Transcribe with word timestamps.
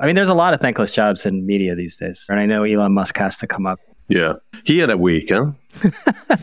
I 0.00 0.06
mean, 0.06 0.14
there's 0.14 0.28
a 0.28 0.34
lot 0.34 0.54
of 0.54 0.60
thankless 0.60 0.92
jobs 0.92 1.26
in 1.26 1.44
media 1.44 1.74
these 1.74 1.94
days. 1.94 2.26
And 2.30 2.40
I 2.40 2.46
know 2.46 2.64
Elon 2.64 2.94
Musk 2.94 3.18
has 3.18 3.36
to 3.38 3.46
come 3.46 3.66
up. 3.66 3.78
Yeah. 4.08 4.34
He 4.64 4.78
had 4.78 4.90
a 4.90 4.96
week, 4.96 5.30
huh? 5.30 5.52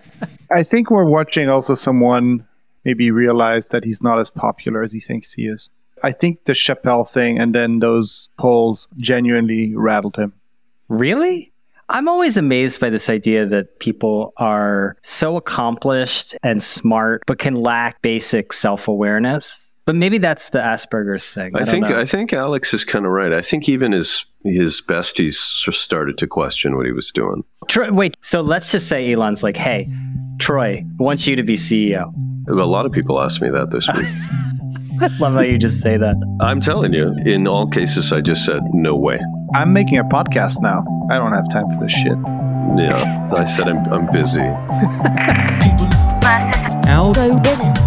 I 0.52 0.64
think 0.64 0.92
we're 0.92 1.10
watching 1.10 1.50
also 1.50 1.76
someone 1.76 2.48
maybe 2.86 3.12
realize 3.12 3.70
that 3.70 3.84
he's 3.84 4.02
not 4.02 4.20
as 4.20 4.30
popular 4.30 4.84
as 4.84 4.94
he 4.94 5.00
thinks 5.00 5.34
he 5.34 5.48
is. 5.48 5.70
I 6.04 6.12
think 6.12 6.46
the 6.46 6.54
Chappelle 6.54 7.10
thing 7.10 7.40
and 7.40 7.54
then 7.56 7.80
those 7.80 8.30
polls 8.38 8.88
genuinely 8.98 9.74
rattled 9.76 10.16
him. 10.16 10.34
Really? 10.88 11.52
I'm 11.90 12.08
always 12.08 12.38
amazed 12.38 12.80
by 12.80 12.90
this 12.90 13.10
idea 13.10 13.46
that 13.48 13.80
people 13.80 14.34
are 14.38 14.98
so 15.04 15.36
accomplished 15.38 16.36
and 16.44 16.62
smart, 16.62 17.24
but 17.26 17.40
can 17.40 17.56
lack 17.56 18.02
basic 18.02 18.54
self 18.54 18.88
awareness. 18.88 19.67
But 19.88 19.96
maybe 19.96 20.18
that's 20.18 20.50
the 20.50 20.60
Asperger's 20.60 21.30
thing. 21.30 21.56
I, 21.56 21.62
I 21.62 21.66
think 21.66 21.88
know. 21.88 21.98
I 21.98 22.06
think 22.06 22.34
Alex 22.34 22.74
is 22.74 22.84
kind 22.84 23.06
of 23.06 23.12
right. 23.14 23.32
I 23.32 23.42
think 23.42 23.70
even 23.70 23.94
his 23.94 24.26
his 24.44 24.82
besties 24.82 25.36
started 25.74 26.18
to 26.18 26.28
question 26.28 26.76
what 26.76 26.86
he 26.86 26.92
was 26.92 27.10
doing. 27.10 27.46
Troy, 27.70 27.90
wait, 27.94 28.18
so 28.22 28.42
let's 28.42 28.70
just 28.70 28.90
say 28.90 29.14
Elon's 29.14 29.44
like, 29.44 29.56
"Hey, 29.56 29.88
Troy 30.40 30.84
wants 31.00 31.26
you 31.26 31.38
to 31.38 31.44
be 31.44 31.54
CEO." 31.54 32.14
A 32.50 32.52
lot 32.52 32.86
of 32.86 32.92
people 32.92 33.22
asked 33.22 33.42
me 33.42 33.50
that 33.50 33.72
this 33.72 33.88
week. 33.96 34.06
I 35.00 35.08
love 35.20 35.36
how 35.36 35.40
you 35.40 35.58
just 35.58 35.80
say 35.80 35.96
that. 35.96 36.18
I'm 36.42 36.60
telling 36.60 36.92
you, 36.92 37.16
in 37.26 37.48
all 37.48 37.68
cases, 37.68 38.12
I 38.12 38.20
just 38.20 38.44
said 38.44 38.62
no 38.74 38.94
way. 38.94 39.22
I'm 39.56 39.72
making 39.72 40.00
a 40.00 40.04
podcast 40.04 40.56
now. 40.62 40.84
I 41.10 41.18
don't 41.18 41.32
have 41.32 41.50
time 41.50 41.70
for 41.70 41.82
this 41.82 41.94
shit. 41.94 42.18
Yeah, 42.78 43.30
I 43.38 43.46
said 43.46 43.70
I'm 43.70 43.86
I'm 43.94 44.12
busy. 44.12 44.42
Algo 46.92 47.42
Bivens. 47.42 47.87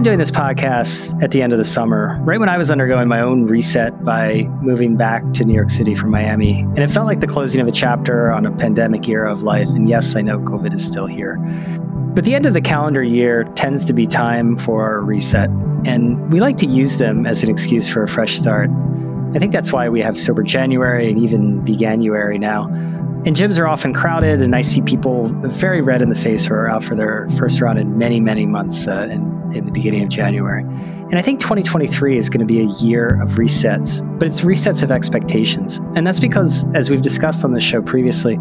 began 0.00 0.12
doing 0.12 0.18
this 0.18 0.30
podcast 0.30 1.22
at 1.22 1.30
the 1.30 1.42
end 1.42 1.52
of 1.52 1.58
the 1.58 1.64
summer, 1.64 2.18
right 2.22 2.40
when 2.40 2.48
I 2.48 2.56
was 2.56 2.70
undergoing 2.70 3.06
my 3.06 3.20
own 3.20 3.44
reset 3.44 4.02
by 4.02 4.44
moving 4.62 4.96
back 4.96 5.22
to 5.34 5.44
New 5.44 5.52
York 5.52 5.68
City 5.68 5.94
from 5.94 6.08
Miami. 6.08 6.60
And 6.60 6.78
it 6.78 6.88
felt 6.88 7.06
like 7.06 7.20
the 7.20 7.26
closing 7.26 7.60
of 7.60 7.68
a 7.68 7.70
chapter 7.70 8.32
on 8.32 8.46
a 8.46 8.50
pandemic 8.50 9.06
era 9.06 9.30
of 9.30 9.42
life. 9.42 9.68
And 9.68 9.90
yes, 9.90 10.16
I 10.16 10.22
know 10.22 10.38
COVID 10.38 10.72
is 10.72 10.82
still 10.82 11.04
here. 11.06 11.36
But 12.14 12.24
the 12.24 12.34
end 12.34 12.46
of 12.46 12.54
the 12.54 12.62
calendar 12.62 13.02
year 13.02 13.44
tends 13.56 13.84
to 13.84 13.92
be 13.92 14.06
time 14.06 14.56
for 14.56 14.96
a 14.96 15.00
reset. 15.00 15.50
And 15.84 16.32
we 16.32 16.40
like 16.40 16.56
to 16.58 16.66
use 16.66 16.96
them 16.96 17.26
as 17.26 17.42
an 17.42 17.50
excuse 17.50 17.86
for 17.86 18.02
a 18.02 18.08
fresh 18.08 18.38
start. 18.38 18.70
I 19.34 19.38
think 19.38 19.52
that's 19.52 19.70
why 19.70 19.90
we 19.90 20.00
have 20.00 20.16
Sober 20.16 20.42
January 20.42 21.10
and 21.10 21.18
even 21.22 21.62
Veganuary 21.62 22.40
now. 22.40 22.68
And 23.26 23.36
gyms 23.36 23.58
are 23.58 23.68
often 23.68 23.92
crowded, 23.92 24.40
and 24.40 24.56
I 24.56 24.62
see 24.62 24.80
people 24.80 25.28
very 25.28 25.82
red 25.82 26.00
in 26.00 26.08
the 26.08 26.14
face 26.14 26.46
who 26.46 26.54
are 26.54 26.70
out 26.70 26.82
for 26.82 26.94
their 26.94 27.28
first 27.36 27.60
round 27.60 27.78
in 27.78 27.98
many, 27.98 28.18
many 28.18 28.46
months 28.46 28.88
uh, 28.88 29.08
in, 29.10 29.52
in 29.54 29.66
the 29.66 29.72
beginning 29.72 30.02
of 30.02 30.08
January. 30.08 30.64
And 31.10 31.18
I 31.18 31.22
think 31.22 31.40
2023 31.40 32.18
is 32.18 32.28
going 32.28 32.38
to 32.38 32.46
be 32.46 32.60
a 32.60 32.66
year 32.66 33.20
of 33.20 33.30
resets, 33.30 34.00
but 34.20 34.28
it's 34.28 34.42
resets 34.42 34.84
of 34.84 34.92
expectations. 34.92 35.80
And 35.96 36.06
that's 36.06 36.20
because, 36.20 36.64
as 36.72 36.88
we've 36.88 37.02
discussed 37.02 37.44
on 37.44 37.52
the 37.52 37.60
show 37.60 37.82
previously, 37.82 38.38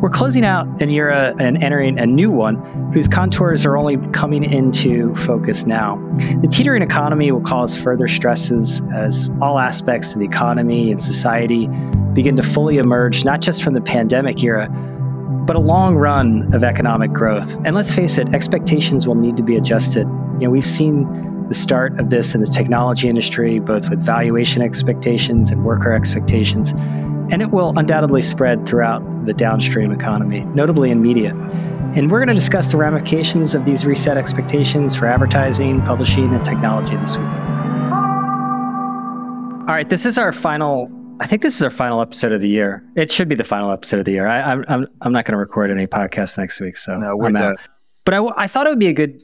we're 0.00 0.08
closing 0.08 0.42
out 0.42 0.66
an 0.80 0.88
era 0.88 1.34
and 1.38 1.62
entering 1.62 1.98
a 1.98 2.06
new 2.06 2.30
one 2.30 2.56
whose 2.94 3.06
contours 3.06 3.66
are 3.66 3.76
only 3.76 3.98
coming 4.12 4.44
into 4.44 5.14
focus 5.16 5.66
now. 5.66 5.96
The 6.40 6.48
teetering 6.48 6.82
economy 6.82 7.30
will 7.32 7.42
cause 7.42 7.76
further 7.76 8.08
stresses 8.08 8.80
as 8.94 9.30
all 9.42 9.58
aspects 9.58 10.14
of 10.14 10.18
the 10.18 10.24
economy 10.24 10.90
and 10.90 10.98
society 10.98 11.66
begin 12.14 12.34
to 12.36 12.42
fully 12.42 12.78
emerge, 12.78 13.26
not 13.26 13.40
just 13.40 13.62
from 13.62 13.74
the 13.74 13.82
pandemic 13.82 14.42
era, 14.42 14.70
but 15.46 15.54
a 15.54 15.60
long 15.60 15.96
run 15.96 16.50
of 16.54 16.64
economic 16.64 17.12
growth. 17.12 17.56
And 17.66 17.74
let's 17.74 17.92
face 17.92 18.16
it, 18.16 18.32
expectations 18.32 19.06
will 19.06 19.16
need 19.16 19.36
to 19.36 19.42
be 19.42 19.56
adjusted. 19.56 20.06
You 20.40 20.46
know, 20.46 20.50
we've 20.50 20.64
seen 20.66 21.04
the 21.48 21.54
start 21.54 21.98
of 22.00 22.10
this 22.10 22.34
in 22.34 22.40
the 22.40 22.46
technology 22.46 23.08
industry, 23.08 23.58
both 23.58 23.88
with 23.90 24.00
valuation 24.04 24.62
expectations 24.62 25.50
and 25.50 25.64
worker 25.64 25.92
expectations. 25.92 26.72
And 27.32 27.42
it 27.42 27.50
will 27.50 27.72
undoubtedly 27.76 28.22
spread 28.22 28.66
throughout 28.66 29.00
the 29.26 29.32
downstream 29.32 29.90
economy, 29.92 30.40
notably 30.54 30.90
in 30.90 31.02
media. 31.02 31.30
And 31.96 32.10
we're 32.10 32.18
going 32.18 32.28
to 32.28 32.34
discuss 32.34 32.70
the 32.70 32.76
ramifications 32.76 33.54
of 33.54 33.64
these 33.64 33.86
reset 33.86 34.16
expectations 34.16 34.94
for 34.94 35.06
advertising, 35.06 35.82
publishing, 35.82 36.32
and 36.34 36.44
technology 36.44 36.96
this 36.96 37.16
week. 37.16 37.26
All 39.68 39.74
right, 39.74 39.88
this 39.88 40.06
is 40.06 40.16
our 40.18 40.30
final. 40.30 40.88
I 41.18 41.26
think 41.26 41.42
this 41.42 41.56
is 41.56 41.62
our 41.62 41.70
final 41.70 42.00
episode 42.00 42.30
of 42.30 42.40
the 42.40 42.48
year. 42.48 42.84
It 42.94 43.10
should 43.10 43.28
be 43.28 43.34
the 43.34 43.42
final 43.42 43.72
episode 43.72 43.98
of 43.98 44.04
the 44.04 44.12
year. 44.12 44.28
I, 44.28 44.40
I'm 44.52 44.64
I'm 44.68 44.86
I'm 45.00 45.12
not 45.12 45.24
going 45.24 45.32
to 45.32 45.38
record 45.38 45.70
any 45.72 45.86
podcast 45.88 46.38
next 46.38 46.60
week, 46.60 46.76
so 46.76 46.96
No, 46.98 47.16
we're 47.16 47.26
I'm 47.26 47.32
done. 47.32 47.42
out. 47.54 47.58
But 48.04 48.14
I, 48.14 48.24
I 48.36 48.46
thought 48.46 48.66
it 48.66 48.70
would 48.70 48.78
be 48.78 48.86
a 48.86 48.92
good 48.92 49.20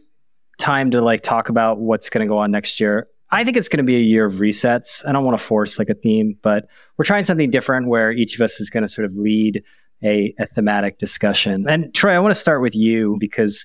time 0.63 0.91
to 0.93 1.01
like 1.03 1.23
talk 1.23 1.49
about 1.49 1.81
what's 1.81 2.09
going 2.09 2.25
to 2.25 2.29
go 2.29 2.39
on 2.39 2.51
next 2.51 2.81
year. 2.81 3.09
I 3.31 3.45
think 3.45 3.57
it's 3.57 3.69
going 3.69 3.79
to 3.79 3.85
be 3.85 3.97
a 3.97 4.01
year 4.01 4.27
of 4.27 4.35
resets. 4.35 5.07
I 5.07 5.13
don't 5.13 5.25
want 5.25 5.39
to 5.39 5.45
force 5.45 5.79
like 5.79 5.89
a 5.89 5.95
theme, 5.95 6.37
but 6.43 6.67
we're 6.97 7.05
trying 7.05 7.25
something 7.25 7.51
different 7.51 7.89
where 7.89 8.13
each 8.13 8.35
of 8.35 8.43
us 8.43 8.61
is 8.61 8.71
going 8.71 8.83
to 8.83 8.89
sort 8.89 9.07
of 9.07 9.17
lead 9.17 9.63
a, 10.05 10.35
a 10.39 10.47
thematic 10.47 10.99
discussion. 10.99 11.67
And 11.69 11.93
Troy, 11.95 12.13
I 12.13 12.19
want 12.19 12.35
to 12.35 12.41
start 12.41 12.63
with 12.63 12.77
you 12.77 13.17
because 13.19 13.65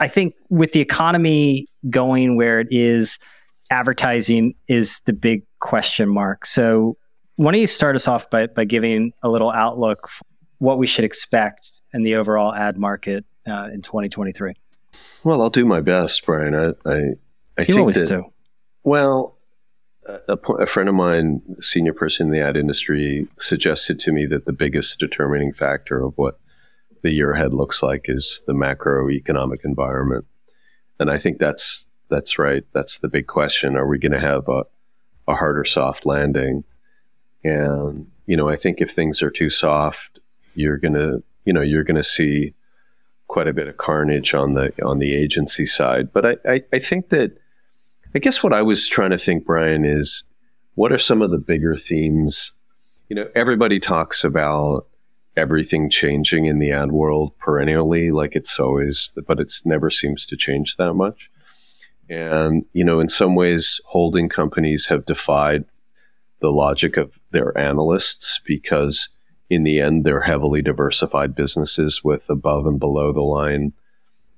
I 0.00 0.08
think 0.08 0.34
with 0.50 0.72
the 0.72 0.80
economy 0.80 1.66
going 1.90 2.36
where 2.36 2.60
it 2.60 2.68
is, 2.70 3.18
advertising 3.70 4.54
is 4.66 5.00
the 5.06 5.12
big 5.12 5.42
question 5.60 6.08
mark. 6.08 6.46
So 6.46 6.96
why 7.36 7.52
don't 7.52 7.60
you 7.60 7.66
start 7.66 7.94
us 7.94 8.08
off 8.08 8.28
by, 8.30 8.48
by 8.48 8.64
giving 8.64 9.12
a 9.22 9.28
little 9.28 9.50
outlook 9.50 10.08
for 10.08 10.24
what 10.58 10.78
we 10.78 10.86
should 10.86 11.04
expect 11.04 11.82
in 11.92 12.02
the 12.02 12.16
overall 12.16 12.54
ad 12.54 12.76
market 12.76 13.24
uh, 13.46 13.68
in 13.72 13.82
2023? 13.82 14.54
Well, 15.24 15.42
I'll 15.42 15.50
do 15.50 15.64
my 15.64 15.80
best, 15.80 16.24
Brian. 16.24 16.54
I 16.54 16.68
I, 16.88 16.94
I 16.96 17.60
You 17.60 17.64
think 17.64 17.78
always 17.78 18.00
that, 18.00 18.08
do. 18.08 18.24
Well, 18.84 19.36
a, 20.06 20.34
a 20.34 20.66
friend 20.66 20.88
of 20.88 20.94
mine, 20.94 21.42
senior 21.60 21.92
person 21.92 22.28
in 22.28 22.32
the 22.32 22.40
ad 22.40 22.56
industry, 22.56 23.26
suggested 23.38 23.98
to 24.00 24.12
me 24.12 24.26
that 24.26 24.46
the 24.46 24.52
biggest 24.52 24.98
determining 24.98 25.52
factor 25.52 26.02
of 26.02 26.14
what 26.16 26.38
the 27.02 27.10
year 27.10 27.32
ahead 27.32 27.52
looks 27.52 27.82
like 27.82 28.06
is 28.08 28.42
the 28.46 28.54
macroeconomic 28.54 29.64
environment, 29.64 30.26
and 30.98 31.10
I 31.10 31.18
think 31.18 31.38
that's 31.38 31.84
that's 32.08 32.38
right. 32.38 32.64
That's 32.72 32.98
the 32.98 33.08
big 33.08 33.26
question: 33.26 33.76
Are 33.76 33.86
we 33.86 33.98
going 33.98 34.12
to 34.12 34.20
have 34.20 34.48
a 34.48 34.64
a 35.26 35.34
hard 35.34 35.58
or 35.58 35.64
soft 35.64 36.06
landing? 36.06 36.64
And 37.44 38.10
you 38.26 38.36
know, 38.36 38.48
I 38.48 38.56
think 38.56 38.80
if 38.80 38.90
things 38.90 39.22
are 39.22 39.30
too 39.30 39.50
soft, 39.50 40.20
you're 40.54 40.78
gonna 40.78 41.18
you 41.44 41.52
know 41.52 41.60
you're 41.60 41.84
gonna 41.84 42.02
see 42.02 42.54
quite 43.28 43.46
a 43.46 43.52
bit 43.52 43.68
of 43.68 43.76
carnage 43.76 44.34
on 44.34 44.54
the 44.54 44.72
on 44.84 44.98
the 44.98 45.14
agency 45.14 45.66
side. 45.66 46.12
But 46.12 46.26
I, 46.26 46.36
I, 46.44 46.64
I 46.72 46.78
think 46.78 47.10
that 47.10 47.38
I 48.14 48.18
guess 48.18 48.42
what 48.42 48.52
I 48.52 48.62
was 48.62 48.88
trying 48.88 49.10
to 49.10 49.18
think, 49.18 49.44
Brian, 49.44 49.84
is 49.84 50.24
what 50.74 50.92
are 50.92 50.98
some 50.98 51.22
of 51.22 51.30
the 51.30 51.38
bigger 51.38 51.76
themes? 51.76 52.52
You 53.08 53.16
know, 53.16 53.28
everybody 53.34 53.78
talks 53.78 54.24
about 54.24 54.86
everything 55.36 55.88
changing 55.88 56.46
in 56.46 56.58
the 56.58 56.72
ad 56.72 56.90
world 56.90 57.36
perennially, 57.38 58.10
like 58.10 58.34
it's 58.34 58.58
always, 58.58 59.10
but 59.26 59.38
it's 59.38 59.64
never 59.64 59.90
seems 59.90 60.26
to 60.26 60.36
change 60.36 60.76
that 60.76 60.94
much. 60.94 61.30
And 62.08 62.64
you 62.72 62.84
know, 62.84 63.00
in 63.00 63.08
some 63.08 63.34
ways, 63.34 63.80
holding 63.86 64.28
companies 64.28 64.86
have 64.86 65.04
defied 65.04 65.64
the 66.40 66.50
logic 66.50 66.96
of 66.96 67.18
their 67.30 67.56
analysts 67.58 68.40
because 68.44 69.08
in 69.50 69.62
the 69.62 69.80
end 69.80 70.04
they're 70.04 70.20
heavily 70.22 70.62
diversified 70.62 71.34
businesses 71.34 72.04
with 72.04 72.28
above 72.28 72.66
and 72.66 72.78
below 72.78 73.12
the 73.12 73.22
line 73.22 73.72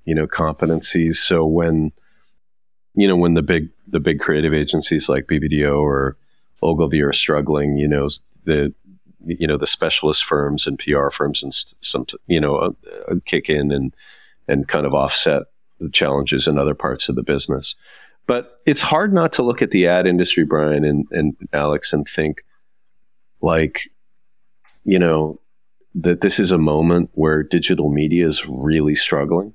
you 0.04 0.14
know 0.14 0.26
competencies. 0.26 1.16
So 1.16 1.44
when 1.44 1.92
you 2.94 3.06
know 3.06 3.16
when 3.16 3.34
the 3.34 3.42
big 3.42 3.68
the 3.86 4.00
big 4.00 4.20
creative 4.20 4.54
agencies 4.54 5.08
like 5.08 5.26
BBDO 5.26 5.80
or 5.80 6.16
Ogilvy 6.62 7.00
are 7.02 7.12
struggling 7.12 7.76
you 7.76 7.88
know 7.88 8.08
the 8.44 8.74
you 9.24 9.46
know 9.46 9.56
the 9.56 9.66
specialist 9.66 10.24
firms 10.24 10.66
and 10.66 10.78
PR 10.78 11.10
firms 11.10 11.42
and 11.42 11.54
some 11.80 12.06
you 12.26 12.40
know 12.40 12.56
uh, 12.56 12.70
uh, 13.08 13.16
kick 13.24 13.48
in 13.48 13.70
and 13.70 13.94
and 14.48 14.68
kind 14.68 14.86
of 14.86 14.94
offset 14.94 15.42
the 15.78 15.90
challenges 15.90 16.46
in 16.46 16.58
other 16.58 16.74
parts 16.74 17.08
of 17.08 17.14
the 17.14 17.22
business. 17.22 17.74
But 18.26 18.60
it's 18.66 18.82
hard 18.82 19.12
not 19.12 19.32
to 19.34 19.42
look 19.42 19.62
at 19.62 19.70
the 19.70 19.86
ad 19.86 20.06
industry 20.06 20.44
Brian 20.44 20.84
and, 20.84 21.06
and 21.10 21.36
Alex 21.52 21.92
and 21.92 22.06
think 22.06 22.42
like 23.40 23.90
you 24.84 24.98
know 24.98 25.40
that 25.94 26.20
this 26.20 26.38
is 26.38 26.50
a 26.50 26.58
moment 26.58 27.10
where 27.14 27.42
digital 27.42 27.90
media 27.90 28.26
is 28.26 28.46
really 28.46 28.94
struggling. 28.94 29.52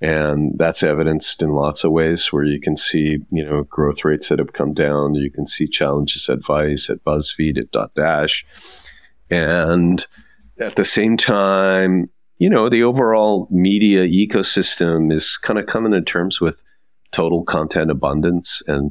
And 0.00 0.54
that's 0.58 0.82
evidenced 0.82 1.42
in 1.42 1.50
lots 1.50 1.84
of 1.84 1.92
ways 1.92 2.32
where 2.32 2.44
you 2.44 2.60
can 2.60 2.76
see 2.76 3.18
you 3.30 3.44
know 3.44 3.64
growth 3.64 4.04
rates 4.04 4.28
that 4.28 4.38
have 4.38 4.52
come 4.52 4.72
down. 4.72 5.14
You 5.14 5.30
can 5.30 5.46
see 5.46 5.66
challenges 5.66 6.28
at 6.28 6.44
vice 6.44 6.90
at 6.90 7.04
buzzfeed 7.04 7.58
at 7.58 7.70
dotdash. 7.70 8.44
And 9.30 10.04
at 10.58 10.76
the 10.76 10.84
same 10.84 11.16
time 11.16 12.10
you 12.42 12.50
know 12.50 12.68
the 12.68 12.82
overall 12.82 13.46
media 13.52 14.04
ecosystem 14.08 15.12
is 15.12 15.36
kind 15.36 15.60
of 15.60 15.66
coming 15.66 15.92
to 15.92 16.02
terms 16.02 16.40
with 16.40 16.60
total 17.12 17.44
content 17.44 17.88
abundance 17.88 18.64
and 18.66 18.90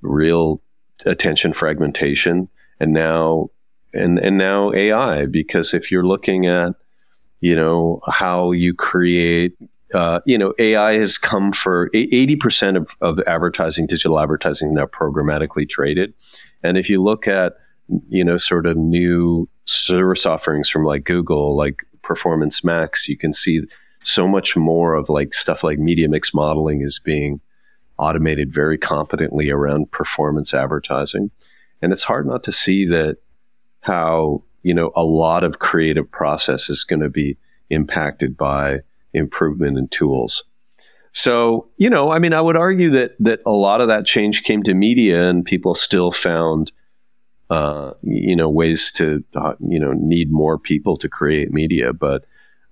real 0.00 0.62
attention 1.04 1.52
fragmentation, 1.52 2.48
and 2.78 2.92
now 2.92 3.50
and 3.94 4.18
and 4.18 4.36
now 4.36 4.72
AI. 4.72 5.26
Because 5.26 5.74
if 5.74 5.90
you're 5.90 6.06
looking 6.06 6.46
at 6.46 6.74
you 7.40 7.56
know 7.56 8.00
how 8.06 8.52
you 8.52 8.74
create 8.74 9.56
uh, 9.94 10.20
you 10.26 10.36
know, 10.36 10.52
AI 10.58 10.94
has 10.94 11.18
come 11.18 11.52
for 11.52 11.88
80% 11.90 12.76
of, 12.76 12.90
of 13.00 13.20
advertising, 13.28 13.86
digital 13.86 14.18
advertising 14.18 14.74
now 14.74 14.86
programmatically 14.86 15.68
traded. 15.68 16.12
And 16.64 16.76
if 16.76 16.90
you 16.90 17.00
look 17.00 17.28
at, 17.28 17.54
you 18.08 18.24
know, 18.24 18.36
sort 18.36 18.66
of 18.66 18.76
new 18.76 19.48
service 19.66 20.26
offerings 20.26 20.68
from 20.68 20.84
like 20.84 21.04
Google, 21.04 21.56
like 21.56 21.84
Performance 22.02 22.64
Max, 22.64 23.08
you 23.08 23.16
can 23.16 23.32
see 23.32 23.62
so 24.02 24.26
much 24.26 24.56
more 24.56 24.94
of 24.94 25.08
like 25.08 25.32
stuff 25.32 25.62
like 25.62 25.78
media 25.78 26.08
mix 26.08 26.34
modeling 26.34 26.82
is 26.82 26.98
being 26.98 27.40
automated 27.96 28.52
very 28.52 28.76
competently 28.76 29.48
around 29.48 29.92
performance 29.92 30.52
advertising. 30.52 31.30
And 31.80 31.92
it's 31.92 32.02
hard 32.02 32.26
not 32.26 32.42
to 32.44 32.52
see 32.52 32.84
that 32.86 33.18
how, 33.84 34.42
you 34.62 34.72
know, 34.72 34.90
a 34.96 35.04
lot 35.04 35.44
of 35.44 35.58
creative 35.58 36.10
process 36.10 36.70
is 36.70 36.84
going 36.84 37.00
to 37.00 37.10
be 37.10 37.36
impacted 37.68 38.34
by 38.36 38.80
improvement 39.12 39.76
in 39.78 39.88
tools. 39.88 40.42
So, 41.12 41.68
you 41.76 41.90
know, 41.90 42.10
I 42.10 42.18
mean, 42.18 42.32
I 42.32 42.40
would 42.40 42.56
argue 42.56 42.90
that 42.90 43.14
that 43.20 43.40
a 43.46 43.52
lot 43.52 43.80
of 43.80 43.88
that 43.88 44.06
change 44.06 44.42
came 44.42 44.62
to 44.64 44.74
media, 44.74 45.28
and 45.28 45.44
people 45.44 45.74
still 45.74 46.10
found, 46.10 46.72
uh, 47.50 47.92
you 48.02 48.34
know, 48.34 48.48
ways 48.48 48.90
to, 48.92 49.22
uh, 49.36 49.54
you 49.60 49.78
know, 49.78 49.92
need 49.92 50.32
more 50.32 50.58
people 50.58 50.96
to 50.96 51.08
create 51.08 51.52
media. 51.52 51.92
But, 51.92 52.24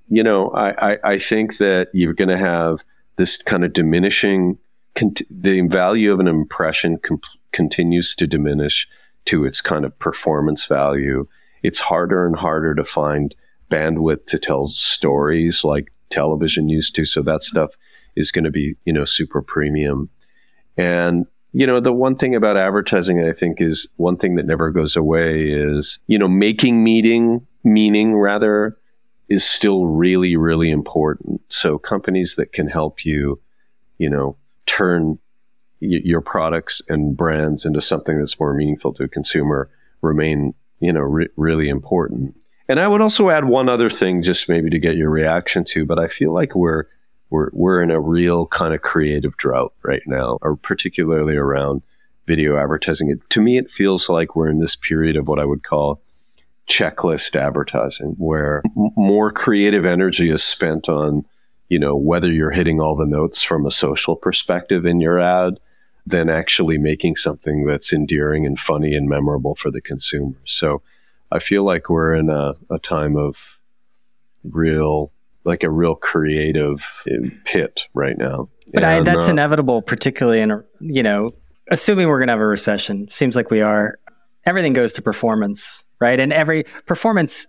you 0.08 0.22
know, 0.22 0.48
I, 0.50 0.92
I, 0.92 0.98
I 1.04 1.18
think 1.18 1.58
that 1.58 1.88
you're 1.92 2.14
going 2.14 2.36
to 2.36 2.38
have 2.38 2.82
this 3.16 3.42
kind 3.42 3.64
of 3.64 3.74
diminishing, 3.74 4.58
cont- 4.94 5.22
the 5.30 5.60
value 5.68 6.12
of 6.12 6.20
an 6.20 6.26
impression 6.26 6.98
com- 6.98 7.20
continues 7.52 8.14
to 8.16 8.26
diminish 8.26 8.88
to 9.26 9.44
its 9.44 9.60
kind 9.60 9.84
of 9.84 9.98
performance 9.98 10.66
value. 10.66 11.26
It's 11.62 11.78
harder 11.78 12.26
and 12.26 12.36
harder 12.36 12.74
to 12.74 12.84
find 12.84 13.34
bandwidth 13.70 14.26
to 14.26 14.38
tell 14.38 14.66
stories 14.66 15.64
like 15.64 15.92
television 16.10 16.68
used 16.68 16.94
to. 16.96 17.04
So 17.04 17.22
that 17.22 17.42
stuff 17.42 17.70
is 18.16 18.30
going 18.30 18.44
to 18.44 18.50
be, 18.50 18.74
you 18.84 18.92
know, 18.92 19.04
super 19.04 19.40
premium. 19.42 20.10
And, 20.76 21.26
you 21.52 21.66
know, 21.66 21.80
the 21.80 21.92
one 21.92 22.16
thing 22.16 22.34
about 22.34 22.56
advertising, 22.56 23.24
I 23.24 23.32
think, 23.32 23.60
is 23.60 23.88
one 23.96 24.16
thing 24.16 24.36
that 24.36 24.46
never 24.46 24.70
goes 24.70 24.96
away 24.96 25.50
is, 25.50 25.98
you 26.06 26.18
know, 26.18 26.28
making 26.28 26.82
meeting, 26.82 27.46
meaning 27.64 28.16
rather, 28.16 28.76
is 29.28 29.44
still 29.44 29.86
really, 29.86 30.36
really 30.36 30.70
important. 30.70 31.40
So 31.48 31.78
companies 31.78 32.36
that 32.36 32.52
can 32.52 32.68
help 32.68 33.04
you, 33.04 33.40
you 33.98 34.10
know, 34.10 34.36
turn 34.66 35.18
your 35.82 36.20
products 36.20 36.80
and 36.88 37.16
brands 37.16 37.66
into 37.66 37.80
something 37.80 38.18
that's 38.18 38.38
more 38.38 38.54
meaningful 38.54 38.92
to 38.94 39.04
a 39.04 39.08
consumer 39.08 39.68
remain, 40.00 40.54
you 40.80 40.92
know, 40.92 41.00
re- 41.00 41.28
really 41.36 41.68
important. 41.68 42.36
And 42.68 42.78
I 42.78 42.88
would 42.88 43.00
also 43.00 43.30
add 43.30 43.44
one 43.44 43.68
other 43.68 43.90
thing, 43.90 44.22
just 44.22 44.48
maybe 44.48 44.70
to 44.70 44.78
get 44.78 44.96
your 44.96 45.10
reaction 45.10 45.64
to. 45.64 45.84
But 45.84 45.98
I 45.98 46.08
feel 46.08 46.32
like 46.32 46.54
we're 46.54 46.84
we're 47.30 47.50
we're 47.52 47.82
in 47.82 47.90
a 47.90 48.00
real 48.00 48.46
kind 48.46 48.74
of 48.74 48.82
creative 48.82 49.36
drought 49.36 49.74
right 49.82 50.02
now, 50.06 50.38
or 50.42 50.56
particularly 50.56 51.36
around 51.36 51.82
video 52.26 52.56
advertising. 52.56 53.10
It, 53.10 53.18
to 53.30 53.40
me, 53.40 53.58
it 53.58 53.70
feels 53.70 54.08
like 54.08 54.36
we're 54.36 54.48
in 54.48 54.60
this 54.60 54.76
period 54.76 55.16
of 55.16 55.26
what 55.26 55.40
I 55.40 55.44
would 55.44 55.64
call 55.64 56.00
checklist 56.68 57.34
advertising, 57.36 58.14
where 58.18 58.62
m- 58.76 58.90
more 58.96 59.32
creative 59.32 59.84
energy 59.84 60.30
is 60.30 60.44
spent 60.44 60.88
on, 60.88 61.24
you 61.68 61.78
know, 61.78 61.96
whether 61.96 62.30
you're 62.30 62.50
hitting 62.50 62.80
all 62.80 62.94
the 62.94 63.06
notes 63.06 63.42
from 63.42 63.66
a 63.66 63.70
social 63.70 64.14
perspective 64.14 64.86
in 64.86 65.00
your 65.00 65.18
ad, 65.18 65.58
than 66.06 66.28
actually 66.28 66.78
making 66.78 67.16
something 67.16 67.64
that's 67.64 67.92
endearing 67.92 68.44
and 68.44 68.58
funny 68.58 68.94
and 68.94 69.08
memorable 69.08 69.54
for 69.54 69.70
the 69.70 69.80
consumer. 69.80 70.36
So 70.44 70.82
I 71.30 71.38
feel 71.38 71.64
like 71.64 71.88
we're 71.88 72.14
in 72.14 72.28
a, 72.28 72.54
a 72.70 72.78
time 72.78 73.16
of 73.16 73.58
real, 74.44 75.12
like 75.44 75.62
a 75.62 75.70
real 75.70 75.94
creative 75.94 77.04
pit 77.44 77.88
right 77.94 78.18
now. 78.18 78.48
But 78.72 78.84
I, 78.84 79.00
that's 79.00 79.28
uh, 79.28 79.32
inevitable, 79.32 79.82
particularly 79.82 80.40
in 80.40 80.50
a, 80.50 80.64
you 80.80 81.02
know, 81.02 81.32
assuming 81.70 82.08
we're 82.08 82.18
going 82.18 82.28
to 82.28 82.32
have 82.32 82.40
a 82.40 82.46
recession. 82.46 83.08
Seems 83.08 83.36
like 83.36 83.50
we 83.50 83.60
are. 83.60 83.98
Everything 84.44 84.72
goes 84.72 84.92
to 84.94 85.02
performance, 85.02 85.84
right? 86.00 86.18
And 86.18 86.32
every 86.32 86.64
performance 86.86 87.46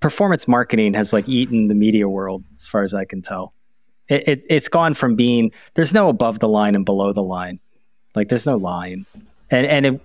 performance 0.00 0.48
marketing 0.48 0.94
has 0.94 1.12
like 1.12 1.28
eaten 1.28 1.68
the 1.68 1.74
media 1.74 2.08
world, 2.08 2.44
as 2.56 2.68
far 2.68 2.82
as 2.82 2.94
I 2.94 3.04
can 3.04 3.20
tell. 3.20 3.52
It, 4.08 4.28
it 4.28 4.44
it's 4.48 4.68
gone 4.68 4.94
from 4.94 5.16
being 5.16 5.52
there's 5.74 5.92
no 5.92 6.08
above 6.08 6.38
the 6.40 6.48
line 6.48 6.74
and 6.74 6.84
below 6.84 7.12
the 7.12 7.22
line, 7.22 7.60
like 8.14 8.28
there's 8.28 8.46
no 8.46 8.56
line, 8.56 9.04
and 9.50 9.66
and 9.66 9.86
it 9.86 10.00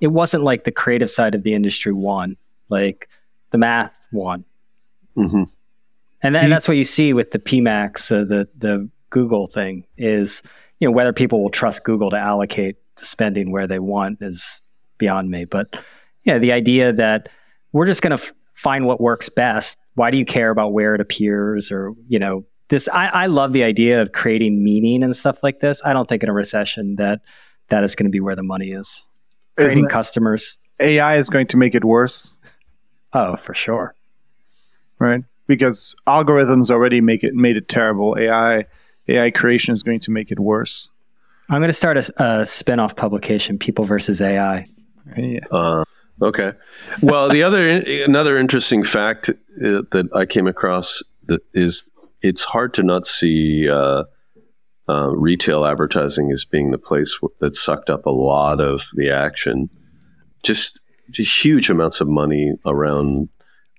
it 0.00 0.08
wasn't 0.08 0.42
like 0.44 0.64
the 0.64 0.72
creative 0.72 1.08
side 1.10 1.34
of 1.34 1.42
the 1.42 1.54
industry 1.54 1.92
won, 1.92 2.36
like 2.68 3.08
the 3.50 3.58
math 3.58 3.92
won. 4.12 4.44
mhm. 5.16 5.48
And 6.22 6.34
then 6.34 6.44
You- 6.44 6.50
that's 6.50 6.68
what 6.68 6.76
you 6.76 6.84
see 6.84 7.12
with 7.12 7.30
the 7.30 7.38
PMAX, 7.38 8.10
uh, 8.12 8.24
the 8.24 8.48
the 8.58 8.88
Google 9.10 9.46
thing 9.46 9.84
is, 9.96 10.42
you 10.80 10.88
know, 10.88 10.92
whether 10.92 11.12
people 11.12 11.42
will 11.42 11.50
trust 11.50 11.84
Google 11.84 12.10
to 12.10 12.18
allocate 12.18 12.76
the 12.96 13.04
spending 13.06 13.50
where 13.52 13.66
they 13.66 13.78
want 13.78 14.18
is 14.20 14.60
beyond 14.98 15.30
me. 15.30 15.44
But 15.46 15.76
yeah, 16.24 16.38
the 16.38 16.52
idea 16.52 16.92
that 16.92 17.28
we're 17.72 17.86
just 17.86 18.02
going 18.02 18.16
to 18.16 18.22
f- 18.22 18.32
find 18.54 18.84
what 18.86 19.00
works 19.00 19.28
best. 19.28 19.78
Why 19.94 20.10
do 20.10 20.18
you 20.18 20.24
care 20.26 20.50
about 20.50 20.72
where 20.72 20.94
it 20.94 21.00
appears 21.00 21.70
or 21.70 21.94
you 22.08 22.18
know 22.18 22.44
this? 22.68 22.88
I, 22.88 23.06
I 23.06 23.26
love 23.26 23.52
the 23.52 23.62
idea 23.64 24.00
of 24.02 24.12
creating 24.12 24.62
meaning 24.62 25.02
and 25.02 25.14
stuff 25.14 25.42
like 25.42 25.60
this. 25.60 25.82
I 25.84 25.92
don't 25.92 26.08
think 26.08 26.22
in 26.22 26.28
a 26.28 26.32
recession 26.32 26.96
that 26.96 27.20
that 27.68 27.84
is 27.84 27.94
going 27.94 28.06
to 28.06 28.10
be 28.10 28.20
where 28.20 28.36
the 28.36 28.42
money 28.42 28.70
is. 28.72 29.08
Creating 29.56 29.78
Isn't 29.78 29.88
customers. 29.90 30.56
AI 30.80 31.16
is 31.16 31.28
going 31.30 31.46
to 31.48 31.56
make 31.56 31.74
it 31.74 31.84
worse, 31.84 32.28
Oh, 33.12 33.36
for 33.36 33.54
sure. 33.54 33.94
right? 34.98 35.22
Because 35.46 35.94
algorithms 36.06 36.70
already 36.70 37.00
make 37.00 37.24
it 37.24 37.34
made 37.34 37.56
it 37.56 37.68
terrible. 37.68 38.16
AI 38.18 38.66
AI 39.08 39.30
creation 39.30 39.72
is 39.72 39.82
going 39.82 40.00
to 40.00 40.10
make 40.10 40.30
it 40.30 40.38
worse. 40.40 40.88
I'm 41.48 41.60
going 41.60 41.68
to 41.68 41.72
start 41.72 41.96
a, 41.96 42.22
a 42.22 42.44
spin-off 42.46 42.96
publication, 42.96 43.56
People 43.56 43.84
versus 43.84 44.20
AI. 44.20 44.66
Yeah. 45.16 45.38
Uh, 45.52 45.84
okay. 46.20 46.52
Well, 47.00 47.28
the 47.30 47.42
other 47.44 47.60
another 48.04 48.36
interesting 48.36 48.82
fact 48.82 49.30
uh, 49.30 49.34
that 49.92 50.08
I 50.14 50.26
came 50.26 50.46
across 50.48 51.02
that 51.26 51.42
is 51.54 51.88
it's 52.22 52.44
hard 52.44 52.74
to 52.74 52.82
not 52.82 53.06
see 53.06 53.68
uh, 53.68 54.04
uh, 54.88 55.08
retail 55.10 55.64
advertising 55.64 56.30
as 56.32 56.44
being 56.44 56.70
the 56.70 56.78
place 56.78 57.18
that 57.40 57.54
sucked 57.54 57.90
up 57.90 58.06
a 58.06 58.10
lot 58.10 58.60
of 58.60 58.88
the 58.94 59.10
action. 59.10 59.68
Just, 60.42 60.80
just 61.10 61.44
huge 61.44 61.70
amounts 61.70 62.00
of 62.00 62.08
money 62.08 62.52
around, 62.64 63.28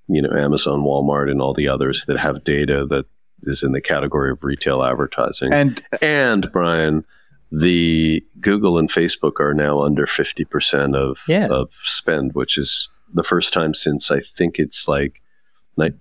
you 0.08 0.22
know, 0.22 0.32
Amazon, 0.32 0.82
Walmart, 0.82 1.30
and 1.32 1.42
all 1.42 1.54
the 1.54 1.68
others 1.68 2.06
that 2.06 2.18
have 2.18 2.44
data 2.44 2.86
that 2.86 3.06
is 3.44 3.64
in 3.64 3.72
the 3.72 3.82
category 3.82 4.32
of 4.32 4.44
retail 4.44 4.84
advertising. 4.84 5.54
And 5.54 5.84
And 6.02 6.52
Brian, 6.52 7.06
the 7.52 8.24
Google 8.42 8.78
and 8.78 8.90
Facebook 8.90 9.40
are 9.40 9.54
now 9.54 9.82
under 9.82 10.06
fifty 10.06 10.44
percent 10.44 10.96
of 10.96 11.20
Yeah. 11.28 11.48
of 11.48 11.72
spend, 11.84 12.34
which 12.34 12.58
is 12.58 12.90
the 13.14 13.24
first 13.24 13.54
time 13.54 13.74
since 13.74 14.12
I 14.12 14.20
think 14.20 14.60
it's 14.60 14.88
like 14.88 15.22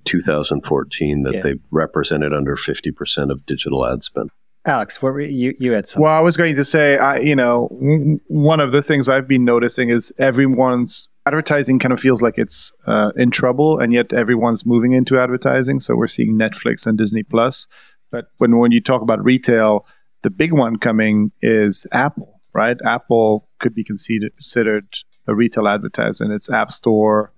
2014 0.05 1.23
that 1.25 1.35
Yeah. 1.35 1.41
they've 1.43 1.61
represented 1.71 2.33
under 2.33 2.57
fifty 2.57 2.91
percent 2.91 3.31
of 3.31 3.45
digital 3.47 3.87
ad 3.87 4.03
spend. 4.03 4.31
Alex, 4.65 5.01
what 5.01 5.13
were 5.13 5.21
you? 5.21 5.55
You 5.61 5.73
had 5.73 5.87
something. 5.87 6.03
well, 6.03 6.13
I 6.13 6.21
was 6.21 6.37
going 6.37 6.57
to 6.57 6.65
say, 6.65 6.97
I 6.99 7.19
you 7.19 7.37
know, 7.37 7.69
w- 7.73 8.19
one 8.27 8.59
of 8.59 8.73
the 8.73 8.83
things 8.83 9.09
I've 9.09 9.29
been 9.29 9.45
noticing 9.45 9.91
is 9.91 10.13
everyone's 10.19 11.09
advertising 11.25 11.79
kind 11.79 11.93
of 11.93 12.01
feels 12.01 12.21
like 12.21 12.37
it's 12.37 12.73
uh, 12.87 13.13
in 13.17 13.31
trouble, 13.31 13.79
and 13.79 13.93
yet 13.93 14.13
everyone's 14.13 14.67
moving 14.67 14.93
into 14.93 15.19
advertising. 15.21 15.79
So 15.81 15.95
we're 15.95 16.09
seeing 16.09 16.37
Netflix 16.37 16.85
and 16.87 16.99
Disney 16.99 17.23
Plus. 17.23 17.67
But 18.11 18.27
when 18.39 18.59
when 18.59 18.73
you 18.73 18.81
talk 18.81 19.03
about 19.03 19.23
retail, 19.25 19.87
the 20.23 20.31
big 20.31 20.53
one 20.53 20.77
coming 20.79 21.31
is 21.43 21.87
Apple, 21.93 22.41
right? 22.53 22.77
Apple 22.85 23.49
could 23.61 23.75
be 23.75 23.85
considered 23.85 24.33
considered 24.35 24.89
a 25.29 25.35
retail 25.35 25.69
advertiser 25.69 26.25
in 26.25 26.31
its 26.33 26.51
App 26.51 26.73
Store 26.73 27.33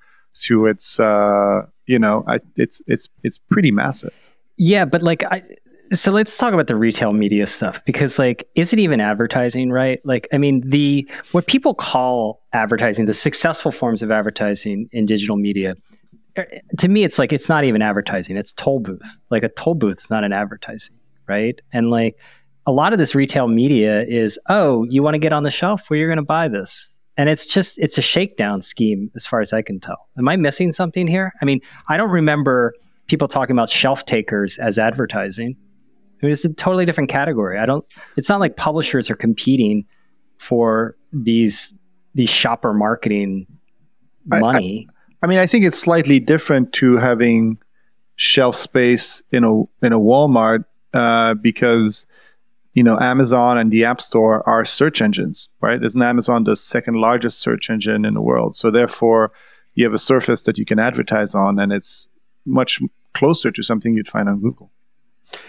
to 0.45 0.67
its, 0.67 0.99
uh, 1.01 1.63
you 1.87 1.99
know, 1.99 2.25
I, 2.27 2.39
it's 2.57 2.83
it's 2.87 3.09
it's 3.23 3.39
pretty 3.39 3.71
massive. 3.71 4.13
Yeah, 4.57 4.85
but 4.85 5.03
like 5.03 5.23
I 5.25 5.43
so 5.93 6.13
let's 6.13 6.37
talk 6.37 6.53
about 6.53 6.67
the 6.67 6.77
retail 6.77 7.13
media 7.13 7.47
stuff 7.47 7.83
because 7.85 8.19
like 8.19 8.49
is 8.55 8.73
it 8.73 8.79
even 8.79 9.01
advertising, 9.01 9.71
right? 9.71 10.01
Like 10.05 10.29
I 10.33 10.39
mean 10.39 10.63
the 10.69 11.09
what 11.33 11.47
people 11.47 11.75
call 11.75 12.43
advertising, 12.53 13.07
the 13.07 13.15
successful 13.15 13.73
forms 13.73 14.03
of 14.03 14.11
advertising 14.11 14.89
in 14.93 15.07
digital 15.07 15.37
media 15.37 15.75
er, 16.39 16.47
to 16.79 16.89
me 16.89 17.05
it's 17.05 17.19
like 17.19 17.33
it's 17.33 17.49
not 17.49 17.65
even 17.65 17.81
advertising, 17.81 18.37
it's 18.37 18.53
toll 18.53 18.81
booth. 18.81 19.19
Like 19.31 19.43
a 19.43 19.49
toll 19.49 19.75
booth 19.75 19.99
is 19.99 20.11
not 20.11 20.25
an 20.25 20.33
advertising, 20.33 20.97
right? 21.27 21.59
And 21.73 21.91
like 21.91 22.17
a 22.67 22.73
lot 22.73 22.93
of 22.93 22.99
this 22.99 23.15
retail 23.15 23.49
media 23.49 24.03
is, 24.03 24.39
oh, 24.51 24.85
you 24.85 25.03
want 25.03 25.15
to 25.15 25.19
get 25.19 25.33
on 25.33 25.43
the 25.43 25.51
shelf? 25.51 25.89
Well, 25.89 25.99
you're 25.99 26.09
going 26.09 26.19
to 26.19 26.23
buy 26.23 26.49
this. 26.49 26.91
And 27.19 27.29
it's 27.29 27.47
just, 27.47 27.79
it's 27.81 27.99
a 27.99 28.01
shakedown 28.01 28.63
scheme 28.63 29.11
as 29.17 29.27
far 29.27 29.41
as 29.41 29.53
I 29.53 29.61
can 29.61 29.81
tell. 29.81 30.09
Am 30.17 30.29
I 30.29 30.37
missing 30.37 30.73
something 30.73 31.07
here? 31.07 31.33
I 31.43 31.45
mean, 31.45 31.61
I 31.89 31.97
don't 31.97 32.11
remember 32.11 32.75
people 33.09 33.27
talking 33.27 33.55
about 33.55 33.69
shelf 33.69 34.07
takers 34.07 34.57
as 34.59 34.79
advertising. 34.79 35.57
I 36.23 36.27
mean, 36.27 36.33
it's 36.33 36.45
a 36.45 36.53
totally 36.53 36.85
different 36.85 37.11
category. 37.11 37.59
I 37.59 37.67
don't. 37.67 37.85
It's 38.17 38.29
not 38.29 38.41
like 38.41 38.57
publishers 38.57 39.11
are 39.11 39.17
competing 39.17 39.85
for 40.39 40.97
these 41.13 41.75
these 42.15 42.31
shopper 42.31 42.73
marketing 42.73 43.47
I- 44.33 44.37
I- 44.37 44.41
money. 44.41 44.89
I 45.21 45.27
mean, 45.27 45.39
I 45.39 45.47
think 45.49 45.65
it's 45.65 45.79
slightly 45.79 46.21
different 46.21 46.73
to 46.75 46.97
having 46.97 47.59
shelf 48.15 48.55
space 48.55 49.23
in 49.33 49.43
a 49.43 49.63
in 49.85 49.93
a 49.93 49.99
Walmart 49.99 50.65
uh, 50.95 51.35
because 51.35 52.07
you 52.75 52.83
know 52.83 52.99
Amazon 52.99 53.59
and 53.59 53.71
the 53.71 53.85
App 53.85 54.01
Store 54.01 54.49
are 54.49 54.65
search 54.65 55.01
engines, 55.03 55.49
right? 55.61 55.83
Isn't 55.83 56.03
Amazon 56.03 56.45
the 56.45 56.57
second 56.57 56.95
largest 56.95 57.41
search 57.41 57.71
engine 57.71 58.05
in 58.05 58.15
the 58.15 58.23
world? 58.23 58.55
So 58.55 58.71
therefore, 58.71 59.33
you 59.75 59.85
have 59.85 59.95
a 59.95 59.99
surface 59.99 60.43
that 60.43 60.59
you 60.59 60.65
can 60.65 60.79
advertise 60.79 61.35
on, 61.35 61.59
and 61.59 61.73
it's 61.73 62.09
much 62.45 62.81
closer 63.15 63.51
to 63.51 63.63
something 63.63 63.95
you'd 63.95 64.09
find 64.09 64.29
on 64.29 64.41
Google. 64.41 64.71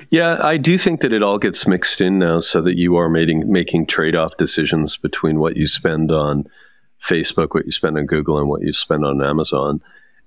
Yeah, 0.09 0.37
I 0.41 0.57
do 0.57 0.77
think 0.77 1.01
that 1.01 1.13
it 1.13 1.23
all 1.23 1.37
gets 1.37 1.67
mixed 1.67 2.01
in 2.01 2.19
now 2.19 2.39
so 2.39 2.61
that 2.61 2.77
you 2.77 2.97
are 2.97 3.09
making 3.09 3.49
making 3.51 3.85
trade-off 3.85 4.37
decisions 4.37 4.97
between 4.97 5.39
what 5.39 5.55
you 5.55 5.67
spend 5.67 6.11
on 6.11 6.45
Facebook, 7.01 7.53
what 7.53 7.65
you 7.65 7.71
spend 7.71 7.97
on 7.97 8.05
Google 8.05 8.37
and 8.37 8.49
what 8.49 8.61
you 8.61 8.73
spend 8.73 9.05
on 9.05 9.23
Amazon. 9.23 9.81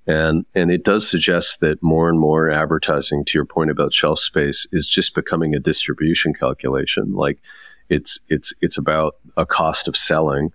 And 0.07 0.45
and 0.55 0.71
it 0.71 0.85
does 0.85 1.09
suggest 1.09 1.61
that 1.61 1.83
more 1.83 2.09
and 2.09 2.19
more 2.19 2.51
advertising 2.51 3.25
to 3.27 3.39
your 3.39 3.45
point 3.45 3.71
about 3.71 3.95
shelf 3.95 4.19
space 4.19 4.67
is 4.73 4.89
just 4.89 5.15
becoming 5.15 5.55
a 5.55 5.61
distribution 5.61 6.35
calculation. 6.35 7.13
Like 7.13 7.39
it's 7.89 8.19
it's 8.29 8.53
it's 8.61 8.79
about 8.79 9.17
a 9.37 9.47
cost 9.47 9.87
of 9.87 9.97
selling. 9.97 10.53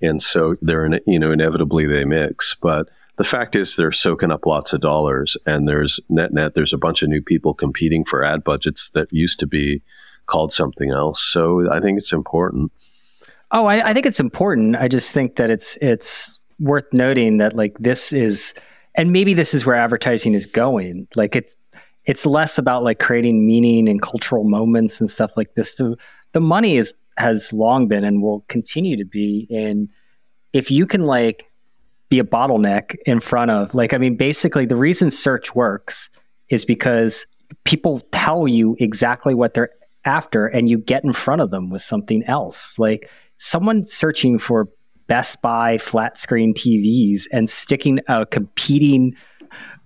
And 0.00 0.22
so 0.22 0.54
they're 0.62 0.84
in, 0.84 1.00
you 1.06 1.18
know 1.18 1.30
inevitably 1.30 1.86
they 1.86 2.04
mix, 2.04 2.56
but 2.60 2.88
the 3.16 3.24
fact 3.24 3.56
is 3.56 3.76
they're 3.76 3.92
soaking 3.92 4.30
up 4.30 4.46
lots 4.46 4.72
of 4.72 4.80
dollars 4.80 5.36
and 5.44 5.68
there's 5.68 5.98
net 6.08 6.32
net 6.32 6.54
there's 6.54 6.72
a 6.72 6.78
bunch 6.78 7.02
of 7.02 7.08
new 7.08 7.20
people 7.22 7.52
competing 7.52 8.04
for 8.04 8.24
ad 8.24 8.44
budgets 8.44 8.90
that 8.90 9.12
used 9.12 9.40
to 9.40 9.46
be 9.46 9.82
called 10.26 10.52
something 10.52 10.92
else 10.92 11.20
so 11.20 11.68
i 11.72 11.80
think 11.80 11.98
it's 11.98 12.12
important 12.12 12.70
Oh, 13.50 13.66
I, 13.66 13.90
I 13.90 13.94
think 13.94 14.06
it's 14.06 14.20
important. 14.20 14.76
I 14.76 14.88
just 14.88 15.14
think 15.14 15.36
that 15.36 15.50
it's 15.50 15.78
it's 15.80 16.38
worth 16.60 16.92
noting 16.92 17.38
that 17.38 17.56
like 17.56 17.76
this 17.78 18.12
is, 18.12 18.54
and 18.98 19.12
maybe 19.12 19.32
this 19.32 19.54
is 19.54 19.64
where 19.64 19.76
advertising 19.76 20.34
is 20.34 20.44
going. 20.44 21.06
Like 21.14 21.36
it's 21.36 21.54
it's 22.04 22.26
less 22.26 22.58
about 22.58 22.82
like 22.82 22.98
creating 22.98 23.46
meaning 23.46 23.88
and 23.88 24.02
cultural 24.02 24.44
moments 24.44 25.00
and 25.00 25.08
stuff 25.08 25.36
like 25.36 25.54
this. 25.54 25.76
The 25.76 25.96
the 26.32 26.40
money 26.40 26.76
is 26.76 26.94
has 27.16 27.52
long 27.52 27.88
been 27.88 28.04
and 28.04 28.20
will 28.22 28.44
continue 28.48 28.96
to 28.96 29.04
be 29.04 29.46
in 29.48 29.88
if 30.52 30.70
you 30.70 30.84
can 30.84 31.06
like 31.06 31.44
be 32.10 32.18
a 32.18 32.24
bottleneck 32.24 32.96
in 33.06 33.20
front 33.20 33.50
of 33.50 33.74
like 33.74 33.94
I 33.94 33.98
mean 33.98 34.16
basically 34.16 34.66
the 34.66 34.76
reason 34.76 35.10
search 35.10 35.54
works 35.54 36.10
is 36.48 36.64
because 36.64 37.24
people 37.64 38.00
tell 38.12 38.48
you 38.48 38.76
exactly 38.80 39.32
what 39.34 39.54
they're 39.54 39.70
after 40.04 40.46
and 40.46 40.68
you 40.68 40.76
get 40.78 41.04
in 41.04 41.12
front 41.12 41.40
of 41.40 41.50
them 41.50 41.70
with 41.70 41.82
something 41.82 42.24
else. 42.24 42.78
Like 42.78 43.08
someone 43.36 43.84
searching 43.84 44.38
for 44.38 44.68
Best 45.08 45.42
Buy 45.42 45.78
flat 45.78 46.18
screen 46.18 46.54
TVs 46.54 47.22
and 47.32 47.50
sticking 47.50 47.98
a 48.06 48.24
competing 48.26 49.14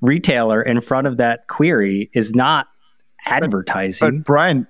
retailer 0.01 0.61
in 0.61 0.81
front 0.81 1.07
of 1.07 1.17
that 1.17 1.47
query 1.49 2.11
is 2.13 2.35
not 2.35 2.67
advertising. 3.25 4.19
But 4.19 4.25
Brian, 4.27 4.67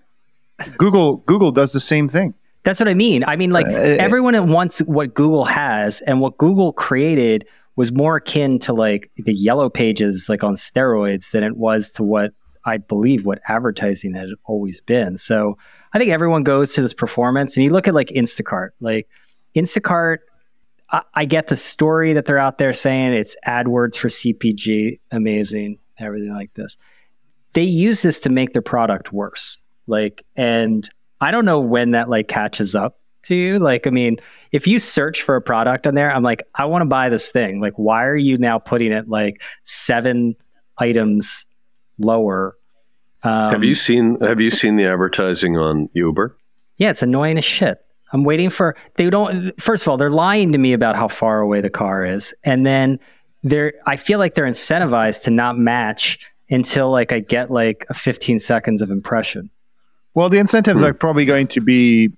Google 0.79 1.17
Google 1.19 1.51
does 1.51 1.73
the 1.73 1.81
same 1.81 2.09
thing. 2.09 2.35
That's 2.65 2.79
what 2.79 2.89
I 2.89 2.95
mean. 2.95 3.25
I 3.25 3.35
mean, 3.37 3.51
like 3.51 3.67
Uh, 3.67 3.71
everyone 3.99 4.49
wants 4.51 4.79
what 4.81 5.15
Google 5.15 5.45
has, 5.47 6.01
and 6.03 6.21
what 6.21 6.39
Google 6.39 6.73
created 6.73 7.45
was 7.75 7.91
more 7.91 8.17
akin 8.17 8.59
to 8.61 8.73
like 8.73 9.11
the 9.17 9.33
yellow 9.35 9.69
pages, 9.71 10.29
like 10.29 10.45
on 10.45 10.55
steroids, 10.55 11.31
than 11.31 11.43
it 11.43 11.57
was 11.57 11.91
to 11.93 12.03
what 12.03 12.33
I 12.65 12.77
believe 12.77 13.25
what 13.25 13.41
advertising 13.49 14.15
had 14.15 14.29
always 14.45 14.81
been. 14.81 15.17
So 15.17 15.57
I 15.93 15.99
think 15.99 16.13
everyone 16.13 16.45
goes 16.45 16.75
to 16.75 16.83
this 16.83 16.93
performance, 16.93 17.57
and 17.57 17.65
you 17.65 17.71
look 17.73 17.89
at 17.89 17.95
like 17.95 18.09
Instacart, 18.09 18.71
like 18.81 19.09
Instacart. 19.57 20.19
I, 20.93 21.03
I 21.15 21.25
get 21.25 21.49
the 21.49 21.57
story 21.57 22.13
that 22.13 22.27
they're 22.27 22.39
out 22.39 22.59
there 22.59 22.73
saying 22.73 23.15
it's 23.15 23.35
AdWords 23.47 23.97
for 23.97 24.09
CPG, 24.09 25.01
amazing, 25.11 25.79
everything 25.99 26.33
like 26.33 26.55
this. 26.55 26.77
They 27.55 27.63
use 27.63 28.03
this 28.03 28.21
to 28.21 28.29
make 28.29 28.53
their 28.53 28.63
product 28.63 29.13
worse. 29.13 29.59
Like, 29.87 30.25
and 30.37 30.89
I 31.21 31.31
don't 31.31 31.45
know 31.45 31.61
when 31.61 31.93
that 31.93 32.09
like 32.09 32.29
catches 32.29 32.75
up 32.75 32.99
to 33.25 33.35
you. 33.35 33.59
Like, 33.59 33.87
I 33.87 33.91
mean, 33.91 34.19
if 34.53 34.67
you 34.67 34.79
search 34.79 35.23
for 35.23 35.37
a 35.37 35.43
product 35.43 35.87
on 35.87 35.95
there, 35.95 36.13
I'm 36.13 36.23
like, 36.23 36.43
I 36.55 36.65
want 36.67 36.83
to 36.83 36.87
buy 36.87 37.09
this 37.09 37.31
thing. 37.31 37.61
Like, 37.61 37.75
why 37.75 38.05
are 38.05 38.17
you 38.17 38.39
now 38.39 38.59
putting 38.59 38.93
it 38.93 39.09
like 39.09 39.43
seven 39.63 40.37
items 40.79 41.47
lower? 41.99 42.57
Um, 43.23 43.53
have 43.53 43.65
you 43.65 43.75
seen 43.75 44.21
have 44.21 44.41
you 44.41 44.51
seen 44.51 44.77
the 44.77 44.87
advertising 44.87 45.57
on 45.57 45.89
uber 45.93 46.37
Yeah, 46.77 46.91
it's 46.91 47.03
annoying 47.03 47.39
as 47.39 47.45
shit. 47.45 47.85
I'm 48.13 48.25
waiting 48.25 48.51
for 48.51 48.77
they 48.97 49.09
don't. 49.11 49.59
First 49.61 49.85
of 49.85 49.89
all, 49.89 49.97
they're 49.97 50.11
lying 50.11 50.53
to 50.53 50.59
me 50.59 50.73
about 50.73 50.97
how 50.97 51.09
far 51.09 51.41
away 51.41 51.61
the 51.61 51.71
car 51.71 52.05
is, 52.05 52.35
and 52.45 52.65
then 52.67 53.01
they're. 53.43 53.73
I 53.87 53.97
feel 53.97 54.19
like 54.19 54.35
they're 54.35 54.47
incentivized 54.47 55.25
to 55.25 55.31
not 55.31 55.59
match 55.59 56.19
until 56.51 56.91
like 56.91 57.13
I 57.13 57.21
get 57.21 57.51
like 57.51 57.87
a 57.89 57.95
15 57.95 58.39
seconds 58.39 58.83
of 58.83 58.91
impression. 58.91 59.49
Well, 60.15 60.29
the 60.29 60.39
incentives 60.39 60.83
are 60.83 60.93
probably 60.93 61.25
going 61.25 61.47
to 61.49 61.61
be, 61.63 62.11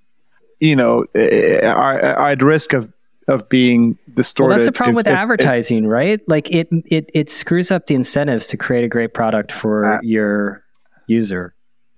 you 0.59 0.75
know, 0.75 1.05
eh, 1.15 1.65
are, 1.65 2.01
are 2.01 2.29
at 2.31 2.43
risk 2.43 2.73
of 2.73 2.91
of 3.29 3.47
being 3.49 3.97
distorted. 4.13 4.49
Well, 4.49 4.57
that's 4.57 4.67
the 4.67 4.71
problem 4.73 4.91
if- 4.93 4.97
with 4.97 5.07
if- 5.07 5.13
if- 5.13 5.17
advertising, 5.17 5.87
right? 5.87 6.19
Like 6.27 6.51
it 6.51 6.67
it 6.87 7.09
it 7.13 7.31
screws 7.31 7.71
up 7.71 7.87
the 7.87 7.95
incentives 7.95 8.47
to 8.47 8.57
create 8.57 8.83
a 8.83 8.89
great 8.89 9.13
product 9.13 9.51
for 9.53 9.85
Uh, 9.85 9.99
your 10.03 10.61
user. 11.07 11.54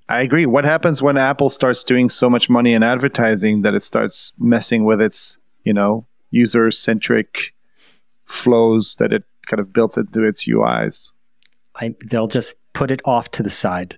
I 0.10 0.22
agree. 0.22 0.46
What 0.46 0.64
happens 0.64 1.02
when 1.02 1.18
Apple 1.18 1.50
starts 1.50 1.84
doing 1.84 2.08
so 2.10 2.30
much 2.30 2.50
money 2.50 2.74
in 2.74 2.82
advertising 2.82 3.62
that 3.64 3.74
it 3.74 3.84
starts 3.84 4.32
messing 4.40 4.86
with 4.86 5.02
its, 5.02 5.38
you 5.64 5.74
know, 5.74 6.06
user 6.32 6.72
centric 6.72 7.54
flows 8.26 8.96
that 9.00 9.12
it 9.12 9.24
kind 9.48 9.60
of 9.60 9.74
built 9.74 9.98
into 9.98 10.24
its 10.24 10.48
UIs? 10.48 11.12
I, 11.76 11.94
they'll 12.06 12.28
just 12.28 12.56
put 12.74 12.90
it 12.90 13.02
off 13.06 13.32
to 13.32 13.44
the 13.44 13.50
side. 13.50 13.98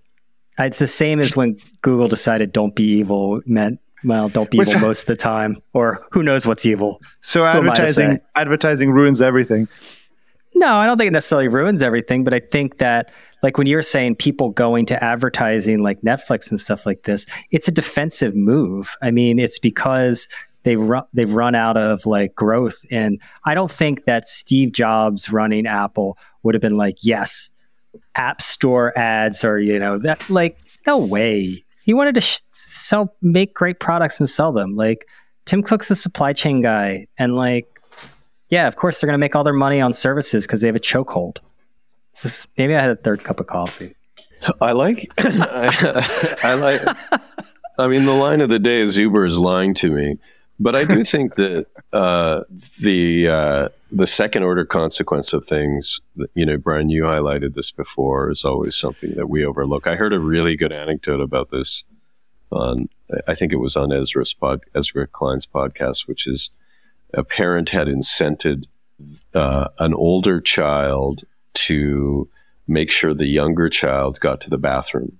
It's 0.57 0.79
the 0.79 0.87
same 0.87 1.19
as 1.19 1.35
when 1.35 1.57
Google 1.81 2.07
decided 2.07 2.51
"Don't 2.51 2.75
be 2.75 2.83
evil" 2.83 3.41
meant 3.45 3.79
well, 4.03 4.29
don't 4.29 4.49
be 4.49 4.57
Which- 4.57 4.69
evil 4.69 4.81
most 4.87 5.01
of 5.01 5.07
the 5.07 5.15
time, 5.15 5.61
or 5.73 6.05
who 6.11 6.23
knows 6.23 6.45
what's 6.45 6.65
evil. 6.65 7.01
So 7.21 7.45
advertising 7.45 8.19
advertising 8.35 8.91
ruins 8.91 9.21
everything. 9.21 9.67
No, 10.55 10.75
I 10.75 10.85
don't 10.85 10.97
think 10.97 11.07
it 11.09 11.11
necessarily 11.11 11.47
ruins 11.47 11.81
everything, 11.81 12.23
but 12.23 12.33
I 12.33 12.39
think 12.39 12.79
that 12.79 13.11
like 13.41 13.57
when 13.57 13.67
you're 13.67 13.81
saying 13.81 14.15
people 14.15 14.49
going 14.49 14.85
to 14.87 15.03
advertising 15.03 15.81
like 15.81 16.01
Netflix 16.01 16.49
and 16.49 16.59
stuff 16.59 16.85
like 16.85 17.03
this, 17.03 17.25
it's 17.51 17.67
a 17.67 17.71
defensive 17.71 18.35
move. 18.35 18.95
I 19.01 19.11
mean, 19.11 19.39
it's 19.39 19.59
because 19.59 20.27
they 20.63 20.75
run 20.75 21.03
they've 21.13 21.31
run 21.31 21.55
out 21.55 21.77
of 21.77 22.05
like 22.05 22.35
growth 22.35 22.83
and 22.91 23.19
I 23.45 23.53
don't 23.53 23.71
think 23.71 24.05
that 24.05 24.27
Steve 24.27 24.73
Jobs 24.73 25.31
running 25.31 25.65
Apple 25.65 26.17
would 26.43 26.53
have 26.53 26.61
been 26.61 26.77
like, 26.77 26.97
"Yes, 27.01 27.51
App 28.15 28.41
Store 28.41 28.97
ads 28.97 29.43
or, 29.43 29.59
you 29.59 29.79
know, 29.79 29.97
that 29.99 30.29
like 30.29 30.57
no 30.85 30.97
way." 30.97 31.63
He 31.83 31.93
wanted 31.93 32.15
to 32.15 32.21
sh- 32.21 32.41
sell 32.51 33.15
make 33.21 33.53
great 33.53 33.79
products 33.79 34.19
and 34.19 34.29
sell 34.29 34.51
them. 34.51 34.75
Like 34.75 35.07
Tim 35.45 35.63
Cook's 35.63 35.89
a 35.89 35.95
supply 35.95 36.33
chain 36.33 36.61
guy 36.61 37.07
and 37.17 37.35
like 37.35 37.67
yeah, 38.49 38.67
of 38.67 38.75
course 38.75 38.99
they're 38.99 39.07
going 39.07 39.13
to 39.13 39.19
make 39.19 39.35
all 39.35 39.43
their 39.43 39.53
money 39.53 39.79
on 39.79 39.93
services 39.93 40.45
because 40.45 40.61
they 40.61 40.67
have 40.67 40.75
a 40.75 40.79
chokehold. 40.79 41.37
This 42.21 42.47
maybe 42.57 42.75
I 42.75 42.81
had 42.81 42.89
a 42.91 42.95
third 42.95 43.23
cup 43.23 43.39
of 43.39 43.47
coffee. 43.47 43.95
I 44.61 44.71
like, 44.71 45.11
I, 45.17 46.37
I 46.43 46.53
like. 46.53 46.81
I 47.77 47.87
mean, 47.87 48.05
the 48.05 48.13
line 48.13 48.41
of 48.41 48.49
the 48.49 48.59
day 48.59 48.79
is 48.79 48.97
Uber 48.97 49.25
is 49.25 49.37
lying 49.37 49.73
to 49.75 49.89
me, 49.89 50.17
but 50.59 50.75
I 50.75 50.85
do 50.85 51.03
think 51.13 51.35
that 51.35 51.67
uh, 51.93 52.43
the 52.79 53.27
uh, 53.27 53.69
the 53.91 54.07
second 54.07 54.43
order 54.43 54.65
consequence 54.65 55.33
of 55.33 55.45
things, 55.45 55.99
you 56.35 56.45
know, 56.45 56.57
Brian, 56.57 56.89
you 56.89 57.03
highlighted 57.03 57.55
this 57.55 57.71
before, 57.71 58.31
is 58.31 58.45
always 58.45 58.75
something 58.75 59.15
that 59.15 59.27
we 59.27 59.43
overlook. 59.43 59.87
I 59.87 59.95
heard 59.95 60.13
a 60.13 60.19
really 60.19 60.55
good 60.55 60.71
anecdote 60.71 61.21
about 61.21 61.51
this 61.51 61.83
on, 62.51 62.89
I 63.27 63.35
think 63.35 63.51
it 63.51 63.57
was 63.57 63.75
on 63.75 63.91
Ezra's 63.91 64.33
pod, 64.33 64.61
Ezra 64.75 65.07
Klein's 65.07 65.45
podcast, 65.45 66.07
which 66.07 66.27
is 66.27 66.49
a 67.13 67.23
parent 67.23 67.71
had 67.71 67.87
incented 67.87 68.67
uh, 69.33 69.69
an 69.79 69.93
older 69.93 70.41
child 70.41 71.23
to 71.53 72.29
make 72.67 72.91
sure 72.91 73.13
the 73.13 73.25
younger 73.25 73.69
child 73.69 74.19
got 74.19 74.41
to 74.41 74.49
the 74.49 74.57
bathroom. 74.57 75.17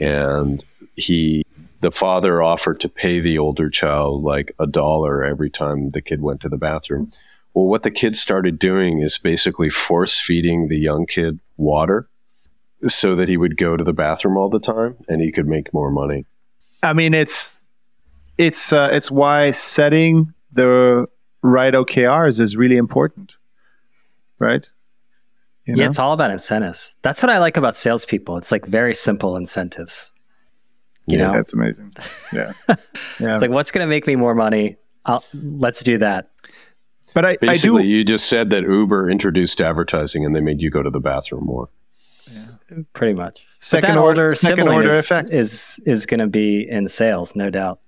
And 0.00 0.64
he, 0.96 1.44
the 1.80 1.92
father 1.92 2.42
offered 2.42 2.80
to 2.80 2.88
pay 2.88 3.20
the 3.20 3.38
older 3.38 3.70
child 3.70 4.22
like 4.22 4.52
a 4.58 4.66
dollar 4.66 5.24
every 5.24 5.50
time 5.50 5.90
the 5.90 6.02
kid 6.02 6.22
went 6.22 6.40
to 6.40 6.48
the 6.48 6.56
bathroom. 6.56 7.12
Well, 7.54 7.66
what 7.66 7.82
the 7.82 7.90
kid 7.90 8.16
started 8.16 8.58
doing 8.58 9.00
is 9.00 9.18
basically 9.18 9.68
force 9.68 10.18
feeding 10.18 10.68
the 10.68 10.78
young 10.78 11.06
kid 11.06 11.38
water 11.56 12.08
so 12.86 13.14
that 13.14 13.28
he 13.28 13.36
would 13.36 13.56
go 13.56 13.76
to 13.76 13.84
the 13.84 13.92
bathroom 13.92 14.36
all 14.36 14.48
the 14.48 14.58
time 14.58 14.96
and 15.08 15.20
he 15.20 15.30
could 15.30 15.46
make 15.46 15.72
more 15.72 15.90
money. 15.90 16.24
I 16.82 16.94
mean, 16.94 17.14
it's 17.14 17.60
it's 18.38 18.72
uh, 18.72 18.88
it's 18.90 19.10
why 19.10 19.50
setting 19.52 20.32
the 20.52 21.06
right 21.42 21.74
OKRs 21.74 22.40
is 22.40 22.56
really 22.56 22.76
important, 22.76 23.34
right? 24.38 24.68
You 25.76 25.82
Yeah, 25.82 25.88
it's 25.88 25.98
all 25.98 26.12
about 26.12 26.30
incentives. 26.30 26.96
That's 27.02 27.22
what 27.22 27.30
I 27.30 27.38
like 27.38 27.56
about 27.56 27.76
salespeople. 27.76 28.36
It's 28.36 28.52
like 28.52 28.66
very 28.66 28.94
simple 28.94 29.36
incentives. 29.36 30.12
You 31.06 31.18
Yeah. 31.18 31.26
know, 31.28 31.32
That's 31.34 31.52
amazing. 31.52 31.92
Yeah. 32.32 32.52
Yeah. 33.20 33.34
it's 33.34 33.42
like 33.42 33.50
what's 33.50 33.70
going 33.70 33.84
to 33.84 33.88
make 33.90 34.06
me 34.06 34.16
more 34.16 34.34
money? 34.34 34.76
I'll, 35.04 35.24
let's 35.34 35.82
do 35.82 35.98
that. 35.98 36.30
but 37.14 37.24
I, 37.24 37.30
I 37.30 37.36
Basically, 37.40 37.82
do. 37.82 37.88
you 37.88 38.04
just 38.04 38.26
said 38.26 38.50
that 38.50 38.62
Uber 38.62 39.10
introduced 39.10 39.60
advertising 39.60 40.24
and 40.24 40.34
they 40.34 40.40
made 40.40 40.60
you 40.60 40.70
go 40.70 40.82
to 40.82 40.90
the 40.90 41.00
bathroom 41.00 41.44
more. 41.44 41.68
Yeah. 42.30 42.46
Pretty 42.92 43.14
much. 43.14 43.40
Second 43.58 43.90
that 43.90 43.98
order- 43.98 44.22
older 44.24 44.34
second 44.36 44.68
order 44.68 44.88
is, 44.90 45.04
effects. 45.04 45.32
is 45.32 45.80
is 45.86 46.06
going 46.06 46.20
to 46.20 46.26
be 46.26 46.66
in 46.68 46.88
sales, 46.88 47.34
no 47.36 47.50
doubt. 47.50 47.80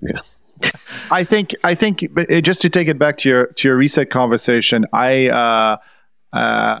Yeah. 0.00 0.20
I 1.10 1.24
think 1.24 1.54
I 1.64 1.74
think 1.74 2.08
but 2.12 2.30
uh, 2.32 2.40
just 2.40 2.62
to 2.62 2.70
take 2.70 2.88
it 2.88 2.98
back 2.98 3.16
to 3.18 3.28
your 3.28 3.46
to 3.46 3.68
your 3.68 3.76
reset 3.76 4.10
conversation, 4.10 4.86
I 4.92 5.28
uh, 5.28 5.76
uh, 6.36 6.80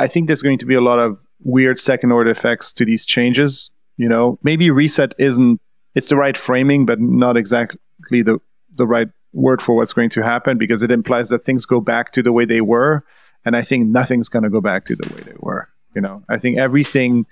I 0.00 0.06
think 0.06 0.26
there's 0.26 0.42
going 0.42 0.58
to 0.58 0.66
be 0.66 0.74
a 0.74 0.80
lot 0.80 0.98
of 0.98 1.18
weird 1.42 1.78
second 1.78 2.10
order 2.10 2.30
effects 2.30 2.72
to 2.72 2.84
these 2.84 3.04
changes. 3.04 3.70
You 3.96 4.08
know, 4.08 4.38
maybe 4.42 4.70
reset 4.70 5.14
isn't 5.18 5.60
it's 5.94 6.08
the 6.08 6.16
right 6.16 6.36
framing, 6.36 6.86
but 6.86 7.00
not 7.00 7.36
exactly 7.36 8.22
the 8.22 8.38
the 8.74 8.86
right 8.86 9.08
word 9.32 9.60
for 9.60 9.76
what's 9.76 9.92
going 9.92 10.10
to 10.10 10.22
happen 10.22 10.56
because 10.56 10.82
it 10.82 10.90
implies 10.90 11.28
that 11.28 11.44
things 11.44 11.66
go 11.66 11.80
back 11.80 12.12
to 12.12 12.22
the 12.22 12.32
way 12.32 12.46
they 12.46 12.62
were, 12.62 13.04
and 13.44 13.54
I 13.54 13.62
think 13.62 13.88
nothing's 13.88 14.30
going 14.30 14.42
to 14.42 14.50
go 14.50 14.62
back 14.62 14.86
to 14.86 14.96
the 14.96 15.14
way 15.14 15.20
they 15.22 15.36
were. 15.38 15.68
You 15.94 16.00
know, 16.00 16.22
I 16.30 16.38
think 16.38 16.58
everything 16.58 17.26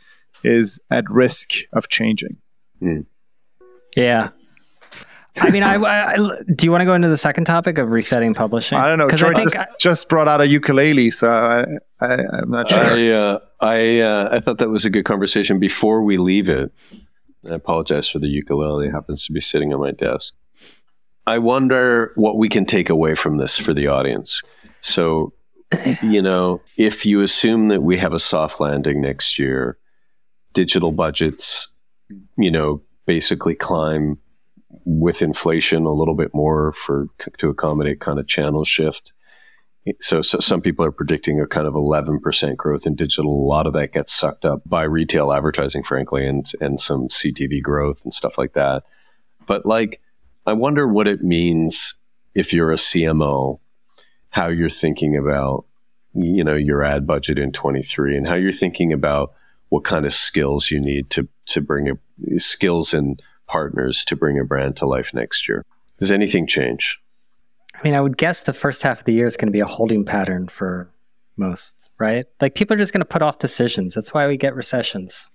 is 0.44 0.78
at 0.90 1.08
risk 1.08 1.52
of 1.72 1.88
changing. 1.88 2.37
Hmm. 2.80 3.00
Yeah. 3.96 4.30
I 5.40 5.50
mean, 5.50 5.62
I, 5.62 5.75
I- 5.76 6.12
I- 6.14 6.16
do 6.54 6.66
you 6.66 6.71
want 6.71 6.80
to 6.83 6.85
go 6.87 6.95
into 6.95 7.09
the 7.09 7.16
second 7.16 7.45
topic 7.45 7.78
of 7.78 7.90
resetting 7.90 8.35
publishing? 8.35 8.78
I 8.78 8.88
don't 8.88 8.99
know. 8.99 9.07
because 9.07 9.23
I 9.23 9.33
think 9.35 9.52
just, 9.52 9.68
just 9.80 10.09
brought 10.09 10.28
out 10.28 10.40
a 10.40 10.47
ukulele, 10.47 11.11
so 11.11 11.28
I, 11.30 11.64
I, 12.00 12.14
I'm 12.33 12.50
not 12.50 12.71
sure. 12.71 12.80
I 12.83 13.09
uh, 13.11 13.38
I 13.61 14.00
uh, 14.00 14.28
I 14.33 14.40
thought 14.40 14.59
that 14.59 14.68
was 14.71 14.85
a 14.85 14.90
good 14.90 15.04
conversation. 15.04 15.59
Before 15.59 16.02
we 16.02 16.16
leave 16.18 16.49
it, 16.49 16.73
I 17.49 17.54
apologize 17.54 18.09
for 18.09 18.18
the 18.18 18.28
ukulele. 18.28 18.87
It 18.88 18.92
happens 18.92 19.25
to 19.26 19.33
be 19.33 19.40
sitting 19.40 19.73
on 19.75 19.80
my 19.80 19.92
desk. 19.92 20.35
I 21.26 21.38
wonder 21.38 22.12
what 22.16 22.38
we 22.38 22.49
can 22.49 22.64
take 22.64 22.88
away 22.88 23.14
from 23.14 23.37
this 23.38 23.59
for 23.59 23.75
the 23.75 23.87
audience. 23.88 24.40
So, 24.80 25.33
you 26.02 26.23
know, 26.23 26.62
if 26.78 27.04
you 27.04 27.21
assume 27.21 27.68
that 27.68 27.83
we 27.83 27.99
have 27.99 28.14
a 28.14 28.18
soft 28.18 28.61
landing 28.61 29.00
next 29.02 29.38
year, 29.38 29.76
digital 30.54 30.90
budgets, 30.90 31.68
you 32.38 32.50
know, 32.50 32.80
basically 33.07 33.54
climb 33.54 34.16
with 34.85 35.23
inflation 35.23 35.85
a 35.85 35.92
little 35.92 36.14
bit 36.14 36.35
more 36.35 36.73
for 36.73 37.08
to 37.38 37.50
accommodate 37.50 38.00
kind 38.00 38.18
of 38.18 38.26
channel 38.26 38.64
shift. 38.64 39.12
So, 40.00 40.20
so 40.20 40.38
some 40.38 40.61
people 40.61 40.85
are 40.85 40.92
predicting 40.92 41.40
a 41.40 41.47
kind 41.47 41.66
of 41.66 41.75
11% 41.75 42.56
growth 42.56 42.87
in 42.87 42.94
digital. 42.94 43.32
A 43.32 43.49
lot 43.49 43.66
of 43.66 43.73
that 43.73 43.92
gets 43.92 44.12
sucked 44.12 44.44
up 44.44 44.61
by 44.66 44.82
retail 44.82 45.32
advertising, 45.32 45.82
frankly, 45.82 46.26
and 46.26 46.50
and 46.61 46.78
some 46.78 47.08
CTV 47.08 47.62
growth 47.62 48.04
and 48.04 48.12
stuff 48.12 48.37
like 48.37 48.52
that. 48.52 48.82
But 49.47 49.64
like, 49.64 50.02
I 50.47 50.52
wonder 50.52 50.87
what 50.87 51.08
it 51.08 51.23
means 51.23 51.94
if 52.35 52.52
you're 52.52 52.73
a 52.73 52.76
CMO, 52.76 53.61
how 54.30 54.49
you're 54.49 54.68
thinking 54.68 55.16
about 55.16 55.64
you 56.12 56.44
know 56.44 56.54
your 56.54 56.82
ad 56.85 57.06
budget 57.06 57.38
in 57.38 57.52
23, 57.52 58.16
and 58.16 58.26
how 58.26 58.35
you're 58.35 58.52
thinking 58.52 58.92
about 58.92 59.32
what 59.70 59.85
kind 59.85 60.06
of 60.06 60.12
skills 60.12 60.70
you 60.70 60.80
need 60.80 61.11
to 61.11 61.28
to 61.47 61.61
bring 61.61 61.88
a 61.88 62.38
skills 62.38 62.92
and 62.92 63.23
partners 63.48 64.04
to 64.06 64.14
bring 64.16 64.38
a 64.38 64.44
brand 64.44 64.76
to 64.76 64.86
life 64.86 65.12
next 65.12 65.48
year. 65.48 65.64
Does 65.98 66.10
anything 66.10 66.46
change? 66.46 66.98
I 67.74 67.82
mean, 67.82 67.94
I 67.94 68.00
would 68.00 68.16
guess 68.16 68.42
the 68.42 68.52
first 68.52 68.82
half 68.82 69.00
of 69.00 69.04
the 69.04 69.12
year 69.12 69.26
is 69.26 69.36
going 69.36 69.48
to 69.48 69.52
be 69.52 69.60
a 69.60 69.66
holding 69.66 70.04
pattern 70.04 70.48
for 70.48 70.88
most, 71.36 71.88
right? 71.98 72.26
Like 72.40 72.54
people 72.54 72.74
are 72.74 72.78
just 72.78 72.92
going 72.92 73.00
to 73.00 73.04
put 73.04 73.22
off 73.22 73.38
decisions. 73.38 73.94
That's 73.94 74.12
why 74.14 74.26
we 74.26 74.36
get 74.36 74.54
recessions. 74.54 75.30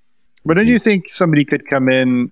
But 0.46 0.56
don't 0.56 0.68
you 0.68 0.80
think 0.80 1.10
somebody 1.10 1.46
could 1.46 1.68
come 1.68 1.90
in 1.90 2.32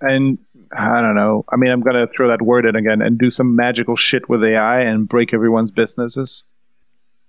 and 0.00 0.38
I 0.76 1.00
don't 1.00 1.14
know. 1.14 1.44
I 1.50 1.56
mean, 1.56 1.70
I'm 1.70 1.82
gonna 1.82 2.06
throw 2.06 2.26
that 2.28 2.42
word 2.42 2.64
in 2.66 2.74
again 2.74 3.00
and 3.00 3.16
do 3.18 3.30
some 3.30 3.54
magical 3.54 3.96
shit 3.96 4.28
with 4.28 4.42
AI 4.42 4.80
and 4.80 5.08
break 5.08 5.32
everyone's 5.32 5.70
businesses. 5.70 6.44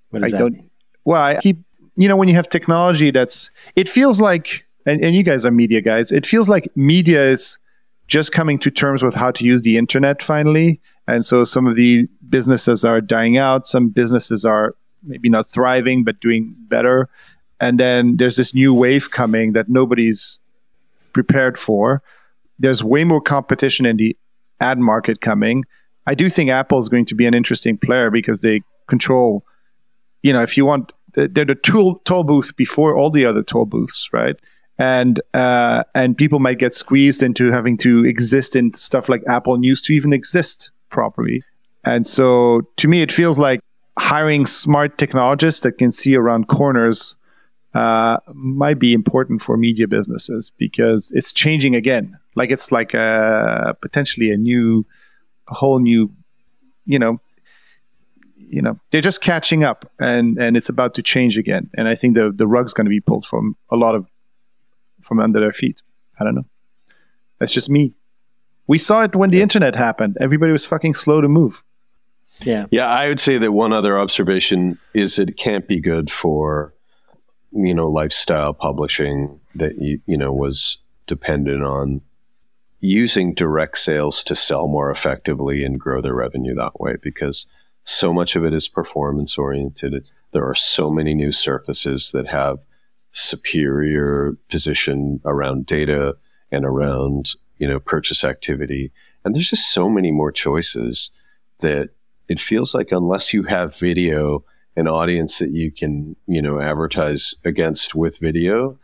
What 0.10 0.22
does 0.24 0.30
I 0.34 0.38
that 0.38 0.38
don't- 0.44 0.54
mean? 0.54 0.70
Well, 1.04 1.22
I 1.22 1.36
keep 1.36 1.58
you 1.98 2.08
know 2.08 2.16
when 2.16 2.28
you 2.30 2.36
have 2.36 2.50
technology 2.50 3.12
that's 3.12 3.52
it 3.76 3.88
feels 3.90 4.20
like 4.22 4.66
and, 4.86 5.04
and 5.04 5.16
you 5.16 5.22
guys 5.24 5.46
are 5.46 5.52
media 5.52 5.82
guys. 5.82 6.12
It 6.12 6.26
feels 6.26 6.48
like 6.50 6.68
media 6.76 7.24
is 7.30 7.58
just 8.08 8.32
coming 8.32 8.60
to 8.60 8.70
terms 8.70 9.04
with 9.04 9.16
how 9.16 9.32
to 9.32 9.46
use 9.46 9.62
the 9.62 9.78
internet 9.78 10.22
finally. 10.22 10.80
And 11.08 11.26
so 11.26 11.44
some 11.44 11.68
of 11.68 11.76
the 11.76 12.08
businesses 12.30 12.86
are 12.86 13.02
dying 13.02 13.38
out. 13.38 13.66
Some 13.66 13.90
businesses 13.90 14.46
are 14.46 14.76
maybe 15.04 15.30
not 15.30 15.48
thriving, 15.48 16.04
but 16.04 16.20
doing 16.20 16.54
better. 16.68 17.10
And 17.60 17.80
then 17.80 18.18
there's 18.18 18.36
this 18.36 18.54
new 18.54 18.74
wave 18.74 19.12
coming 19.12 19.54
that 19.54 19.70
nobody's 19.70 20.40
prepared 21.14 21.58
for. 21.58 22.04
There's 22.60 22.84
way 22.84 23.04
more 23.04 23.22
competition 23.22 23.86
in 23.86 23.98
the 23.98 24.18
ad 24.60 24.80
market 24.80 25.22
coming. 25.22 25.64
I 26.08 26.16
do 26.16 26.30
think 26.30 26.50
Apple 26.50 26.80
is 26.80 26.90
going 26.90 27.06
to 27.06 27.16
be 27.16 27.26
an 27.26 27.34
interesting 27.34 27.78
player 27.78 28.12
because 28.12 28.42
they 28.42 28.62
control, 28.88 29.44
you 30.22 30.34
know, 30.34 30.44
if 30.44 30.58
you 30.58 30.66
want, 30.66 30.92
they're 31.14 31.46
the 31.46 31.56
tool 31.56 32.02
toll 32.06 32.24
booth 32.24 32.56
before 32.56 32.96
all 32.96 33.10
the 33.10 33.26
other 33.26 33.42
toll 33.42 33.66
booths, 33.66 34.10
right? 34.12 34.36
And 34.78 35.22
uh, 35.34 35.84
and 35.94 36.18
people 36.18 36.40
might 36.40 36.60
get 36.60 36.74
squeezed 36.74 37.24
into 37.24 37.50
having 37.52 37.78
to 37.78 38.06
exist 38.06 38.56
in 38.56 38.74
stuff 38.74 39.08
like 39.08 39.22
Apple 39.28 39.58
News 39.58 39.82
to 39.84 39.94
even 39.94 40.12
exist 40.12 40.70
properly. 40.90 41.44
And 41.86 42.06
so 42.06 42.62
to 42.78 42.88
me, 42.88 43.02
it 43.02 43.12
feels 43.12 43.40
like 43.40 43.62
hiring 43.98 44.46
smart 44.46 44.98
technologists 44.98 45.62
that 45.62 45.78
can 45.78 45.92
see 45.92 46.16
around 46.16 46.48
corners 46.48 47.16
uh, 47.74 48.18
might 48.34 48.80
be 48.80 48.94
important 48.94 49.42
for 49.42 49.58
media 49.58 49.88
businesses 49.88 50.52
because 50.58 51.12
it's 51.14 51.34
changing 51.34 51.76
again. 51.76 52.18
Like 52.36 52.50
it's 52.50 52.72
like 52.72 52.94
a, 52.94 53.76
potentially 53.82 54.32
a 54.32 54.38
new, 54.38 54.86
a 55.50 55.54
whole 55.54 55.80
new, 55.80 56.12
you 56.86 57.00
know, 57.00 57.20
you 58.38 58.62
know, 58.62 58.80
they're 58.92 59.02
just 59.02 59.22
catching 59.22 59.64
up 59.64 59.92
and 60.00 60.38
and 60.38 60.56
it's 60.56 60.70
about 60.70 60.94
to 60.96 61.02
change 61.02 61.38
again. 61.38 61.70
And 61.76 61.88
I 61.88 61.96
think 61.96 62.14
the 62.16 62.32
the 62.32 62.48
rug's 62.48 62.74
going 62.74 62.86
to 62.86 62.90
be 62.90 63.02
pulled 63.02 63.26
from 63.26 63.58
a 63.70 63.76
lot 63.76 63.96
of 63.96 64.06
from 65.06 65.20
under 65.20 65.40
their 65.40 65.52
feet. 65.52 65.82
I 66.20 66.24
don't 66.24 66.36
know. 66.36 66.46
That's 67.40 67.54
just 67.54 67.70
me. 67.70 67.94
We 68.68 68.78
saw 68.78 69.04
it 69.04 69.16
when 69.16 69.30
the 69.30 69.42
internet 69.42 69.76
happened. 69.76 70.18
Everybody 70.20 70.52
was 70.52 70.66
fucking 70.66 70.96
slow 70.96 71.22
to 71.22 71.28
move. 71.28 71.64
Yeah. 72.42 72.66
Yeah, 72.72 72.88
I 72.88 73.08
would 73.08 73.20
say 73.20 73.38
that 73.38 73.52
one 73.52 73.72
other 73.72 74.00
observation 74.00 74.80
is 74.94 75.20
it 75.20 75.38
can't 75.38 75.68
be 75.68 75.80
good 75.80 76.12
for 76.12 76.74
you 77.52 77.74
know 77.74 77.88
lifestyle 77.88 78.54
publishing 78.54 79.40
that 79.54 79.78
you 79.80 80.02
you 80.06 80.18
know 80.18 80.34
was 80.34 80.78
dependent 81.08 81.64
on 81.64 82.02
using 82.82 83.34
direct 83.34 83.78
sales 83.78 84.24
to 84.24 84.36
sell 84.36 84.68
more 84.68 84.92
effectively 84.92 85.64
and 85.64 85.80
grow 85.80 86.02
their 86.02 86.14
revenue 86.16 86.54
that 86.56 86.80
way 86.80 86.96
because 87.02 87.46
so 87.84 88.12
much 88.12 88.36
of 88.36 88.44
it 88.44 88.54
is 88.54 88.68
performance 88.68 89.38
oriented. 89.38 90.12
There 90.32 90.46
are 90.46 90.56
so 90.56 90.90
many 90.90 91.14
new 91.14 91.32
surfaces 91.32 92.12
that 92.12 92.28
have 92.28 92.60
superior 93.16 94.38
position 94.50 95.22
around 95.24 95.66
data 95.66 96.18
and 96.52 96.66
around 96.66 97.32
you 97.58 97.68
know 97.68 97.80
purchase 97.80 98.24
activity. 98.24 98.92
And 99.24 99.34
there's 99.34 99.50
just 99.50 99.72
so 99.74 99.90
many 99.90 100.12
more 100.12 100.32
choices 100.32 101.10
that 101.60 101.90
it 102.28 102.40
feels 102.40 102.76
like 102.76 102.92
unless 102.92 103.34
you 103.34 103.44
have 103.44 103.78
video 103.78 104.44
an 104.76 104.90
audience 104.90 105.40
that 105.40 105.52
you 105.52 105.72
can 105.72 106.16
you 106.28 106.42
know 106.42 106.60
advertise 106.60 107.34
against 107.46 107.96
with 107.96 108.20
video 108.20 108.78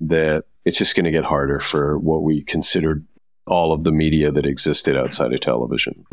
that 0.00 0.44
it's 0.64 0.78
just 0.78 0.96
going 0.96 1.04
to 1.04 1.12
get 1.12 1.24
harder 1.24 1.60
for 1.60 1.96
what 1.98 2.24
we 2.24 2.42
considered 2.42 3.06
all 3.46 3.72
of 3.72 3.84
the 3.84 3.92
media 3.92 4.32
that 4.32 4.44
existed 4.44 4.96
outside 4.96 5.32
of 5.32 5.38
television 5.38 6.04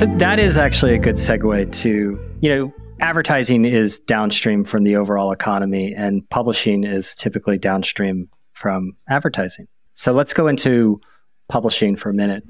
So 0.00 0.06
that 0.16 0.38
is 0.38 0.56
actually 0.56 0.94
a 0.94 0.98
good 0.98 1.16
segue 1.16 1.72
to, 1.82 2.18
you 2.40 2.48
know, 2.48 2.72
advertising 3.00 3.66
is 3.66 3.98
downstream 3.98 4.64
from 4.64 4.84
the 4.84 4.96
overall 4.96 5.30
economy 5.30 5.92
and 5.94 6.26
publishing 6.30 6.84
is 6.84 7.14
typically 7.14 7.58
downstream 7.58 8.30
from 8.54 8.96
advertising. 9.10 9.68
So 9.92 10.14
let's 10.14 10.32
go 10.32 10.48
into 10.48 11.02
publishing 11.50 11.96
for 11.96 12.08
a 12.08 12.14
minute. 12.14 12.44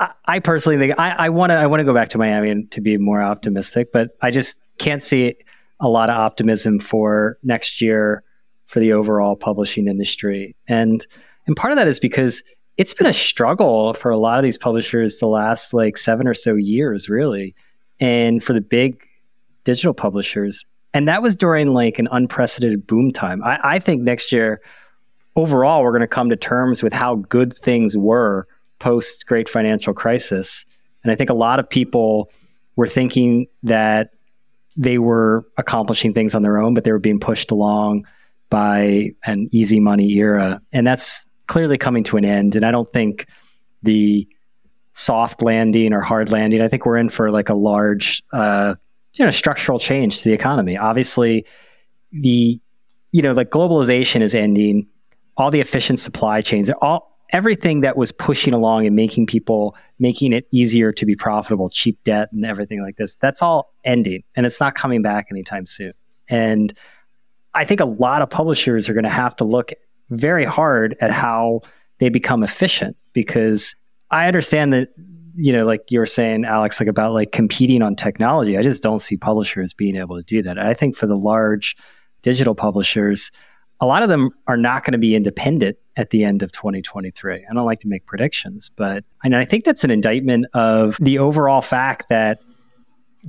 I, 0.00 0.10
I 0.24 0.38
personally 0.40 0.78
think 0.78 0.98
I 0.98 1.28
want 1.28 1.50
to 1.50 1.54
I 1.54 1.68
want 1.68 1.78
to 1.78 1.84
go 1.84 1.94
back 1.94 2.08
to 2.08 2.18
Miami 2.18 2.64
to 2.72 2.80
be 2.80 2.96
more 2.96 3.22
optimistic, 3.22 3.92
but 3.92 4.08
I 4.20 4.32
just 4.32 4.58
can't 4.78 5.00
see 5.00 5.36
a 5.78 5.88
lot 5.88 6.10
of 6.10 6.16
optimism 6.16 6.80
for 6.80 7.38
next 7.44 7.80
year 7.80 8.24
for 8.66 8.80
the 8.80 8.94
overall 8.94 9.36
publishing 9.36 9.86
industry. 9.86 10.56
And 10.66 11.06
and 11.46 11.54
part 11.54 11.72
of 11.72 11.76
that 11.76 11.86
is 11.86 12.00
because 12.00 12.42
it's 12.76 12.94
been 12.94 13.06
a 13.06 13.12
struggle 13.12 13.94
for 13.94 14.10
a 14.10 14.18
lot 14.18 14.38
of 14.38 14.44
these 14.44 14.58
publishers 14.58 15.18
the 15.18 15.26
last 15.26 15.72
like 15.72 15.96
seven 15.96 16.26
or 16.26 16.34
so 16.34 16.54
years, 16.54 17.08
really. 17.08 17.54
And 18.00 18.42
for 18.44 18.52
the 18.52 18.60
big 18.60 19.02
digital 19.64 19.94
publishers. 19.94 20.64
And 20.92 21.08
that 21.08 21.22
was 21.22 21.36
during 21.36 21.74
like 21.74 21.98
an 21.98 22.08
unprecedented 22.10 22.86
boom 22.86 23.12
time. 23.12 23.42
I, 23.42 23.58
I 23.62 23.78
think 23.78 24.02
next 24.02 24.32
year, 24.32 24.60
overall, 25.34 25.82
we're 25.82 25.90
going 25.90 26.00
to 26.00 26.06
come 26.06 26.30
to 26.30 26.36
terms 26.36 26.82
with 26.82 26.92
how 26.92 27.16
good 27.16 27.54
things 27.54 27.96
were 27.96 28.46
post 28.78 29.26
great 29.26 29.48
financial 29.48 29.94
crisis. 29.94 30.64
And 31.02 31.12
I 31.12 31.14
think 31.14 31.30
a 31.30 31.34
lot 31.34 31.58
of 31.58 31.68
people 31.68 32.30
were 32.76 32.86
thinking 32.86 33.46
that 33.62 34.10
they 34.76 34.98
were 34.98 35.46
accomplishing 35.56 36.12
things 36.12 36.34
on 36.34 36.42
their 36.42 36.58
own, 36.58 36.74
but 36.74 36.84
they 36.84 36.92
were 36.92 36.98
being 36.98 37.20
pushed 37.20 37.50
along 37.50 38.06
by 38.50 39.10
an 39.24 39.48
easy 39.50 39.80
money 39.80 40.12
era. 40.12 40.60
And 40.72 40.86
that's 40.86 41.24
clearly 41.46 41.78
coming 41.78 42.04
to 42.04 42.16
an 42.16 42.24
end. 42.24 42.56
And 42.56 42.64
I 42.64 42.70
don't 42.70 42.92
think 42.92 43.26
the 43.82 44.28
soft 44.92 45.42
landing 45.42 45.92
or 45.92 46.00
hard 46.00 46.30
landing, 46.30 46.60
I 46.60 46.68
think 46.68 46.86
we're 46.86 46.96
in 46.96 47.08
for 47.08 47.30
like 47.30 47.48
a 47.48 47.54
large, 47.54 48.22
uh, 48.32 48.74
you 49.14 49.24
know, 49.24 49.30
structural 49.30 49.78
change 49.78 50.18
to 50.18 50.24
the 50.24 50.32
economy. 50.32 50.76
Obviously, 50.76 51.44
the, 52.12 52.60
you 53.12 53.22
know, 53.22 53.32
like 53.32 53.50
globalization 53.50 54.20
is 54.20 54.34
ending, 54.34 54.86
all 55.36 55.50
the 55.50 55.60
efficient 55.60 55.98
supply 55.98 56.40
chains, 56.40 56.70
all, 56.80 57.16
everything 57.32 57.80
that 57.80 57.96
was 57.96 58.12
pushing 58.12 58.54
along 58.54 58.86
and 58.86 58.94
making 58.94 59.26
people 59.26 59.76
making 59.98 60.32
it 60.32 60.46
easier 60.52 60.92
to 60.92 61.04
be 61.04 61.16
profitable 61.16 61.68
cheap 61.68 61.98
debt 62.04 62.28
and 62.32 62.44
everything 62.44 62.82
like 62.82 62.96
this 62.96 63.14
that's 63.16 63.42
all 63.42 63.72
ending 63.84 64.22
and 64.34 64.46
it's 64.46 64.60
not 64.60 64.74
coming 64.74 65.02
back 65.02 65.26
anytime 65.30 65.66
soon 65.66 65.92
and 66.28 66.74
i 67.54 67.64
think 67.64 67.80
a 67.80 67.84
lot 67.84 68.22
of 68.22 68.30
publishers 68.30 68.88
are 68.88 68.94
going 68.94 69.04
to 69.04 69.10
have 69.10 69.34
to 69.34 69.44
look 69.44 69.72
very 70.10 70.44
hard 70.44 70.96
at 71.00 71.10
how 71.10 71.60
they 71.98 72.08
become 72.08 72.42
efficient 72.42 72.96
because 73.12 73.74
i 74.10 74.26
understand 74.26 74.72
that 74.72 74.88
you 75.34 75.52
know 75.52 75.64
like 75.66 75.82
you 75.90 75.98
were 75.98 76.06
saying 76.06 76.44
alex 76.44 76.80
like 76.80 76.88
about 76.88 77.12
like 77.12 77.32
competing 77.32 77.82
on 77.82 77.96
technology 77.96 78.56
i 78.56 78.62
just 78.62 78.82
don't 78.82 79.00
see 79.00 79.16
publishers 79.16 79.72
being 79.72 79.96
able 79.96 80.16
to 80.16 80.22
do 80.22 80.42
that 80.42 80.58
i 80.58 80.74
think 80.74 80.96
for 80.96 81.06
the 81.06 81.16
large 81.16 81.76
digital 82.22 82.54
publishers 82.54 83.30
a 83.80 83.86
lot 83.86 84.02
of 84.02 84.08
them 84.08 84.30
are 84.46 84.56
not 84.56 84.84
going 84.84 84.92
to 84.92 84.98
be 84.98 85.14
independent 85.14 85.76
at 85.96 86.10
the 86.10 86.24
end 86.24 86.42
of 86.42 86.52
2023. 86.52 87.34
I 87.34 87.54
don't 87.54 87.66
like 87.66 87.80
to 87.80 87.88
make 87.88 88.06
predictions, 88.06 88.70
but 88.74 89.04
and 89.22 89.36
I 89.36 89.44
think 89.44 89.64
that's 89.64 89.84
an 89.84 89.90
indictment 89.90 90.46
of 90.54 90.96
the 91.00 91.18
overall 91.18 91.60
fact 91.60 92.08
that 92.08 92.38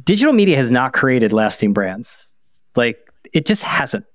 digital 0.04 0.34
media 0.34 0.56
has 0.58 0.72
not 0.72 0.94
created 0.94 1.34
lasting 1.34 1.74
brands. 1.74 2.28
Like 2.76 2.98
it 3.34 3.46
just 3.46 3.64
hasn't. 3.64 4.06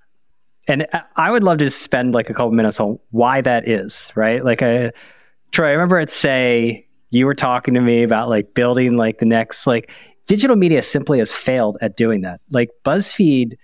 And 0.67 0.87
I 1.15 1.29
would 1.29 1.43
love 1.43 1.57
to 1.57 1.69
spend 1.69 2.13
like 2.13 2.29
a 2.29 2.33
couple 2.33 2.51
minutes 2.51 2.79
on 2.79 2.99
why 3.11 3.41
that 3.41 3.67
is, 3.67 4.11
right? 4.15 4.43
Like 4.43 4.61
I 4.61 4.91
Troy, 5.51 5.67
I 5.67 5.71
remember 5.71 5.99
it 5.99 6.09
say 6.09 6.87
you 7.09 7.25
were 7.25 7.35
talking 7.35 7.73
to 7.75 7.81
me 7.81 8.03
about 8.03 8.29
like 8.29 8.53
building 8.53 8.97
like 8.97 9.19
the 9.19 9.25
next 9.25 9.67
like 9.67 9.91
digital 10.25 10.55
media 10.55 10.81
simply 10.81 11.19
has 11.19 11.31
failed 11.31 11.77
at 11.81 11.97
doing 11.97 12.21
that. 12.21 12.41
Like 12.49 12.69
BuzzFeed 12.85 13.55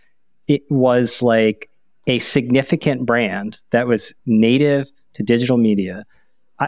it 0.47 0.63
was 0.69 1.21
like 1.21 1.69
a 2.07 2.19
significant 2.19 3.05
brand 3.05 3.62
that 3.69 3.88
was 3.88 4.13
native 4.25 4.91
to 5.13 5.23
digital 5.23 5.57
media, 5.57 6.05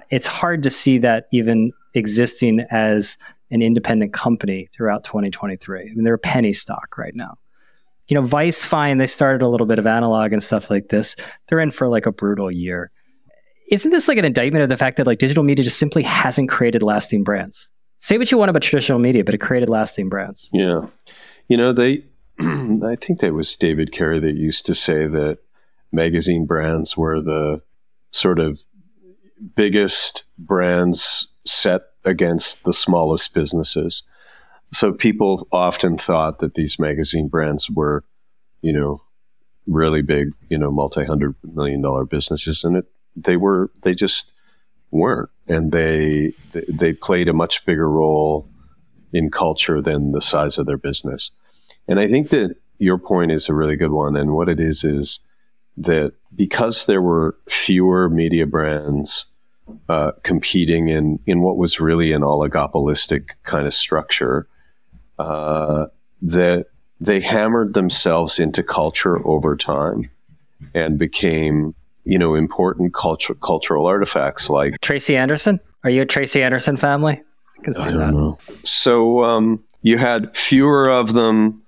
it's 0.10 0.28
hard 0.28 0.64
to 0.64 0.70
see 0.70 1.00
that 1.00 1.28
even 1.34 1.74
existing 1.96 2.62
as 2.72 3.18
an 3.50 3.62
independent 3.62 4.14
company 4.14 4.70
throughout 4.72 5.04
2023. 5.04 5.82
I 5.82 5.84
mean, 5.86 6.04
they're 6.04 6.14
a 6.14 6.20
penny 6.20 6.54
stock 6.54 6.98
right 6.98 7.16
now. 7.16 7.38
You 8.08 8.16
know, 8.16 8.26
Vice, 8.26 8.64
fine, 8.64 8.98
they 8.98 9.06
started 9.06 9.44
a 9.44 9.48
little 9.48 9.68
bit 9.68 9.80
of 9.80 9.88
analog 9.88 10.34
and 10.34 10.44
stuff 10.44 10.70
like 10.70 10.90
this. 10.90 11.16
They're 11.48 11.60
in 11.60 11.72
for 11.72 11.88
like 11.88 12.06
a 12.06 12.12
brutal 12.12 12.52
year. 12.52 12.92
Isn't 13.70 13.92
this 13.92 14.08
like 14.08 14.18
an 14.18 14.26
indictment 14.26 14.64
of 14.64 14.70
the 14.70 14.78
fact 14.78 14.98
that 14.98 15.08
like 15.08 15.20
digital 15.20 15.44
media 15.44 15.64
just 15.64 15.80
simply 15.80 16.04
hasn't 16.04 16.50
created 16.50 16.84
lasting 16.84 17.24
brands? 17.24 17.72
Say 18.00 18.18
what 18.18 18.32
you 18.32 18.38
want 18.38 18.50
about 18.50 18.64
traditional 18.64 19.00
media, 19.00 19.24
but 19.24 19.34
it 19.34 19.38
created 19.38 19.70
lasting 19.70 20.10
brands. 20.10 20.50
Yeah. 20.52 20.88
You 21.48 21.56
know, 21.56 21.72
they 21.72 22.04
I 22.40 22.96
think 22.96 23.20
that 23.20 23.34
was 23.34 23.56
David 23.56 23.92
Carey 23.92 24.20
that 24.20 24.36
used 24.36 24.66
to 24.66 24.76
say 24.76 25.08
that 25.08 25.40
magazine 25.92 26.46
brands 26.46 26.98
were 26.98 27.22
the 27.22 27.62
sort 28.12 28.40
of 28.40 28.66
biggest 29.56 30.24
brands 30.38 31.28
set 31.46 31.82
against 32.04 32.64
the 32.64 32.74
smallest 32.74 33.34
businesses. 33.34 34.04
So 34.74 34.94
people 34.94 35.48
often 35.52 35.98
thought 35.98 36.40
that 36.40 36.56
these 36.56 36.80
magazine 36.80 37.28
brands 37.28 37.70
were, 37.70 38.04
you 38.62 38.74
know, 38.74 39.02
really 39.68 40.02
big, 40.02 40.30
you 40.50 40.58
know, 40.58 40.72
multi-hundred 40.72 41.36
million 41.44 41.82
dollar 41.82 42.06
businesses, 42.06 42.64
and 42.64 42.78
it 42.78 42.86
they 43.16 43.38
were 43.38 43.72
they 43.84 43.94
just 43.94 44.34
weren't, 44.92 45.30
and 45.48 45.72
they 45.72 46.34
they 46.70 46.94
played 46.94 47.28
a 47.28 47.34
much 47.34 47.66
bigger 47.66 47.90
role 47.90 48.48
in 49.14 49.30
culture 49.30 49.82
than 49.82 50.14
the 50.14 50.22
size 50.22 50.58
of 50.58 50.66
their 50.66 50.78
business. 50.78 51.32
And 51.88 52.00
I 52.00 52.08
think 52.08 52.30
that 52.30 52.56
your 52.78 52.98
point 52.98 53.32
is 53.32 53.50
a 53.50 53.54
really 53.54 53.76
good 53.76 53.92
one. 53.92 54.16
And 54.16 54.34
what 54.34 54.50
it 54.50 54.60
is 54.60 54.84
is 54.84 55.20
that 55.78 56.14
because 56.36 56.86
there 56.86 57.02
were 57.02 57.38
fewer 57.48 58.10
media 58.10 58.46
brands 58.48 59.26
uh, 59.88 60.12
competing 60.24 60.88
in, 60.88 61.20
in 61.26 61.42
what 61.42 61.58
was 61.58 61.80
really 61.80 62.12
an 62.12 62.22
oligopolistic 62.22 63.30
kind 63.44 63.68
of 63.68 63.74
structure, 63.74 64.48
uh, 65.22 65.88
that 66.22 66.68
they 67.00 67.20
hammered 67.20 67.74
themselves 67.74 68.40
into 68.40 68.64
culture 68.64 69.26
over 69.28 69.56
time 69.56 70.10
and 70.74 71.00
became, 71.00 71.74
you 72.04 72.20
know, 72.20 72.36
important 72.36 72.94
culture, 72.94 73.34
cultural 73.36 73.88
artifacts 73.88 74.50
like 74.50 74.80
Tracy 74.82 75.18
Anderson. 75.18 75.60
Are 75.84 75.90
you 75.90 76.04
a 76.04 76.06
Tracy 76.06 76.44
Anderson 76.44 76.78
family? 76.78 77.22
I 77.60 77.64
can 77.64 77.74
see 77.74 77.82
I 77.82 77.92
that. 77.92 78.14
Know. 78.14 78.38
So 78.64 79.24
um, 79.24 79.64
you 79.82 79.98
had 79.98 80.36
fewer 80.38 80.90
of 80.90 81.14
them 81.14 81.62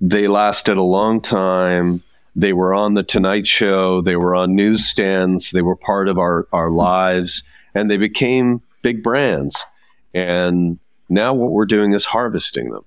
they 0.00 0.28
lasted 0.28 0.76
a 0.76 0.82
long 0.82 1.20
time. 1.20 2.02
They 2.36 2.52
were 2.52 2.74
on 2.74 2.94
the 2.94 3.02
Tonight 3.02 3.46
Show. 3.46 4.02
They 4.02 4.16
were 4.16 4.34
on 4.34 4.54
newsstands. 4.54 5.50
They 5.50 5.62
were 5.62 5.76
part 5.76 6.08
of 6.08 6.18
our, 6.18 6.46
our 6.52 6.70
lives 6.70 7.42
and 7.74 7.90
they 7.90 7.96
became 7.96 8.60
big 8.82 9.02
brands. 9.02 9.64
And 10.12 10.78
now 11.08 11.32
what 11.32 11.52
we're 11.52 11.64
doing 11.64 11.92
is 11.92 12.04
harvesting 12.04 12.70
them. 12.70 12.84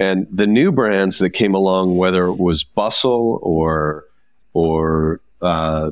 And 0.00 0.26
the 0.30 0.46
new 0.46 0.72
brands 0.72 1.18
that 1.18 1.30
came 1.30 1.54
along, 1.54 1.98
whether 1.98 2.26
it 2.26 2.38
was 2.38 2.64
Bustle 2.64 3.38
or, 3.42 4.06
or, 4.54 5.20
uh, 5.42 5.90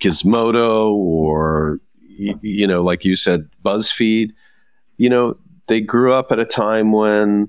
Gizmodo 0.00 0.90
or, 0.90 1.78
you 2.18 2.66
know, 2.66 2.82
like 2.82 3.04
you 3.04 3.14
said, 3.14 3.48
BuzzFeed, 3.64 4.32
you 4.96 5.08
know, 5.08 5.36
they 5.68 5.80
grew 5.80 6.12
up 6.12 6.32
at 6.32 6.40
a 6.40 6.44
time 6.44 6.90
when 6.90 7.48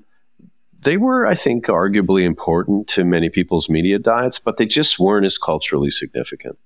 they 0.82 0.96
were, 0.96 1.26
I 1.26 1.34
think, 1.34 1.66
arguably 1.66 2.22
important 2.22 2.86
to 2.88 3.04
many 3.04 3.28
people's 3.28 3.68
media 3.68 3.98
diets, 3.98 4.38
but 4.38 4.56
they 4.58 4.66
just 4.66 4.98
weren't 4.98 5.26
as 5.26 5.38
culturally 5.38 5.90
significant. 5.90 6.56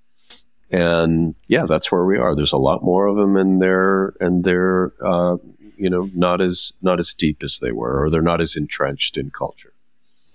And 0.70 1.34
yeah, 1.48 1.66
that's 1.66 1.90
where 1.90 2.04
we 2.04 2.18
are. 2.18 2.34
There's 2.34 2.52
a 2.52 2.58
lot 2.58 2.82
more 2.82 3.06
of 3.06 3.16
them, 3.16 3.36
and 3.36 3.62
they're 3.62 4.14
and 4.20 4.44
they're 4.44 4.92
uh, 5.04 5.36
you 5.76 5.90
know 5.90 6.10
not 6.14 6.40
as 6.40 6.72
not 6.82 6.98
as 6.98 7.14
deep 7.14 7.42
as 7.42 7.58
they 7.58 7.72
were, 7.72 8.04
or 8.04 8.10
they're 8.10 8.22
not 8.22 8.40
as 8.40 8.56
entrenched 8.56 9.16
in 9.16 9.30
culture. 9.30 9.72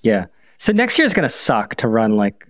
Yeah. 0.02 0.25
So 0.58 0.73
next 0.73 0.97
year 0.97 1.06
is 1.06 1.13
going 1.13 1.28
to 1.28 1.34
suck 1.34 1.75
to 1.75 1.88
run 1.88 2.15
like 2.17 2.47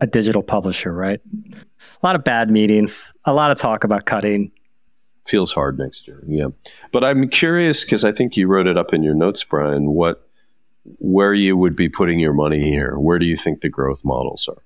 a 0.00 0.06
digital 0.06 0.42
publisher, 0.42 0.92
right? 0.92 1.20
A 1.52 2.06
lot 2.06 2.14
of 2.14 2.24
bad 2.24 2.50
meetings, 2.50 3.12
a 3.24 3.32
lot 3.32 3.50
of 3.50 3.58
talk 3.58 3.84
about 3.84 4.04
cutting. 4.04 4.52
Feels 5.26 5.52
hard 5.52 5.78
next 5.78 6.06
year, 6.06 6.22
yeah. 6.26 6.48
But 6.92 7.02
I'm 7.02 7.28
curious 7.28 7.84
because 7.84 8.04
I 8.04 8.12
think 8.12 8.36
you 8.36 8.46
wrote 8.46 8.68
it 8.68 8.76
up 8.76 8.94
in 8.94 9.02
your 9.02 9.14
notes, 9.14 9.42
Brian. 9.42 9.90
What 9.90 10.22
where 10.98 11.34
you 11.34 11.56
would 11.56 11.74
be 11.74 11.88
putting 11.88 12.20
your 12.20 12.32
money 12.32 12.62
here. 12.62 12.98
Where 12.98 13.18
do 13.18 13.26
you 13.26 13.36
think 13.36 13.60
the 13.60 13.68
growth 13.68 14.04
models 14.04 14.48
are? 14.48 14.62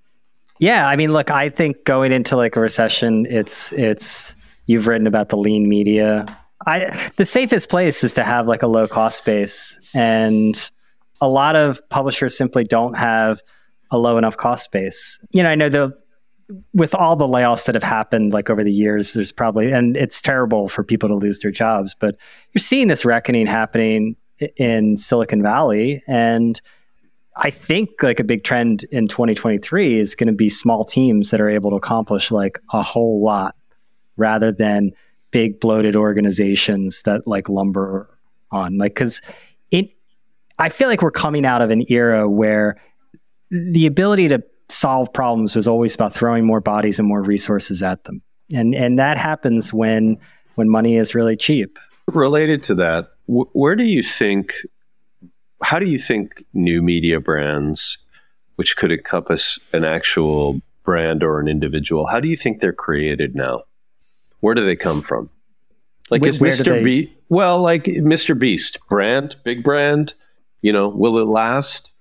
Yeah, 0.59 0.87
I 0.87 0.97
mean, 0.97 1.13
look, 1.13 1.31
I 1.31 1.49
think 1.49 1.85
going 1.85 2.13
into 2.13 2.37
like 2.37 2.57
a 2.57 2.61
recession, 2.61 3.27
it's 3.31 3.73
it's 3.73 4.37
you've 4.67 4.87
written 4.87 5.07
about 5.07 5.31
the 5.31 5.37
lean 5.37 5.69
media. 5.69 6.27
I 6.67 7.11
the 7.17 7.25
safest 7.25 7.69
place 7.69 8.05
is 8.05 8.15
to 8.15 8.25
have 8.25 8.47
like 8.47 8.63
a 8.63 8.67
low 8.67 8.87
cost 8.87 9.25
base, 9.25 9.79
and 9.95 10.71
a 11.21 11.29
lot 11.29 11.57
of 11.57 11.87
publishers 11.89 12.37
simply 12.37 12.65
don't 12.65 12.95
have 12.95 13.43
a 13.91 13.99
low 13.99 14.19
enough 14.19 14.37
cost 14.37 14.71
base. 14.73 15.21
You 15.33 15.43
know, 15.43 15.51
I 15.51 15.55
know 15.55 15.69
the 15.69 15.99
with 16.75 16.95
all 16.95 17.17
the 17.17 17.29
layoffs 17.29 17.67
that 17.67 17.75
have 17.75 17.85
happened 17.85 18.33
like 18.33 18.51
over 18.51 18.65
the 18.65 18.73
years, 18.73 19.13
there's 19.13 19.33
probably 19.33 19.71
and 19.71 19.97
it's 19.97 20.21
terrible 20.21 20.69
for 20.69 20.83
people 20.83 21.09
to 21.09 21.15
lose 21.15 21.41
their 21.41 21.51
jobs, 21.51 21.95
but 21.99 22.17
you're 22.53 22.61
seeing 22.61 22.89
this 22.89 23.05
reckoning 23.05 23.47
happening 23.47 24.17
in 24.57 24.97
Silicon 24.97 25.43
Valley. 25.43 26.03
And 26.09 26.61
I 27.37 27.51
think 27.51 28.03
like 28.03 28.21
a 28.21 28.25
big 28.25 28.45
trend 28.45 28.85
in 28.91 29.09
2023 29.09 29.99
is 29.99 30.15
going 30.15 30.27
to 30.27 30.33
be 30.33 30.49
small 30.49 30.85
teams 30.85 31.31
that 31.31 31.41
are 31.41 31.49
able 31.49 31.71
to 31.71 31.77
accomplish 31.77 32.31
like 32.31 32.59
a 32.73 32.83
whole 32.83 33.23
lot 33.23 33.55
rather 34.17 34.53
than 34.53 34.91
big 35.31 35.61
bloated 35.61 35.97
organizations 35.97 37.03
that 37.03 37.27
like 37.27 37.49
lumber 37.49 38.09
on. 38.51 38.79
Like, 38.79 38.95
cause 38.95 39.21
it, 39.71 39.91
I 40.59 40.69
feel 40.69 40.89
like 40.89 41.03
we're 41.03 41.11
coming 41.11 41.47
out 41.47 41.63
of 41.63 41.71
an 41.71 41.85
era 41.89 42.29
where 42.29 42.81
the 43.51 43.87
ability 43.87 44.29
to 44.29 44.43
solve 44.69 45.13
problems 45.13 45.57
was 45.57 45.67
always 45.67 45.95
about 45.95 46.13
throwing 46.13 46.47
more 46.47 46.61
bodies 46.61 46.99
and 46.99 47.09
more 47.09 47.23
resources 47.23 47.83
at 47.83 48.05
them. 48.05 48.23
And, 48.53 48.75
and 48.75 48.99
that 48.99 49.19
happens 49.19 49.73
when, 49.73 50.19
when 50.57 50.69
money 50.69 50.97
is 50.97 51.15
really 51.15 51.37
cheap. 51.37 51.79
Related 52.09 52.63
to 52.65 52.75
that, 52.77 53.11
wh- 53.27 53.55
where 53.55 53.77
do 53.77 53.85
you 53.85 54.03
think, 54.03 54.55
how 55.63 55.79
do 55.79 55.87
you 55.87 55.99
think 55.99 56.45
new 56.53 56.83
media 56.83 57.21
brands, 57.21 57.99
which 58.57 58.77
could 58.77 58.93
encompass 58.93 59.59
an 59.73 59.85
actual 59.85 60.61
brand 60.85 61.23
or 61.23 61.41
an 61.41 61.49
individual, 61.49 62.07
how 62.07 62.21
do 62.21 62.29
you 62.29 62.37
think 62.37 62.61
they're 62.61 62.73
created 62.73 63.35
now? 63.35 63.63
Where 64.41 64.55
do 64.55 64.65
they 64.65 64.77
come 64.77 65.03
from? 65.03 65.31
Like, 66.11 66.23
where, 66.23 66.29
is 66.29 66.39
Mr. 66.39 66.83
They... 66.83 67.13
Well, 67.29 67.61
like 67.61 67.85
Mr. 67.85 68.37
Beast, 68.39 68.79
brand, 68.89 69.37
big 69.45 69.63
brand, 69.63 70.15
you 70.63 70.73
know, 70.73 70.89
will 70.89 71.19
it 71.19 71.27
last? 71.27 71.93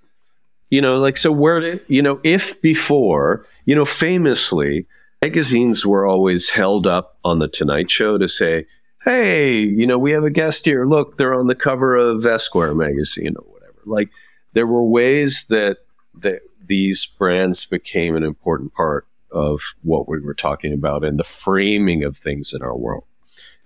You 0.70 0.82
know, 0.82 0.96
like, 0.96 1.18
so 1.18 1.32
where 1.32 1.60
did, 1.60 1.82
you 1.88 2.02
know, 2.02 2.20
if 2.24 2.62
before, 2.62 3.46
you 3.66 3.76
know, 3.76 3.86
famously, 3.86 4.86
magazines 5.22 5.86
were 5.86 6.06
always 6.06 6.50
held 6.50 6.88
up 6.88 7.18
on 7.24 7.40
the 7.40 7.48
Tonight 7.48 7.92
Show 7.92 8.18
to 8.18 8.28
say, 8.28 8.66
hey, 9.04 9.60
you 9.60 9.88
know, 9.88 9.98
we 9.98 10.12
have 10.12 10.24
a 10.24 10.30
guest 10.30 10.66
here. 10.66 10.86
Look, 10.86 11.18
they're 11.18 11.34
on 11.34 11.48
the 11.48 11.56
cover 11.56 11.96
of 11.96 12.26
Esquire 12.26 12.76
magazine 12.76 13.36
or 13.38 13.46
whatever. 13.52 13.80
Like, 13.86 14.10
there 14.54 14.68
were 14.68 14.84
ways 14.84 15.46
that, 15.50 15.78
that 16.20 16.42
these 16.66 17.06
brands 17.06 17.66
became 17.66 18.16
an 18.16 18.24
important 18.24 18.74
part 18.74 19.08
of 19.32 19.62
what 19.82 20.08
we 20.08 20.20
were 20.20 20.34
talking 20.34 20.74
about 20.74 21.04
and 21.04 21.20
the 21.20 21.24
framing 21.24 22.04
of 22.04 22.18
things 22.18 22.54
in 22.54 22.62
our 22.62 22.78
world. 22.78 23.06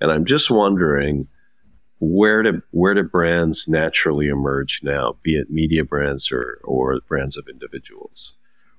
And 0.02 0.12
I'm 0.12 0.26
just 0.26 0.52
wondering 0.52 1.28
where 1.99 2.43
do 2.43 2.62
where 2.71 2.93
do 2.93 3.04
brands 3.04 3.67
naturally 3.67 4.28
emerge 4.28 4.82
now, 4.84 5.17
be 5.23 5.38
it 5.38 5.49
media 5.49 5.86
brands 5.86 6.32
or 6.32 6.60
or 6.63 6.99
brands 7.08 7.38
of 7.38 7.47
individuals, 7.47 8.34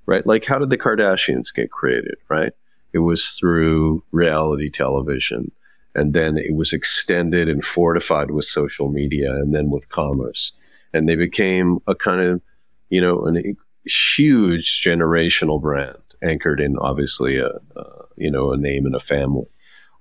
right? 0.06 0.26
Like 0.26 0.44
how 0.44 0.58
did 0.58 0.70
the 0.70 0.78
Kardashians 0.78 1.54
get 1.54 1.70
created, 1.70 2.16
right? 2.28 2.52
It 2.92 2.98
was 2.98 3.30
through 3.30 4.04
reality 4.12 4.70
television, 4.70 5.50
and 5.94 6.12
then 6.12 6.36
it 6.36 6.54
was 6.54 6.72
extended 6.72 7.48
and 7.48 7.64
fortified 7.64 8.30
with 8.30 8.44
social 8.44 8.90
media, 8.90 9.32
and 9.32 9.54
then 9.54 9.70
with 9.70 9.88
commerce, 9.88 10.52
and 10.92 11.08
they 11.08 11.16
became 11.16 11.78
a 11.86 11.94
kind 11.94 12.20
of 12.20 12.42
you 12.90 13.00
know 13.00 13.24
an 13.24 13.56
huge 13.86 14.82
generational 14.82 15.60
brand 15.60 16.03
anchored 16.24 16.60
in 16.60 16.76
obviously 16.78 17.38
a, 17.38 17.50
a 17.76 17.84
you 18.16 18.30
know 18.30 18.52
a 18.52 18.56
name 18.56 18.86
and 18.86 18.94
a 18.94 19.00
family 19.00 19.46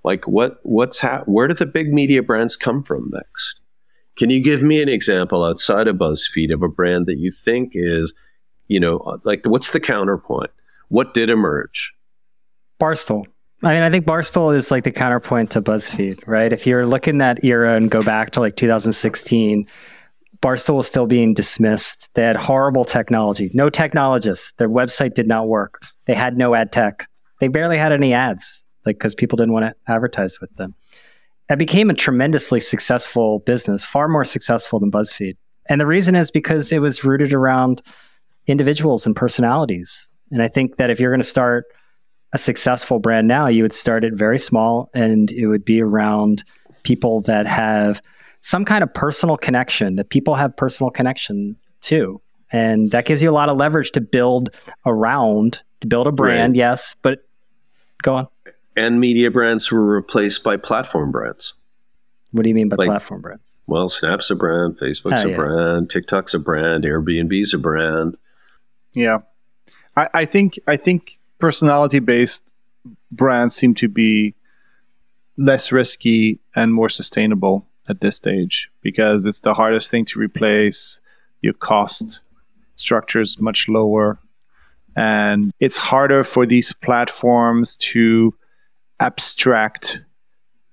like 0.02 0.26
what 0.26 0.58
what's 0.62 1.00
ha- 1.00 1.22
where 1.26 1.48
do 1.48 1.54
the 1.54 1.66
big 1.66 1.92
media 1.92 2.22
brands 2.22 2.56
come 2.56 2.82
from 2.82 3.10
next 3.12 3.60
can 4.16 4.30
you 4.30 4.40
give 4.42 4.62
me 4.62 4.80
an 4.80 4.88
example 4.88 5.44
outside 5.44 5.88
of 5.88 5.96
buzzfeed 5.96 6.52
of 6.52 6.62
a 6.62 6.68
brand 6.68 7.06
that 7.06 7.18
you 7.18 7.30
think 7.30 7.72
is 7.74 8.14
you 8.68 8.80
know 8.80 9.20
like 9.24 9.44
what's 9.44 9.72
the 9.72 9.80
counterpoint 9.80 10.50
what 10.88 11.14
did 11.14 11.28
emerge 11.28 11.94
Barstool. 12.80 13.26
I 13.62 13.74
mean, 13.74 13.82
I 13.82 13.90
think 13.90 14.04
Barstool 14.04 14.54
is 14.54 14.70
like 14.70 14.84
the 14.84 14.90
counterpoint 14.90 15.50
to 15.52 15.62
BuzzFeed, 15.62 16.26
right? 16.26 16.52
If 16.52 16.66
you're 16.66 16.86
looking 16.86 17.18
that 17.18 17.42
era 17.42 17.76
and 17.76 17.90
go 17.90 18.02
back 18.02 18.32
to 18.32 18.40
like 18.40 18.56
2016, 18.56 19.66
Barstool 20.44 20.76
was 20.76 20.86
still 20.86 21.06
being 21.06 21.32
dismissed. 21.32 22.10
They 22.12 22.22
had 22.22 22.36
horrible 22.36 22.84
technology, 22.84 23.50
no 23.54 23.70
technologists. 23.70 24.52
Their 24.58 24.68
website 24.68 25.14
did 25.14 25.26
not 25.26 25.48
work. 25.48 25.80
They 26.04 26.12
had 26.12 26.36
no 26.36 26.54
ad 26.54 26.70
tech. 26.70 27.08
They 27.40 27.48
barely 27.48 27.78
had 27.78 27.92
any 27.92 28.12
ads, 28.12 28.62
like 28.84 28.98
because 28.98 29.14
people 29.14 29.36
didn't 29.36 29.54
want 29.54 29.64
to 29.64 29.74
advertise 29.90 30.42
with 30.42 30.54
them. 30.56 30.74
It 31.48 31.58
became 31.58 31.88
a 31.88 31.94
tremendously 31.94 32.60
successful 32.60 33.38
business, 33.40 33.86
far 33.86 34.06
more 34.06 34.26
successful 34.26 34.78
than 34.78 34.90
BuzzFeed. 34.90 35.38
And 35.70 35.80
the 35.80 35.86
reason 35.86 36.14
is 36.14 36.30
because 36.30 36.72
it 36.72 36.80
was 36.80 37.04
rooted 37.04 37.32
around 37.32 37.80
individuals 38.46 39.06
and 39.06 39.16
personalities. 39.16 40.10
And 40.30 40.42
I 40.42 40.48
think 40.48 40.76
that 40.76 40.90
if 40.90 41.00
you're 41.00 41.10
going 41.10 41.22
to 41.22 41.26
start 41.26 41.64
a 42.34 42.38
successful 42.38 42.98
brand 42.98 43.26
now, 43.26 43.46
you 43.46 43.62
would 43.62 43.72
start 43.72 44.04
it 44.04 44.12
very 44.12 44.38
small 44.38 44.90
and 44.92 45.32
it 45.32 45.46
would 45.46 45.64
be 45.64 45.80
around 45.80 46.44
people 46.82 47.22
that 47.22 47.46
have 47.46 48.02
some 48.46 48.62
kind 48.66 48.84
of 48.84 48.92
personal 48.92 49.38
connection 49.38 49.96
that 49.96 50.10
people 50.10 50.34
have 50.34 50.54
personal 50.54 50.90
connection 50.90 51.56
to. 51.80 52.20
And 52.52 52.90
that 52.90 53.06
gives 53.06 53.22
you 53.22 53.30
a 53.30 53.32
lot 53.32 53.48
of 53.48 53.56
leverage 53.56 53.90
to 53.92 54.02
build 54.02 54.50
around, 54.84 55.62
to 55.80 55.86
build 55.86 56.06
a 56.06 56.12
brand, 56.12 56.52
Right. 56.52 56.56
yes, 56.58 56.94
but 57.00 57.26
go 58.02 58.14
on. 58.16 58.28
and 58.76 59.00
media 59.00 59.30
brands 59.30 59.72
were 59.72 59.84
replaced 59.96 60.42
by 60.44 60.56
platform 60.58 61.10
brands 61.10 61.54
What 62.32 62.42
do 62.42 62.48
you 62.50 62.54
mean 62.54 62.68
by 62.68 62.76
Like- 62.76 62.88
platform 62.88 63.22
brands? 63.22 63.56
well 63.66 63.88
snap's 63.88 64.30
a 64.30 64.34
brand 64.36 64.76
facebook's 64.76 65.24
Oh, 65.24 65.28
a 65.28 65.30
yeah. 65.30 65.36
brand 65.36 65.88
tiktok's 65.88 66.34
a 66.34 66.38
brand 66.38 66.84
airbnb's 66.84 67.54
a 67.54 67.58
brand 67.58 68.18
Yeah, 68.94 69.18
I, 69.96 70.08
I 70.12 70.24
think 70.26 70.58
I 70.66 70.76
think 70.76 71.18
personality 71.38 71.98
based 72.00 72.42
brands 73.10 73.54
seem 73.54 73.74
to 73.76 73.88
be 73.88 74.34
less 75.38 75.72
risky 75.72 76.40
and 76.54 76.74
more 76.74 76.88
sustainable 76.90 77.66
at 77.88 78.00
this 78.00 78.16
stage 78.16 78.70
because 78.82 79.26
it's 79.26 79.40
the 79.40 79.54
hardest 79.54 79.90
thing 79.90 80.04
to 80.06 80.18
replace. 80.18 81.00
Your 81.42 81.52
cost 81.54 82.20
structure 82.76 83.20
is 83.20 83.40
much 83.40 83.68
lower, 83.68 84.18
and 84.96 85.52
it's 85.60 85.76
harder 85.76 86.24
for 86.24 86.46
these 86.46 86.72
platforms 86.72 87.76
to 87.76 88.34
abstract 89.00 90.00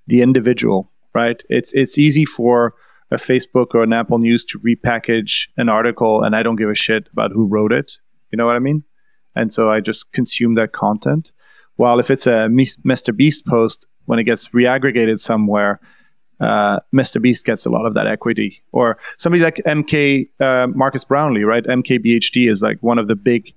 the 0.07 0.21
individual. 0.21 0.89
Right? 1.13 1.43
It's 1.49 1.73
it's 1.73 1.97
easy 1.97 2.23
for 2.23 2.73
a 3.11 3.17
Facebook 3.17 3.75
or 3.75 3.83
an 3.83 3.91
Apple 3.91 4.19
News 4.19 4.45
to 4.45 4.59
repackage 4.59 5.49
an 5.57 5.67
article, 5.67 6.23
and 6.23 6.35
I 6.35 6.43
don't 6.43 6.55
give 6.55 6.69
a 6.69 6.75
shit 6.75 7.09
about 7.11 7.31
who 7.31 7.45
wrote 7.45 7.73
it. 7.73 7.97
You 8.31 8.37
know 8.37 8.45
what 8.45 8.55
I 8.55 8.59
mean? 8.59 8.83
And 9.35 9.51
so 9.51 9.69
I 9.69 9.81
just 9.81 10.11
consume 10.13 10.55
that 10.55 10.71
content. 10.71 11.31
While 11.75 11.99
if 11.99 12.09
it's 12.09 12.27
a 12.27 12.47
Mr. 12.49 13.15
Beast 13.15 13.45
post, 13.45 13.85
when 14.05 14.19
it 14.19 14.23
gets 14.23 14.49
reaggregated 14.49 15.19
somewhere, 15.19 15.79
uh, 16.41 16.79
Mr. 16.93 17.21
Beast 17.21 17.45
gets 17.45 17.65
a 17.65 17.69
lot 17.69 17.85
of 17.85 17.93
that 17.93 18.07
equity. 18.07 18.61
Or 18.73 18.97
somebody 19.17 19.43
like 19.43 19.57
MK 19.65 20.27
uh, 20.39 20.67
Marques 20.67 21.03
Brownlee, 21.05 21.43
right? 21.43 21.63
MKBHD 21.63 22.49
is 22.49 22.61
like 22.61 22.77
one 22.81 22.99
of 22.99 23.07
the 23.07 23.15
big 23.15 23.53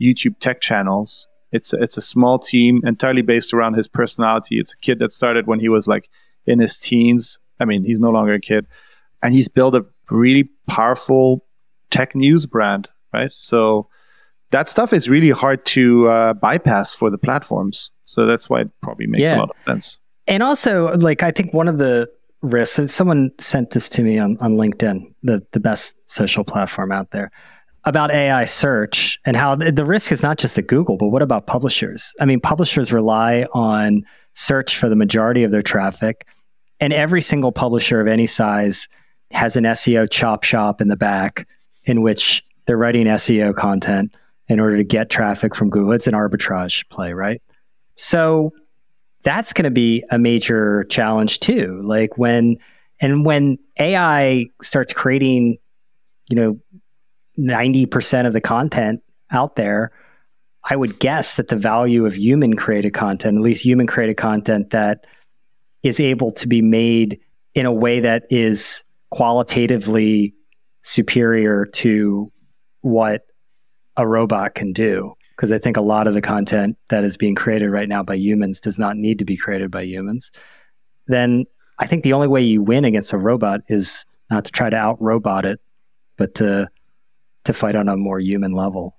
YouTube 0.00 0.38
tech 0.40 0.60
channels. 0.60 1.26
It's 1.52 1.72
it's 1.72 1.96
a 1.96 2.00
small 2.00 2.38
team 2.38 2.80
entirely 2.84 3.22
based 3.22 3.52
around 3.52 3.74
his 3.74 3.88
personality. 3.88 4.58
It's 4.60 4.72
a 4.72 4.76
kid 4.78 4.98
that 5.00 5.12
started 5.12 5.46
when 5.46 5.60
he 5.60 5.68
was 5.68 5.88
like 5.88 6.08
in 6.46 6.58
his 6.60 6.78
teens. 6.78 7.38
I 7.60 7.64
mean, 7.64 7.84
he's 7.84 7.98
no 8.00 8.10
longer 8.10 8.34
a 8.34 8.40
kid, 8.40 8.66
and 9.22 9.34
he's 9.34 9.48
built 9.48 9.74
a 9.74 9.84
really 10.10 10.48
powerful 10.68 11.44
tech 11.90 12.14
news 12.14 12.46
brand, 12.46 12.88
right? 13.12 13.32
So 13.32 13.88
that 14.50 14.68
stuff 14.68 14.92
is 14.92 15.08
really 15.08 15.30
hard 15.30 15.64
to 15.66 16.06
uh, 16.08 16.34
bypass 16.34 16.94
for 16.94 17.10
the 17.10 17.18
platforms. 17.18 17.90
So 18.04 18.26
that's 18.26 18.48
why 18.48 18.60
it 18.62 18.70
probably 18.82 19.06
makes 19.06 19.28
Yeah. 19.28 19.36
a 19.36 19.40
lot 19.40 19.50
of 19.50 19.56
sense. 19.66 19.98
And 20.26 20.42
also, 20.42 20.94
like, 20.98 21.22
I 21.22 21.30
think 21.30 21.52
one 21.54 21.68
of 21.68 21.78
the 21.78 22.08
risks, 22.42 22.78
and 22.78 22.90
someone 22.90 23.30
sent 23.38 23.70
this 23.70 23.88
to 23.90 24.02
me 24.02 24.18
on, 24.18 24.36
on 24.40 24.54
LinkedIn, 24.54 25.12
the, 25.22 25.44
the 25.52 25.60
best 25.60 25.96
social 26.06 26.44
platform 26.44 26.92
out 26.92 27.10
there, 27.10 27.30
about 27.84 28.10
AI 28.10 28.44
search 28.44 29.18
and 29.24 29.36
how 29.36 29.54
the, 29.54 29.72
the 29.72 29.84
risk 29.84 30.12
is 30.12 30.22
not 30.22 30.38
just 30.38 30.58
at 30.58 30.66
Google, 30.66 30.96
but 30.96 31.08
what 31.08 31.22
about 31.22 31.46
publishers? 31.46 32.14
I 32.20 32.24
mean, 32.24 32.40
publishers 32.40 32.92
rely 32.92 33.46
on 33.54 34.04
search 34.34 34.76
for 34.76 34.88
the 34.88 34.96
majority 34.96 35.42
of 35.42 35.50
their 35.50 35.62
traffic, 35.62 36.26
and 36.80 36.92
every 36.92 37.22
single 37.22 37.50
publisher 37.50 38.00
of 38.00 38.06
any 38.06 38.26
size 38.26 38.88
has 39.30 39.56
an 39.56 39.64
SEO 39.64 40.08
chop 40.10 40.44
shop 40.44 40.80
in 40.80 40.88
the 40.88 40.96
back 40.96 41.46
in 41.84 42.02
which 42.02 42.42
they're 42.66 42.76
writing 42.76 43.06
SEO 43.06 43.54
content 43.54 44.14
in 44.48 44.60
order 44.60 44.76
to 44.76 44.84
get 44.84 45.10
traffic 45.10 45.54
from 45.54 45.70
Google. 45.70 45.92
It's 45.92 46.06
an 46.06 46.14
arbitrage 46.14 46.88
play, 46.88 47.12
right? 47.12 47.42
So 47.96 48.52
that's 49.22 49.52
going 49.52 49.64
to 49.64 49.70
be 49.70 50.04
a 50.10 50.18
major 50.18 50.84
challenge 50.84 51.40
too. 51.40 51.80
Like 51.84 52.16
when 52.16 52.56
and 53.00 53.24
when 53.24 53.58
AI 53.78 54.46
starts 54.62 54.92
creating, 54.92 55.58
you 56.28 56.36
know, 56.36 56.58
90% 57.38 58.26
of 58.26 58.32
the 58.32 58.40
content 58.40 59.00
out 59.30 59.56
there, 59.56 59.92
I 60.68 60.76
would 60.76 60.98
guess 60.98 61.36
that 61.36 61.48
the 61.48 61.56
value 61.56 62.06
of 62.06 62.16
human 62.16 62.56
created 62.56 62.94
content, 62.94 63.38
at 63.38 63.42
least 63.42 63.64
human 63.64 63.86
created 63.86 64.16
content 64.16 64.70
that 64.70 65.04
is 65.82 66.00
able 66.00 66.32
to 66.32 66.48
be 66.48 66.60
made 66.60 67.20
in 67.54 67.66
a 67.66 67.72
way 67.72 68.00
that 68.00 68.24
is 68.30 68.84
qualitatively 69.10 70.34
superior 70.82 71.66
to 71.66 72.32
what 72.80 73.22
a 73.96 74.06
robot 74.06 74.54
can 74.54 74.72
do 74.72 75.14
because 75.38 75.52
I 75.52 75.58
think 75.58 75.76
a 75.76 75.80
lot 75.80 76.08
of 76.08 76.14
the 76.14 76.20
content 76.20 76.76
that 76.88 77.04
is 77.04 77.16
being 77.16 77.36
created 77.36 77.70
right 77.70 77.88
now 77.88 78.02
by 78.02 78.16
humans 78.16 78.60
does 78.60 78.76
not 78.76 78.96
need 78.96 79.20
to 79.20 79.24
be 79.24 79.36
created 79.36 79.70
by 79.70 79.82
humans, 79.82 80.32
then 81.06 81.44
I 81.78 81.86
think 81.86 82.02
the 82.02 82.12
only 82.12 82.26
way 82.26 82.42
you 82.42 82.60
win 82.60 82.84
against 82.84 83.12
a 83.12 83.18
robot 83.18 83.60
is 83.68 84.04
not 84.32 84.44
to 84.46 84.50
try 84.50 84.68
to 84.68 84.76
out 84.76 85.00
robot 85.00 85.44
it, 85.44 85.60
but 86.16 86.34
to 86.36 86.68
to 87.44 87.52
fight 87.52 87.76
on 87.76 87.88
a 87.88 87.96
more 87.96 88.18
human 88.18 88.52
level. 88.52 88.96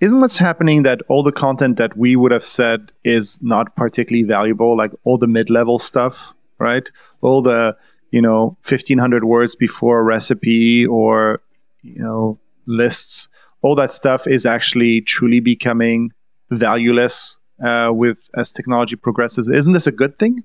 Isn't 0.00 0.18
what's 0.18 0.38
happening 0.38 0.82
that 0.84 1.02
all 1.08 1.22
the 1.22 1.30
content 1.30 1.76
that 1.76 1.94
we 1.94 2.16
would 2.16 2.32
have 2.32 2.42
said 2.42 2.90
is 3.04 3.38
not 3.42 3.76
particularly 3.76 4.24
valuable, 4.24 4.74
like 4.74 4.92
all 5.04 5.18
the 5.18 5.26
mid 5.26 5.50
level 5.50 5.78
stuff, 5.78 6.32
right? 6.58 6.90
All 7.20 7.42
the, 7.42 7.76
you 8.10 8.22
know, 8.22 8.56
1500 8.66 9.24
words 9.24 9.54
before 9.54 10.00
a 10.00 10.02
recipe 10.02 10.86
or, 10.86 11.42
you 11.82 12.02
know, 12.02 12.40
lists, 12.66 13.28
all 13.62 13.74
that 13.76 13.92
stuff 13.92 14.26
is 14.26 14.44
actually 14.44 15.00
truly 15.00 15.40
becoming 15.40 16.10
valueless 16.50 17.36
uh, 17.64 17.90
with 17.94 18.28
as 18.36 18.52
technology 18.52 18.96
progresses. 18.96 19.48
Isn't 19.48 19.72
this 19.72 19.86
a 19.86 19.92
good 19.92 20.18
thing? 20.18 20.42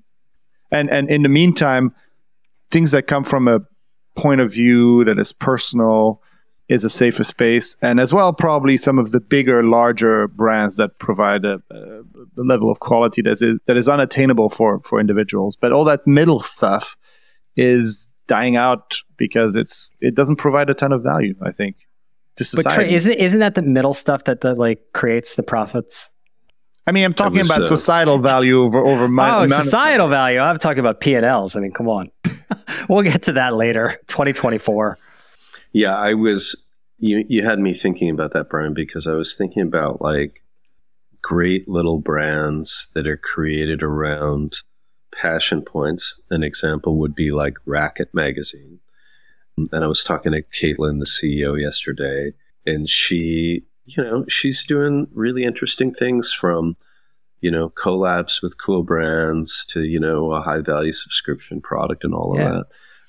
And 0.70 0.90
and 0.90 1.10
in 1.10 1.22
the 1.22 1.28
meantime, 1.28 1.94
things 2.70 2.90
that 2.92 3.06
come 3.06 3.24
from 3.24 3.48
a 3.48 3.60
point 4.16 4.40
of 4.40 4.52
view 4.52 5.04
that 5.04 5.18
is 5.18 5.32
personal 5.32 6.22
is 6.68 6.84
a 6.84 6.90
safer 6.90 7.24
space, 7.24 7.76
and 7.80 7.98
as 7.98 8.12
well 8.12 8.32
probably 8.32 8.76
some 8.76 8.98
of 8.98 9.10
the 9.10 9.20
bigger, 9.20 9.62
larger 9.62 10.28
brands 10.28 10.76
that 10.76 10.98
provide 10.98 11.46
a, 11.46 11.62
a 11.70 12.02
level 12.36 12.70
of 12.70 12.80
quality 12.80 13.22
that 13.22 13.30
is 13.30 13.58
that 13.66 13.76
is 13.76 13.88
unattainable 13.88 14.50
for 14.50 14.80
for 14.84 15.00
individuals. 15.00 15.56
But 15.56 15.72
all 15.72 15.84
that 15.84 16.06
middle 16.06 16.40
stuff 16.40 16.96
is 17.56 18.08
dying 18.26 18.56
out 18.56 18.96
because 19.16 19.56
it's 19.56 19.90
it 20.00 20.14
doesn't 20.14 20.36
provide 20.36 20.68
a 20.68 20.74
ton 20.74 20.92
of 20.92 21.02
value. 21.02 21.34
I 21.42 21.52
think 21.52 21.87
to 22.38 22.62
But 22.62 22.74
Trey, 22.74 22.92
isn't 22.92 23.12
isn't 23.12 23.40
that 23.40 23.54
the 23.54 23.62
middle 23.62 23.94
stuff 23.94 24.24
that 24.24 24.40
the 24.40 24.54
like 24.54 24.80
creates 24.92 25.34
the 25.34 25.42
profits? 25.42 26.10
I 26.86 26.92
mean, 26.92 27.04
I'm 27.04 27.14
talking 27.14 27.40
was, 27.40 27.50
about 27.50 27.60
uh, 27.60 27.66
societal 27.66 28.18
value 28.18 28.62
over 28.62 28.78
over 28.84 29.08
my 29.08 29.28
oh, 29.28 29.32
amount 29.42 29.52
of- 29.52 29.62
societal 29.64 30.08
value. 30.08 30.38
I'm 30.38 30.58
talking 30.58 30.80
about 30.80 31.00
P 31.00 31.14
and 31.14 31.24
Ls. 31.24 31.54
I 31.54 31.60
mean, 31.60 31.72
come 31.72 31.88
on. 31.88 32.10
we'll 32.88 33.02
get 33.02 33.24
to 33.24 33.32
that 33.32 33.54
later. 33.54 34.00
2024. 34.08 34.98
Yeah, 35.72 35.96
I 35.96 36.14
was. 36.14 36.56
You 36.98 37.24
you 37.28 37.44
had 37.44 37.58
me 37.58 37.74
thinking 37.74 38.10
about 38.10 38.32
that, 38.32 38.48
Brian, 38.48 38.74
because 38.74 39.06
I 39.06 39.12
was 39.12 39.36
thinking 39.36 39.62
about 39.62 40.00
like 40.00 40.42
great 41.22 41.68
little 41.68 41.98
brands 41.98 42.88
that 42.94 43.06
are 43.06 43.16
created 43.16 43.82
around 43.82 44.54
passion 45.12 45.62
points. 45.62 46.14
An 46.30 46.42
example 46.42 46.98
would 46.98 47.14
be 47.14 47.30
like 47.30 47.54
Racket 47.66 48.08
Magazine. 48.14 48.67
And 49.72 49.84
I 49.84 49.86
was 49.86 50.04
talking 50.04 50.32
to 50.32 50.42
Caitlin, 50.42 51.00
the 51.00 51.06
CEO, 51.06 51.60
yesterday, 51.60 52.32
and 52.66 52.88
she, 52.88 53.64
you 53.86 54.02
know, 54.02 54.24
she's 54.28 54.64
doing 54.64 55.08
really 55.12 55.44
interesting 55.44 55.92
things 55.94 56.32
from, 56.32 56.76
you 57.40 57.50
know, 57.50 57.70
collabs 57.70 58.42
with 58.42 58.58
cool 58.58 58.82
brands 58.82 59.64
to, 59.66 59.82
you 59.82 59.98
know, 59.98 60.32
a 60.32 60.40
high 60.42 60.60
value 60.60 60.92
subscription 60.92 61.60
product 61.60 62.04
and 62.04 62.14
all 62.14 62.32
of 62.34 62.40
Yeah. 62.40 62.50
that. 62.50 62.66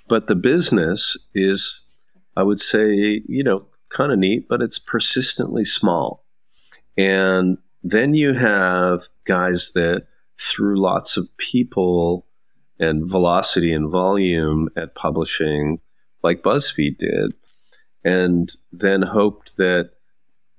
But 0.08 0.28
the 0.28 0.36
business 0.36 1.18
is, 1.36 1.82
I 2.36 2.44
would 2.44 2.60
say, 2.60 3.22
you 3.28 3.44
know, 3.44 3.68
kind 3.90 4.12
of 4.12 4.20
neat, 4.20 4.48
but 4.48 4.62
it's 4.62 4.80
persistently 4.80 5.66
small. 5.66 6.24
And 6.98 7.58
then 7.84 8.14
you 8.14 8.34
have 8.34 9.08
guys 9.26 9.72
that 9.74 10.08
through 10.40 10.80
lots 10.80 11.18
of 11.18 11.28
people 11.38 12.26
and 12.80 13.10
velocity 13.10 13.74
and 13.74 13.90
volume 13.92 14.70
at 14.78 14.96
publishing, 14.96 15.80
like 16.24 16.44
BuzzFeed 16.44 16.98
did, 16.98 17.34
and 18.04 18.52
then 18.72 19.02
hoped 19.02 19.56
that 19.58 19.92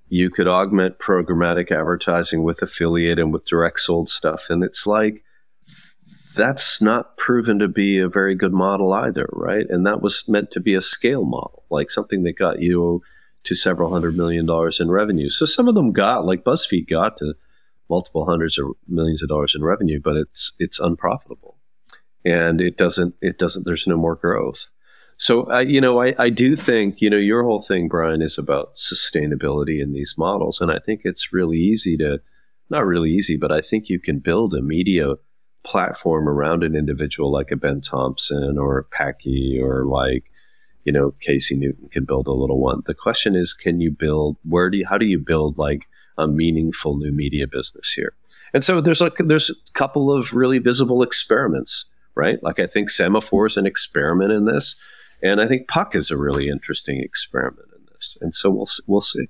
you 0.08 0.28
could 0.28 0.48
augment 0.48 0.98
programmatic 0.98 1.70
advertising 1.70 2.42
with 2.42 2.62
affiliate 2.62 3.18
and 3.18 3.32
with 3.32 3.44
direct 3.44 3.80
sold 3.80 4.08
stuff. 4.08 4.50
And 4.50 4.64
it's 4.64 4.86
like, 4.86 5.22
that's 6.34 6.82
not 6.82 7.16
proven 7.16 7.58
to 7.60 7.68
be 7.68 7.98
a 7.98 8.08
very 8.08 8.34
good 8.34 8.52
model 8.52 8.92
either, 8.92 9.28
right? 9.32 9.66
And 9.68 9.86
that 9.86 10.00
was 10.00 10.28
meant 10.28 10.50
to 10.52 10.60
be 10.60 10.74
a 10.74 10.80
scale 10.80 11.24
model, 11.24 11.64
like 11.70 11.90
something 11.90 12.24
that 12.24 12.38
got 12.38 12.60
you 12.60 13.02
to 13.44 13.54
several 13.54 13.92
hundred 13.92 14.16
million 14.16 14.46
dollars 14.46 14.80
in 14.80 14.90
revenue. 14.90 15.30
So 15.30 15.46
some 15.46 15.68
of 15.68 15.74
them 15.74 15.92
got, 15.92 16.26
like 16.26 16.44
BuzzFeed 16.44 16.88
got 16.88 17.16
to 17.18 17.34
multiple 17.88 18.24
hundreds 18.24 18.58
of 18.58 18.68
millions 18.86 19.22
of 19.22 19.28
dollars 19.28 19.54
in 19.54 19.62
revenue, 19.62 20.00
but 20.02 20.16
it's 20.16 20.52
it's 20.58 20.78
unprofitable, 20.78 21.56
and 22.24 22.60
it 22.60 22.76
doesn't 22.76 23.14
it 23.20 23.38
doesn't. 23.38 23.64
There's 23.64 23.86
no 23.86 23.96
more 23.96 24.14
growth. 24.14 24.68
So 25.20 25.44
I, 25.50 25.61
you 25.61 25.83
know, 25.83 26.00
I, 26.00 26.14
I 26.18 26.30
do 26.30 26.56
think 26.56 27.02
you 27.02 27.11
know 27.11 27.18
your 27.18 27.44
whole 27.44 27.61
thing, 27.61 27.88
Brian, 27.88 28.22
is 28.22 28.38
about 28.38 28.76
sustainability 28.76 29.78
in 29.78 29.92
these 29.92 30.14
models, 30.16 30.62
and 30.62 30.72
I 30.72 30.78
think 30.78 31.02
it's 31.04 31.30
really 31.30 31.59
easy 31.59 31.98
to, 31.98 32.22
not 32.70 32.87
really 32.87 33.11
easy, 33.11 33.37
but 33.37 33.52
I 33.52 33.61
think 33.61 33.90
you 33.90 34.00
can 34.00 34.20
build 34.20 34.54
a 34.54 34.62
media 34.62 35.16
platform 35.62 36.26
around 36.26 36.64
an 36.64 36.74
individual 36.74 37.30
like 37.30 37.50
a 37.50 37.56
Ben 37.56 37.83
Thompson 37.83 38.56
or 38.56 38.78
a 38.78 38.85
Packy 38.85 39.61
or 39.62 39.85
like 39.85 40.30
you 40.85 40.92
know 40.92 41.11
Casey 41.20 41.54
Newton 41.54 41.90
can 41.90 42.06
build 42.06 42.26
a 42.26 42.33
little 42.33 42.59
one. 42.59 42.80
The 42.87 42.94
question 42.94 43.37
is, 43.37 43.52
can 43.52 43.78
you 43.78 43.90
build? 43.90 44.38
Where 44.42 44.70
do 44.70 44.78
you? 44.78 44.87
How 44.87 44.96
do 44.96 45.04
you 45.04 45.18
build 45.18 45.59
like 45.59 45.87
a 46.16 46.26
meaningful 46.26 46.96
new 46.96 47.12
media 47.12 47.46
business 47.46 47.92
here? 47.92 48.14
And 48.54 48.64
so 48.64 48.80
there's 48.80 49.02
like 49.02 49.18
there's 49.18 49.50
a 49.50 49.72
couple 49.74 50.11
of 50.11 50.33
really 50.33 50.61
visible 50.61 51.02
experiments, 51.02 51.85
right? 52.14 52.42
Like 52.42 52.59
I 52.59 52.66
think 52.66 52.88
Semafor 52.88 53.48
is 53.48 53.59
an 53.59 53.66
experiment 53.66 54.33
in 54.33 54.46
this, 54.46 54.76
and 55.22 55.40
I 55.40 55.46
think 55.48 55.68
Puck 55.68 55.94
is 55.94 56.11
a 56.11 56.16
really 56.16 56.48
interesting 56.48 57.00
experiment 57.00 57.68
in 57.76 57.87
this. 57.92 58.16
And 58.20 58.35
so 58.35 58.50
we'll 58.50 58.68
we'll 58.87 59.00
see. 59.00 59.28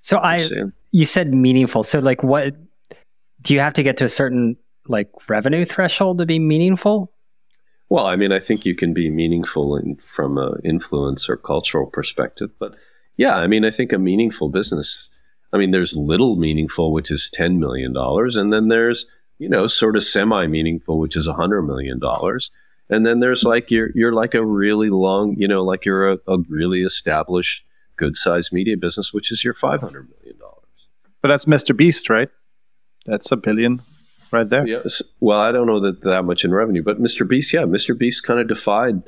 So 0.00 0.18
I, 0.18 0.36
We'll 0.36 0.44
see. 0.48 0.62
you 0.92 1.06
said 1.06 1.34
meaningful. 1.34 1.82
So 1.82 1.98
like, 1.98 2.22
what 2.22 2.54
do 3.42 3.54
you 3.54 3.60
have 3.60 3.74
to 3.74 3.82
get 3.82 3.96
to 3.98 4.04
a 4.04 4.08
certain 4.08 4.56
like 4.88 5.10
revenue 5.28 5.64
threshold 5.64 6.18
to 6.18 6.26
be 6.26 6.38
meaningful? 6.38 7.12
Well, 7.88 8.06
I 8.06 8.16
mean, 8.16 8.32
I 8.32 8.40
think 8.40 8.64
you 8.64 8.74
can 8.74 8.92
be 8.94 9.10
meaningful 9.10 9.76
in, 9.76 9.96
from 9.96 10.38
an 10.38 10.60
influence 10.64 11.28
or 11.28 11.36
cultural 11.36 11.86
perspective, 11.86 12.50
but 12.58 12.74
yeah, 13.16 13.36
I 13.36 13.46
mean, 13.46 13.64
I 13.64 13.70
think 13.70 13.92
a 13.92 13.98
meaningful 13.98 14.48
business. 14.48 15.08
I 15.52 15.56
mean, 15.58 15.70
there's 15.70 15.96
little 15.96 16.36
meaningful, 16.36 16.92
which 16.92 17.10
is 17.10 17.30
ten 17.30 17.58
million 17.58 17.92
dollars, 17.92 18.36
and 18.36 18.52
then 18.52 18.68
there's 18.68 19.06
you 19.38 19.48
know 19.48 19.66
sort 19.68 19.96
of 19.96 20.04
semi 20.04 20.46
meaningful, 20.48 20.98
which 20.98 21.16
is 21.16 21.26
hundred 21.28 21.62
million 21.62 21.98
dollars, 21.98 22.50
and 22.88 23.04
then 23.04 23.20
there's 23.20 23.44
like 23.44 23.70
you're 23.70 23.90
you're 23.94 24.12
like 24.12 24.34
a 24.34 24.44
really 24.44 24.90
long, 24.90 25.34
you 25.38 25.48
know, 25.48 25.62
like 25.62 25.84
you're 25.84 26.12
a, 26.12 26.18
a 26.28 26.38
really 26.48 26.82
established, 26.82 27.64
good 27.96 28.16
sized 28.16 28.52
media 28.52 28.76
business, 28.76 29.12
which 29.12 29.32
is 29.32 29.44
your 29.44 29.54
five 29.54 29.80
hundred 29.80 30.08
million 30.10 30.38
dollars. 30.38 30.88
But 31.22 31.28
that's 31.28 31.46
Mr. 31.46 31.76
Beast, 31.76 32.08
right? 32.08 32.28
That's 33.06 33.30
a 33.32 33.36
billion 33.36 33.82
right 34.30 34.48
there. 34.48 34.66
Yes. 34.66 35.02
Well, 35.20 35.40
I 35.40 35.52
don't 35.52 35.66
know 35.66 35.80
that 35.80 36.02
that 36.02 36.22
much 36.24 36.44
in 36.44 36.52
revenue, 36.52 36.82
but 36.82 37.00
Mr. 37.00 37.26
Beast, 37.26 37.52
yeah, 37.52 37.62
Mr. 37.62 37.96
Beast 37.96 38.24
kind 38.24 38.40
of 38.40 38.48
defied. 38.48 39.02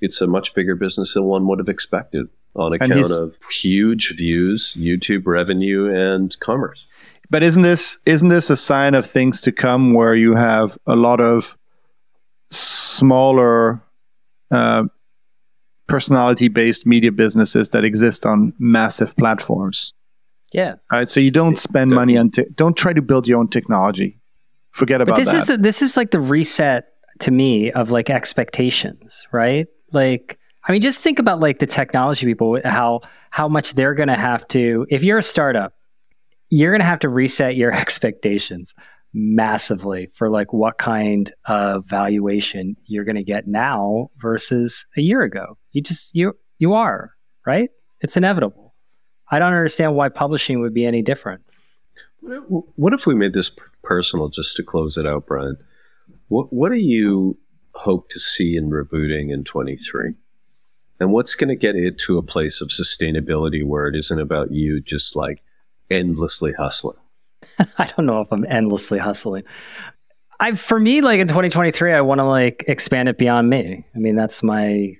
It's 0.00 0.20
a 0.20 0.26
much 0.26 0.54
bigger 0.54 0.74
business 0.74 1.14
than 1.14 1.24
one 1.24 1.46
would 1.46 1.58
have 1.58 1.68
expected 1.68 2.28
on 2.56 2.72
account 2.72 3.10
of 3.10 3.36
huge 3.50 4.16
views, 4.16 4.74
YouTube 4.78 5.26
revenue, 5.26 5.92
and 5.94 6.38
commerce. 6.40 6.86
But 7.28 7.42
isn't 7.42 7.62
this 7.62 7.98
isn't 8.06 8.28
this 8.28 8.50
a 8.50 8.56
sign 8.56 8.94
of 8.94 9.06
things 9.06 9.40
to 9.42 9.52
come 9.52 9.94
where 9.94 10.14
you 10.14 10.34
have 10.34 10.76
a 10.86 10.96
lot 10.96 11.20
of 11.20 11.56
smaller 12.50 13.82
uh, 14.50 14.84
personality 15.88 16.48
based 16.48 16.86
media 16.86 17.12
businesses 17.12 17.70
that 17.70 17.84
exist 17.84 18.26
on 18.26 18.52
massive 18.58 19.16
platforms? 19.16 19.92
Yeah. 20.52 20.74
All 20.90 20.98
right. 20.98 21.10
So 21.10 21.20
you 21.20 21.30
don't 21.30 21.58
spend 21.58 21.90
money 21.90 22.16
on 22.16 22.30
te- 22.30 22.46
don't 22.54 22.76
try 22.76 22.92
to 22.92 23.02
build 23.02 23.28
your 23.28 23.38
own 23.38 23.48
technology. 23.48 24.18
Forget 24.72 25.00
about 25.00 25.14
But 25.14 25.18
this 25.18 25.30
that. 25.30 25.36
is 25.36 25.44
the 25.46 25.56
this 25.58 25.82
is 25.82 25.96
like 25.96 26.10
the 26.10 26.20
reset 26.20 26.86
to 27.20 27.30
me 27.30 27.70
of 27.72 27.90
like 27.90 28.10
expectations, 28.10 29.26
right? 29.32 29.66
Like 29.92 30.38
I 30.66 30.72
mean 30.72 30.80
just 30.80 31.00
think 31.00 31.18
about 31.18 31.40
like 31.40 31.58
the 31.58 31.66
technology 31.66 32.26
people 32.26 32.60
how 32.64 33.00
how 33.30 33.48
much 33.48 33.74
they're 33.74 33.94
going 33.94 34.08
to 34.08 34.16
have 34.16 34.46
to 34.48 34.86
if 34.90 35.02
you're 35.02 35.18
a 35.18 35.22
startup, 35.22 35.74
you're 36.48 36.72
going 36.72 36.80
to 36.80 36.86
have 36.86 37.00
to 37.00 37.08
reset 37.08 37.54
your 37.56 37.72
expectations 37.84 38.74
massively 39.12 40.08
for 40.14 40.30
like 40.30 40.52
what 40.52 40.78
kind 40.78 41.32
of 41.46 41.86
valuation 41.86 42.76
you're 42.86 43.04
going 43.04 43.16
to 43.16 43.24
get 43.24 43.46
now 43.46 44.10
versus 44.18 44.86
a 44.96 45.00
year 45.00 45.22
ago. 45.22 45.58
You 45.72 45.82
just 45.82 46.14
you 46.14 46.36
you 46.58 46.74
are, 46.74 47.12
right? 47.46 47.70
It's 48.00 48.16
inevitable. 48.16 48.74
I 49.30 49.38
don't 49.38 49.52
understand 49.52 49.94
why 49.94 50.08
publishing 50.08 50.60
would 50.60 50.74
be 50.74 50.84
any 50.84 51.02
different. 51.02 51.42
What 52.22 52.92
if, 52.92 53.06
we 53.06 53.14
made 53.14 53.32
this 53.32 53.50
personal 53.82 54.28
just 54.28 54.56
to 54.56 54.62
close 54.62 54.98
it 54.98 55.06
out, 55.06 55.26
Brian? 55.26 55.56
What 56.28 56.52
What 56.52 56.70
do 56.70 56.76
you 56.76 57.38
hope 57.74 58.08
to 58.10 58.18
see 58.18 58.56
in 58.56 58.70
rebooting 58.70 59.32
in 59.32 59.44
23? 59.44 60.14
And 60.98 61.12
what's 61.12 61.34
going 61.34 61.48
to 61.48 61.56
get 61.56 61.76
it 61.76 61.98
to 62.00 62.18
a 62.18 62.22
place 62.22 62.60
of 62.60 62.68
sustainability 62.68 63.64
where 63.64 63.86
it 63.86 63.96
isn't 63.96 64.20
about 64.20 64.52
you 64.52 64.82
just 64.82 65.16
like 65.16 65.42
endlessly 65.90 66.52
hustling? 66.52 66.98
I 67.78 67.86
don't 67.96 68.06
know 68.06 68.20
if 68.20 68.32
I'm 68.32 68.46
endlessly 68.48 68.98
hustling. 68.98 69.44
I 70.38 70.52
for 70.52 70.80
me, 70.80 71.00
like 71.02 71.20
in 71.20 71.28
2023, 71.28 71.92
I 71.92 72.00
want 72.00 72.18
to 72.20 72.24
like 72.24 72.64
expand 72.66 73.08
it 73.08 73.18
beyond 73.18 73.50
me. 73.50 73.84
I 73.94 73.98
mean, 73.98 74.16
that's 74.16 74.42
my 74.42 74.94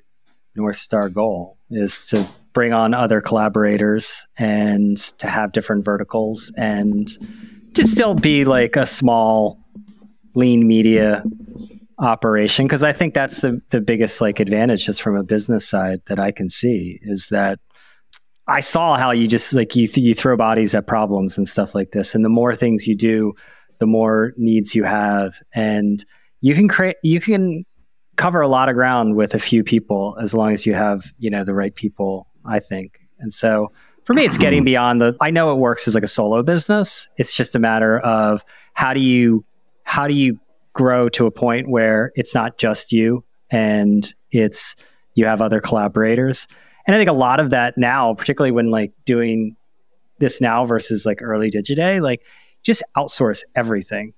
north 0.55 0.77
star 0.77 1.09
goal 1.09 1.57
is 1.70 2.07
to 2.09 2.29
bring 2.53 2.73
on 2.73 2.94
other 2.94 3.20
collaborators 3.20 4.27
and 4.37 4.96
to 5.18 5.29
have 5.29 5.53
different 5.53 5.85
verticals 5.85 6.53
and 6.57 7.09
to 7.75 7.85
still 7.85 8.14
be 8.14 8.44
like 8.44 8.77
a 8.77 8.85
small 8.87 9.59
lean 10.35 10.66
media 10.66 11.23
operation 11.99 12.66
because 12.66 12.83
I 12.83 12.92
think 12.92 13.14
that's 13.14 13.40
the 13.40 13.61
the 13.71 13.81
biggest 13.81 14.21
like 14.21 14.40
advantage 14.40 14.87
just 14.87 15.02
from 15.02 15.17
a 15.17 15.23
business 15.23 15.69
side 15.69 16.00
that 16.06 16.19
I 16.19 16.33
can 16.33 16.48
see 16.48 16.98
is 17.02 17.29
that 17.29 17.61
I 18.51 18.61
saw 18.61 18.96
how 18.96 19.13
you 19.13 19.29
just 19.29 19.53
like 19.53 19.77
you 19.77 19.88
you 19.94 20.13
throw 20.13 20.37
bodies 20.37 20.75
at 20.75 20.88
problems 20.88 21.38
and 21.38 21.48
stuff 21.48 21.73
like 21.73 21.92
this, 21.92 22.17
and 22.17 22.25
the 22.25 22.29
more 22.29 22.55
things 22.57 22.87
you 22.87 22.96
do, 22.96 23.33
the 23.79 23.87
more 23.87 24.33
needs 24.37 24.75
you 24.75 24.83
have, 24.83 25.35
and 25.55 26.05
you 26.40 26.57
can 26.57 26.67
create 26.67 26.96
you 27.05 27.21
can 27.21 27.65
cover 28.17 28.40
a 28.40 28.48
lot 28.48 28.69
of 28.69 28.75
ground 28.75 29.15
with 29.15 29.35
a 29.35 29.38
few 29.38 29.63
people 29.63 30.17
as 30.21 30.35
long 30.35 30.53
as 30.53 30.67
you 30.67 30.75
have 30.75 31.13
you 31.19 31.31
know 31.31 31.44
the 31.44 31.55
right 31.55 31.75
people. 31.77 32.27
I 32.44 32.59
think, 32.59 32.98
and 33.21 33.33
so 33.33 33.71
for 34.05 34.15
me, 34.15 34.25
it's 34.25 34.37
getting 34.38 34.61
mm-hmm. 34.61 34.65
beyond 34.65 35.01
the. 35.01 35.17
I 35.21 35.31
know 35.31 35.53
it 35.53 35.59
works 35.59 35.87
as 35.87 35.94
like 35.94 36.03
a 36.03 36.09
solo 36.09 36.42
business. 36.42 37.09
It's 37.17 37.33
just 37.33 37.55
a 37.55 37.61
matter 37.61 38.01
of 38.01 38.44
how 38.75 38.92
do 38.94 39.01
you 39.01 39.44
how 39.85 40.09
do 40.09 40.15
you 40.15 40.40
grow 40.73 41.09
to 41.11 41.27
a 41.27 41.31
point 41.31 41.69
where 41.69 42.11
it's 42.17 42.35
not 42.35 42.59
just 42.59 42.90
you 42.90 43.25
and 43.51 44.13
it's 44.33 44.75
you 45.15 45.27
have 45.27 45.40
other 45.40 45.61
collaborators 45.61 46.48
and 46.90 46.96
I 46.96 46.98
think 46.98 47.08
a 47.08 47.12
lot 47.12 47.38
of 47.38 47.50
that 47.50 47.78
now, 47.78 48.14
particularly 48.14 48.50
when 48.50 48.70
like 48.72 48.90
doing 49.04 49.54
this 50.18 50.40
now 50.40 50.66
versus 50.66 51.06
like 51.06 51.20
early 51.22 51.48
Digiday, 51.50 52.02
like 52.02 52.22
just 52.64 52.82
outsource 52.96 53.42
everything 53.54 54.12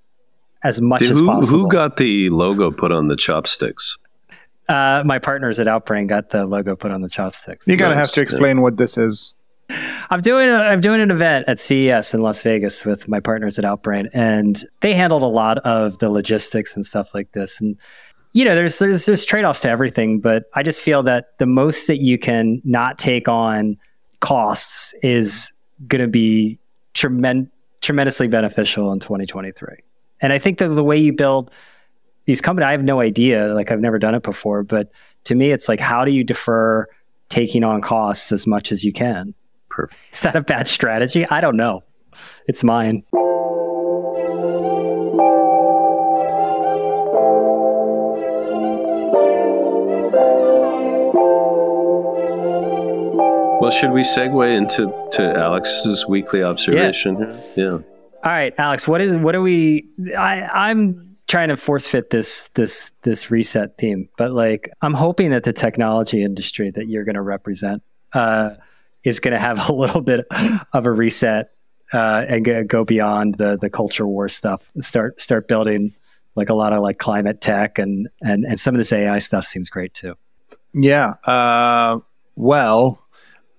as 0.64 0.80
much 0.80 1.00
Did- 1.00 1.10
as 1.10 1.18
who, 1.18 1.26
possible. 1.26 1.58
who 1.58 1.68
got 1.68 1.98
the 1.98 2.30
logo 2.30 2.70
put 2.70 2.90
on 2.90 3.08
the 3.08 3.16
chopsticks? 3.16 3.98
Uh, 4.70 5.02
my 5.04 5.18
partners 5.18 5.60
at 5.60 5.66
Outbrain 5.66 6.06
got 6.06 6.30
the 6.30 6.46
logo 6.46 6.74
put 6.74 6.90
on 6.90 7.02
the 7.02 7.08
chopsticks. 7.10 7.66
You're 7.66 7.76
gonna 7.76 7.94
Nice, 7.94 8.06
have 8.06 8.14
to 8.14 8.20
yeah. 8.20 8.22
explain 8.22 8.62
what 8.62 8.78
this 8.78 8.96
is. 8.96 9.34
I'm 10.10 10.20
doing 10.22 10.48
a, 10.48 10.54
I'm 10.54 10.80
doing 10.80 11.00
an 11.02 11.10
event 11.10 11.44
at 11.48 11.58
CES 11.60 12.14
in 12.14 12.22
Las 12.22 12.42
Vegas 12.42 12.84
with 12.86 13.06
my 13.06 13.20
partners 13.20 13.58
at 13.58 13.64
Outbrain, 13.64 14.08
and 14.14 14.64
they 14.80 14.94
handled 14.94 15.22
a 15.22 15.26
lot 15.26 15.58
of 15.58 15.98
the 15.98 16.08
logistics 16.10 16.74
and 16.74 16.86
stuff 16.86 17.14
like 17.14 17.32
this. 17.32 17.60
And 17.60 17.76
you 18.32 18.44
know, 18.44 18.54
there's 18.54 18.78
there's 18.78 19.06
there's 19.06 19.24
trade 19.24 19.44
offs 19.44 19.60
to 19.60 19.68
everything, 19.68 20.20
but 20.20 20.44
I 20.54 20.62
just 20.62 20.80
feel 20.80 21.02
that 21.04 21.38
the 21.38 21.46
most 21.46 21.86
that 21.86 21.98
you 22.00 22.18
can 22.18 22.62
not 22.64 22.98
take 22.98 23.28
on 23.28 23.76
costs 24.20 24.94
is 25.02 25.52
going 25.86 26.00
to 26.00 26.08
be 26.08 26.58
tremen- 26.94 27.50
tremendously 27.80 28.28
beneficial 28.28 28.92
in 28.92 29.00
2023. 29.00 29.68
And 30.20 30.32
I 30.32 30.38
think 30.38 30.58
that 30.58 30.68
the 30.68 30.84
way 30.84 30.96
you 30.96 31.12
build 31.12 31.50
these 32.24 32.40
companies, 32.40 32.66
I 32.66 32.72
have 32.72 32.84
no 32.84 33.00
idea. 33.00 33.52
Like 33.54 33.70
I've 33.70 33.80
never 33.80 33.98
done 33.98 34.14
it 34.14 34.22
before, 34.22 34.62
but 34.62 34.90
to 35.24 35.34
me, 35.34 35.50
it's 35.50 35.68
like 35.68 35.80
how 35.80 36.04
do 36.04 36.10
you 36.10 36.24
defer 36.24 36.86
taking 37.28 37.64
on 37.64 37.80
costs 37.80 38.32
as 38.32 38.46
much 38.46 38.72
as 38.72 38.84
you 38.84 38.92
can? 38.92 39.34
Perfect. 39.68 39.98
Is 40.12 40.20
that 40.20 40.36
a 40.36 40.42
bad 40.42 40.68
strategy? 40.68 41.26
I 41.26 41.40
don't 41.40 41.56
know. 41.56 41.82
It's 42.46 42.62
mine. 42.62 43.04
Should 53.72 53.90
we 53.90 54.02
segue 54.02 54.56
into 54.56 54.92
to 55.12 55.36
Alex's 55.36 56.06
weekly 56.06 56.42
observation 56.42 57.16
here? 57.16 57.42
Yeah. 57.56 57.70
All 58.24 58.30
right, 58.30 58.54
Alex, 58.58 58.86
what 58.86 59.00
is 59.00 59.16
what 59.18 59.34
are 59.34 59.42
we 59.42 59.88
I 60.16 60.42
I'm 60.42 61.16
trying 61.28 61.48
to 61.48 61.56
force 61.56 61.88
fit 61.88 62.10
this 62.10 62.50
this 62.54 62.92
this 63.02 63.30
reset 63.30 63.78
theme, 63.78 64.08
but 64.16 64.32
like 64.32 64.70
I'm 64.82 64.94
hoping 64.94 65.30
that 65.30 65.44
the 65.44 65.52
technology 65.52 66.22
industry 66.22 66.70
that 66.70 66.88
you're 66.88 67.04
going 67.04 67.14
to 67.14 67.22
represent 67.22 67.82
uh, 68.12 68.50
is 69.02 69.18
going 69.18 69.32
to 69.32 69.40
have 69.40 69.68
a 69.68 69.72
little 69.72 70.02
bit 70.02 70.26
of 70.72 70.86
a 70.86 70.92
reset 70.92 71.50
uh, 71.92 72.24
and 72.28 72.44
go, 72.44 72.64
go 72.64 72.84
beyond 72.84 73.36
the 73.36 73.56
the 73.56 73.70
culture 73.70 74.06
war 74.06 74.28
stuff. 74.28 74.70
Start 74.80 75.20
start 75.20 75.48
building 75.48 75.94
like 76.34 76.48
a 76.48 76.54
lot 76.54 76.72
of 76.72 76.82
like 76.82 76.98
climate 76.98 77.40
tech 77.40 77.78
and 77.78 78.08
and 78.22 78.44
and 78.44 78.60
some 78.60 78.74
of 78.74 78.78
this 78.78 78.92
AI 78.92 79.18
stuff 79.18 79.44
seems 79.44 79.68
great 79.68 79.94
too. 79.94 80.14
Yeah. 80.74 81.14
Uh, 81.24 81.98
well, 82.36 83.01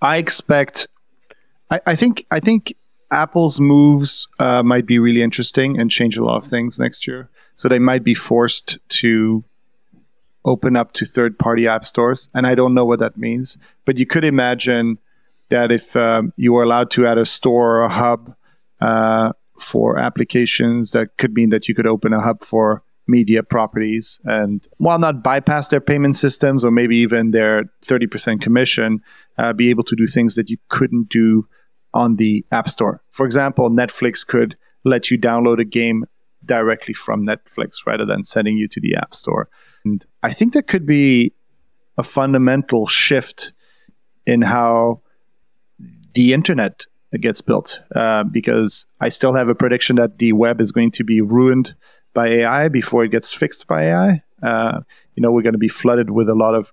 I 0.04 0.18
expect. 0.18 0.86
I, 1.70 1.80
I 1.86 1.96
think. 1.96 2.26
I 2.30 2.38
think 2.38 2.74
Apple's 3.10 3.58
moves 3.58 4.28
uh, 4.38 4.62
might 4.62 4.86
be 4.86 4.98
really 4.98 5.22
interesting 5.22 5.80
and 5.80 5.90
change 5.90 6.16
a 6.16 6.24
lot 6.24 6.36
of 6.36 6.44
things 6.44 6.78
next 6.78 7.06
year. 7.06 7.30
So 7.56 7.68
they 7.68 7.78
might 7.78 8.04
be 8.04 8.14
forced 8.14 8.78
to 9.00 9.44
open 10.44 10.76
up 10.76 10.92
to 10.92 11.06
third-party 11.06 11.66
app 11.66 11.86
stores, 11.86 12.28
and 12.34 12.46
I 12.46 12.54
don't 12.54 12.74
know 12.74 12.84
what 12.84 12.98
that 12.98 13.16
means. 13.16 13.56
But 13.86 13.98
you 13.98 14.04
could 14.06 14.24
imagine 14.24 14.98
that 15.48 15.72
if 15.72 15.96
um, 15.96 16.32
you 16.36 16.52
were 16.52 16.62
allowed 16.62 16.90
to 16.92 17.06
add 17.06 17.16
a 17.16 17.24
store 17.24 17.76
or 17.76 17.82
a 17.84 17.88
hub 17.88 18.34
uh, 18.80 19.32
for 19.58 19.98
applications, 19.98 20.90
that 20.90 21.16
could 21.16 21.32
mean 21.32 21.48
that 21.50 21.66
you 21.68 21.74
could 21.74 21.86
open 21.86 22.12
a 22.12 22.20
hub 22.20 22.42
for 22.42 22.82
media 23.06 23.42
properties 23.42 24.18
and 24.24 24.66
while 24.78 24.98
not 24.98 25.22
bypass 25.22 25.68
their 25.68 25.80
payment 25.80 26.16
systems 26.16 26.64
or 26.64 26.70
maybe 26.70 26.96
even 26.96 27.32
their 27.32 27.64
30% 27.82 28.40
commission 28.40 29.02
uh, 29.38 29.52
be 29.52 29.70
able 29.70 29.84
to 29.84 29.96
do 29.96 30.06
things 30.06 30.34
that 30.34 30.50
you 30.50 30.56
couldn't 30.68 31.08
do 31.08 31.46
on 31.92 32.16
the 32.16 32.44
app 32.50 32.68
store 32.68 33.02
for 33.10 33.24
example 33.24 33.70
netflix 33.70 34.26
could 34.26 34.56
let 34.84 35.10
you 35.10 35.18
download 35.18 35.60
a 35.60 35.64
game 35.64 36.04
directly 36.44 36.94
from 36.94 37.24
netflix 37.24 37.86
rather 37.86 38.04
than 38.04 38.22
sending 38.24 38.56
you 38.56 38.68
to 38.68 38.80
the 38.80 38.94
app 38.96 39.14
store 39.14 39.48
and 39.84 40.04
i 40.22 40.32
think 40.32 40.52
that 40.52 40.66
could 40.66 40.86
be 40.86 41.32
a 41.96 42.02
fundamental 42.02 42.86
shift 42.86 43.52
in 44.26 44.42
how 44.42 45.00
the 46.14 46.32
internet 46.32 46.84
gets 47.20 47.40
built 47.40 47.80
uh, 47.94 48.24
because 48.24 48.86
i 49.00 49.08
still 49.08 49.34
have 49.34 49.48
a 49.48 49.54
prediction 49.54 49.96
that 49.96 50.18
the 50.18 50.32
web 50.32 50.60
is 50.60 50.72
going 50.72 50.90
to 50.90 51.04
be 51.04 51.20
ruined 51.20 51.74
by 52.14 52.28
AI 52.28 52.68
before 52.68 53.04
it 53.04 53.10
gets 53.10 53.34
fixed 53.34 53.66
by 53.66 53.82
AI. 53.82 54.22
Uh, 54.42 54.80
you 55.14 55.20
know, 55.20 55.30
we're 55.30 55.42
going 55.42 55.52
to 55.54 55.58
be 55.58 55.68
flooded 55.68 56.10
with 56.10 56.28
a 56.28 56.34
lot 56.34 56.54
of 56.54 56.72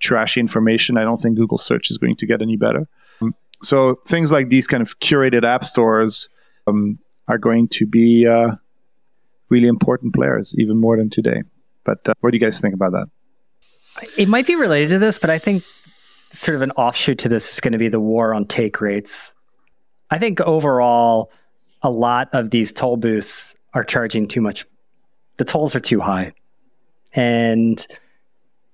trashy 0.00 0.40
information. 0.40 0.96
I 0.96 1.02
don't 1.02 1.18
think 1.18 1.36
Google 1.36 1.58
search 1.58 1.90
is 1.90 1.98
going 1.98 2.16
to 2.16 2.26
get 2.26 2.42
any 2.42 2.56
better. 2.56 2.88
Um, 3.20 3.34
So 3.62 3.96
things 4.06 4.30
like 4.30 4.48
these 4.48 4.66
kind 4.66 4.82
of 4.82 4.98
curated 5.00 5.44
app 5.44 5.64
stores 5.64 6.28
um, 6.66 6.98
are 7.26 7.38
going 7.38 7.68
to 7.68 7.86
be 7.86 8.26
uh, 8.26 8.52
really 9.48 9.68
important 9.68 10.14
players, 10.14 10.54
even 10.58 10.76
more 10.76 10.96
than 10.96 11.10
today. 11.10 11.42
But 11.84 12.08
uh, 12.08 12.14
what 12.20 12.30
do 12.30 12.36
you 12.36 12.44
guys 12.44 12.60
think 12.60 12.74
about 12.74 12.92
that? 12.92 13.08
It 14.16 14.28
might 14.28 14.46
be 14.46 14.54
related 14.54 14.90
to 14.90 14.98
this, 14.98 15.18
but 15.18 15.30
I 15.30 15.38
think 15.38 15.64
sort 16.32 16.54
of 16.54 16.62
an 16.62 16.70
offshoot 16.72 17.18
to 17.20 17.28
this 17.28 17.54
is 17.54 17.60
going 17.60 17.72
to 17.72 17.78
be 17.78 17.88
the 17.88 18.00
war 18.00 18.34
on 18.34 18.46
take 18.46 18.80
rates. 18.80 19.34
I 20.10 20.18
think 20.18 20.40
overall, 20.40 21.32
a 21.82 21.90
lot 21.90 22.28
of 22.32 22.50
these 22.50 22.72
toll 22.72 22.96
booths 22.96 23.56
are 23.74 23.84
charging 23.84 24.28
too 24.28 24.40
much. 24.40 24.66
The 25.38 25.44
tolls 25.44 25.74
are 25.74 25.80
too 25.80 26.00
high. 26.00 26.32
And 27.14 27.84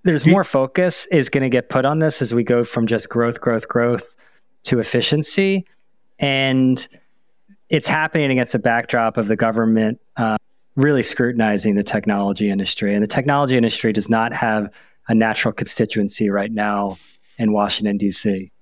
there's 0.04 0.26
more 0.26 0.44
focus 0.44 1.06
is 1.06 1.30
going 1.30 1.42
to 1.42 1.48
get 1.48 1.68
put 1.68 1.84
on 1.84 1.98
this 1.98 2.22
as 2.22 2.32
we 2.32 2.44
go 2.44 2.62
from 2.62 2.86
just 2.86 3.08
growth, 3.08 3.40
growth, 3.40 3.68
growth 3.68 4.14
to 4.64 4.78
efficiency. 4.78 5.66
And 6.18 6.86
it's 7.70 7.88
happening 7.88 8.30
against 8.30 8.54
a 8.54 8.58
backdrop 8.58 9.16
of 9.16 9.28
the 9.28 9.36
government 9.36 10.00
uh, 10.16 10.36
really 10.76 11.02
scrutinizing 11.02 11.74
the 11.74 11.82
technology 11.82 12.50
industry. 12.50 12.94
And 12.94 13.02
the 13.02 13.08
technology 13.08 13.56
industry 13.56 13.92
does 13.92 14.08
not 14.08 14.32
have 14.32 14.70
a 15.08 15.14
natural 15.14 15.52
constituency 15.52 16.28
right 16.28 16.52
now 16.52 16.98
in 17.38 17.52
Washington, 17.52 17.96
D.C. 17.96 18.52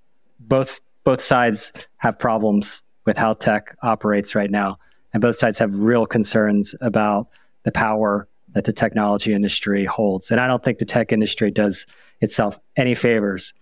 Both 0.41 0.81
both 1.05 1.21
sides 1.21 1.73
have 1.97 2.19
problems 2.19 2.83
with 3.07 3.17
how 3.17 3.33
tech 3.33 3.77
operates 3.83 4.37
right 4.37 4.51
now, 4.51 4.79
and 5.13 5.21
both 5.21 5.37
sides 5.37 5.59
have 5.59 5.75
real 5.75 6.07
concerns 6.07 6.75
about 6.81 7.29
the 7.65 7.73
power 7.73 8.29
that 8.55 8.65
the 8.65 8.73
technology 8.73 9.33
industry 9.33 9.85
holds. 9.85 10.31
And 10.31 10.41
I 10.41 10.47
don't 10.47 10.63
think 10.63 10.79
the 10.79 10.85
tech 10.85 11.13
industry 11.13 11.51
does 11.51 11.87
itself 12.21 12.59
any 12.77 12.95
favors 12.95 13.55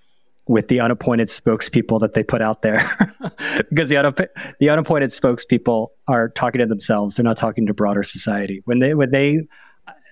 with 0.46 0.68
the 0.68 0.80
unappointed 0.80 1.28
spokespeople 1.28 2.00
that 2.00 2.14
they 2.14 2.24
put 2.24 2.42
out 2.42 2.62
there, 2.62 2.90
because 3.70 3.88
the 3.88 4.28
the 4.58 4.68
unappointed 4.68 5.10
spokespeople 5.10 5.88
are 6.08 6.30
talking 6.30 6.58
to 6.58 6.66
themselves; 6.66 7.14
they're 7.14 7.24
not 7.24 7.36
talking 7.36 7.66
to 7.66 7.74
broader 7.74 8.02
society. 8.02 8.60
When 8.64 8.80
they 8.80 8.94
when 8.94 9.10
they, 9.10 9.42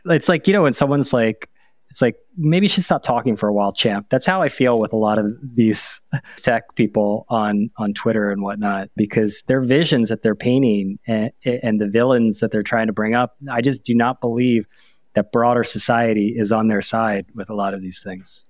it's 0.07 0.29
like 0.29 0.47
you 0.47 0.53
know 0.53 0.63
when 0.63 0.75
someone's 0.75 1.13
like, 1.13 1.51
it's 1.91 2.03
like 2.03 2.17
maybe 2.37 2.65
you 2.65 2.69
should 2.69 2.85
stop 2.85 3.03
talking 3.03 3.37
for 3.37 3.49
a 3.49 3.53
while, 3.53 3.73
champ. 3.73 4.07
That's 4.11 4.27
how 4.27 4.43
I 4.43 4.49
feel 4.49 4.79
with 4.79 4.93
a 4.93 4.97
lot 4.97 5.19
of 5.19 5.33
these 5.43 6.01
tech 6.37 6.75
people 6.75 7.27
on 7.29 7.71
on 7.77 7.95
Twitter 7.95 8.31
and 8.31 8.43
whatnot, 8.43 8.91
because 8.97 9.43
their 9.47 9.61
visions 9.61 10.09
that 10.09 10.23
they're 10.23 10.35
painting 10.35 10.99
and, 11.07 11.33
and 11.45 11.81
the 11.81 11.89
villains 11.89 12.41
that 12.41 12.51
they're 12.51 12.63
trying 12.63 12.87
to 12.87 12.93
bring 12.93 13.15
up, 13.15 13.37
I 13.51 13.61
just 13.61 13.85
do 13.85 13.95
not 13.95 14.21
believe 14.21 14.67
that 15.15 15.33
broader 15.33 15.65
society 15.65 16.35
is 16.37 16.53
on 16.53 16.69
their 16.69 16.83
side 16.83 17.27
with 17.35 17.51
a 17.51 17.55
lot 17.55 17.75
of 17.75 17.83
these 17.83 18.03
things. 18.03 18.45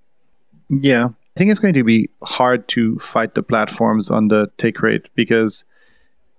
Yeah, 0.69 1.05
I 1.05 1.39
think 1.39 1.49
it's 1.49 1.59
going 1.59 1.73
to 1.73 1.83
be 1.83 2.09
hard 2.23 2.67
to 2.69 2.97
fight 2.99 3.33
the 3.33 3.41
platforms 3.41 4.11
on 4.11 4.27
the 4.27 4.51
take 4.57 4.81
rate 4.81 5.09
because 5.15 5.63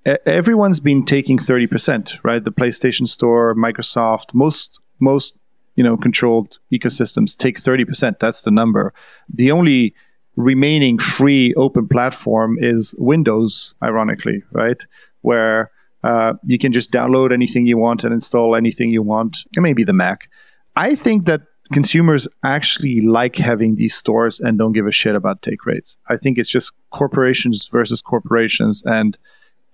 everyone's 0.04 0.80
been 0.80 1.04
taking 1.04 1.38
30%, 1.38 2.18
right? 2.22 2.42
The 2.44 2.52
PlayStation 2.52 3.08
Store, 3.08 3.54
Microsoft, 3.54 4.34
most 4.34 4.78
most 5.00 5.39
you 5.80 5.84
know 5.84 5.96
controlled 5.96 6.58
ecosystems 6.70 7.34
take 7.34 7.56
30%. 7.56 8.18
That's 8.18 8.42
the 8.42 8.50
number. 8.50 8.92
The 9.32 9.50
only 9.50 9.94
remaining 10.36 10.98
free 10.98 11.54
open 11.54 11.88
platform 11.88 12.58
is 12.60 12.94
Windows, 12.98 13.74
ironically, 13.82 14.42
right? 14.52 14.84
Where 15.22 15.70
uh, 16.02 16.34
you 16.44 16.58
can 16.58 16.72
just 16.72 16.92
download 16.92 17.32
anything 17.32 17.66
you 17.66 17.78
want 17.78 18.04
and 18.04 18.12
install 18.12 18.54
anything 18.54 18.90
you 18.90 19.02
want, 19.02 19.38
and 19.56 19.62
maybe 19.62 19.82
the 19.82 19.94
Mac. 19.94 20.28
I 20.76 20.94
think 20.94 21.24
that 21.24 21.40
consumers 21.72 22.28
actually 22.44 23.00
like 23.00 23.36
having 23.36 23.76
these 23.76 23.94
stores 23.94 24.38
and 24.38 24.58
don't 24.58 24.72
give 24.72 24.86
a 24.86 24.92
shit 24.92 25.14
about 25.14 25.40
take 25.40 25.64
rates. 25.64 25.96
I 26.10 26.18
think 26.18 26.36
it's 26.36 26.50
just 26.50 26.74
corporations 26.90 27.68
versus 27.72 28.02
corporations, 28.02 28.82
and 28.84 29.18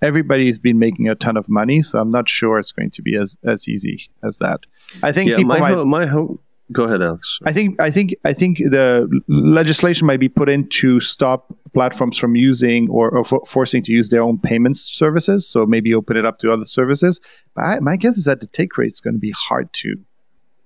everybody's 0.03 0.59
been 0.59 0.79
making 0.79 1.09
a 1.09 1.15
ton 1.15 1.37
of 1.37 1.49
money. 1.49 1.83
So 1.83 1.99
I'm 1.99 2.11
not 2.11 2.29
sure 2.29 2.59
it's 2.59 2.73
going 2.73 2.91
to 2.91 3.03
be 3.03 3.17
as 3.17 3.37
as 3.45 3.69
easy 3.69 4.09
as 4.23 4.39
that. 4.39 4.61
I 5.03 5.13
think 5.13 5.31
Yeah, 5.31 5.37
people 5.37 5.49
my 5.55 5.59
might. 5.61 5.73
ho- 5.73 5.85
my 5.85 6.07
hope. 6.07 6.43
Go 6.73 6.83
ahead, 6.85 7.01
Alex. 7.01 7.39
I 7.45 7.53
think 7.53 7.81
I 7.81 7.91
think 7.91 8.15
I 8.25 8.33
think 8.33 8.59
the 8.59 9.09
legislation 9.29 10.05
might 10.07 10.19
be 10.19 10.29
put 10.29 10.49
in 10.49 10.69
to 10.81 10.99
stop 11.01 11.55
platforms 11.75 12.19
from 12.19 12.35
using 12.35 12.89
or, 12.91 13.11
or 13.11 13.23
for, 13.23 13.41
forcing 13.47 13.83
to 13.85 13.93
use 13.93 14.09
their 14.11 14.23
own 14.23 14.39
payments 14.39 14.81
services. 14.81 15.47
So 15.49 15.65
maybe 15.65 15.95
open 15.95 16.17
it 16.17 16.27
up 16.27 16.39
to 16.41 16.51
other 16.53 16.65
services. 16.65 17.21
But 17.55 17.63
I, 17.63 17.81
my 17.81 17.97
guess 17.97 18.17
is 18.19 18.25
that 18.25 18.41
the 18.41 18.49
take 18.49 18.77
rate 18.79 18.91
is 18.93 19.01
going 19.01 19.15
to 19.15 19.21
be 19.21 19.31
hard 19.31 19.73
to 19.75 19.95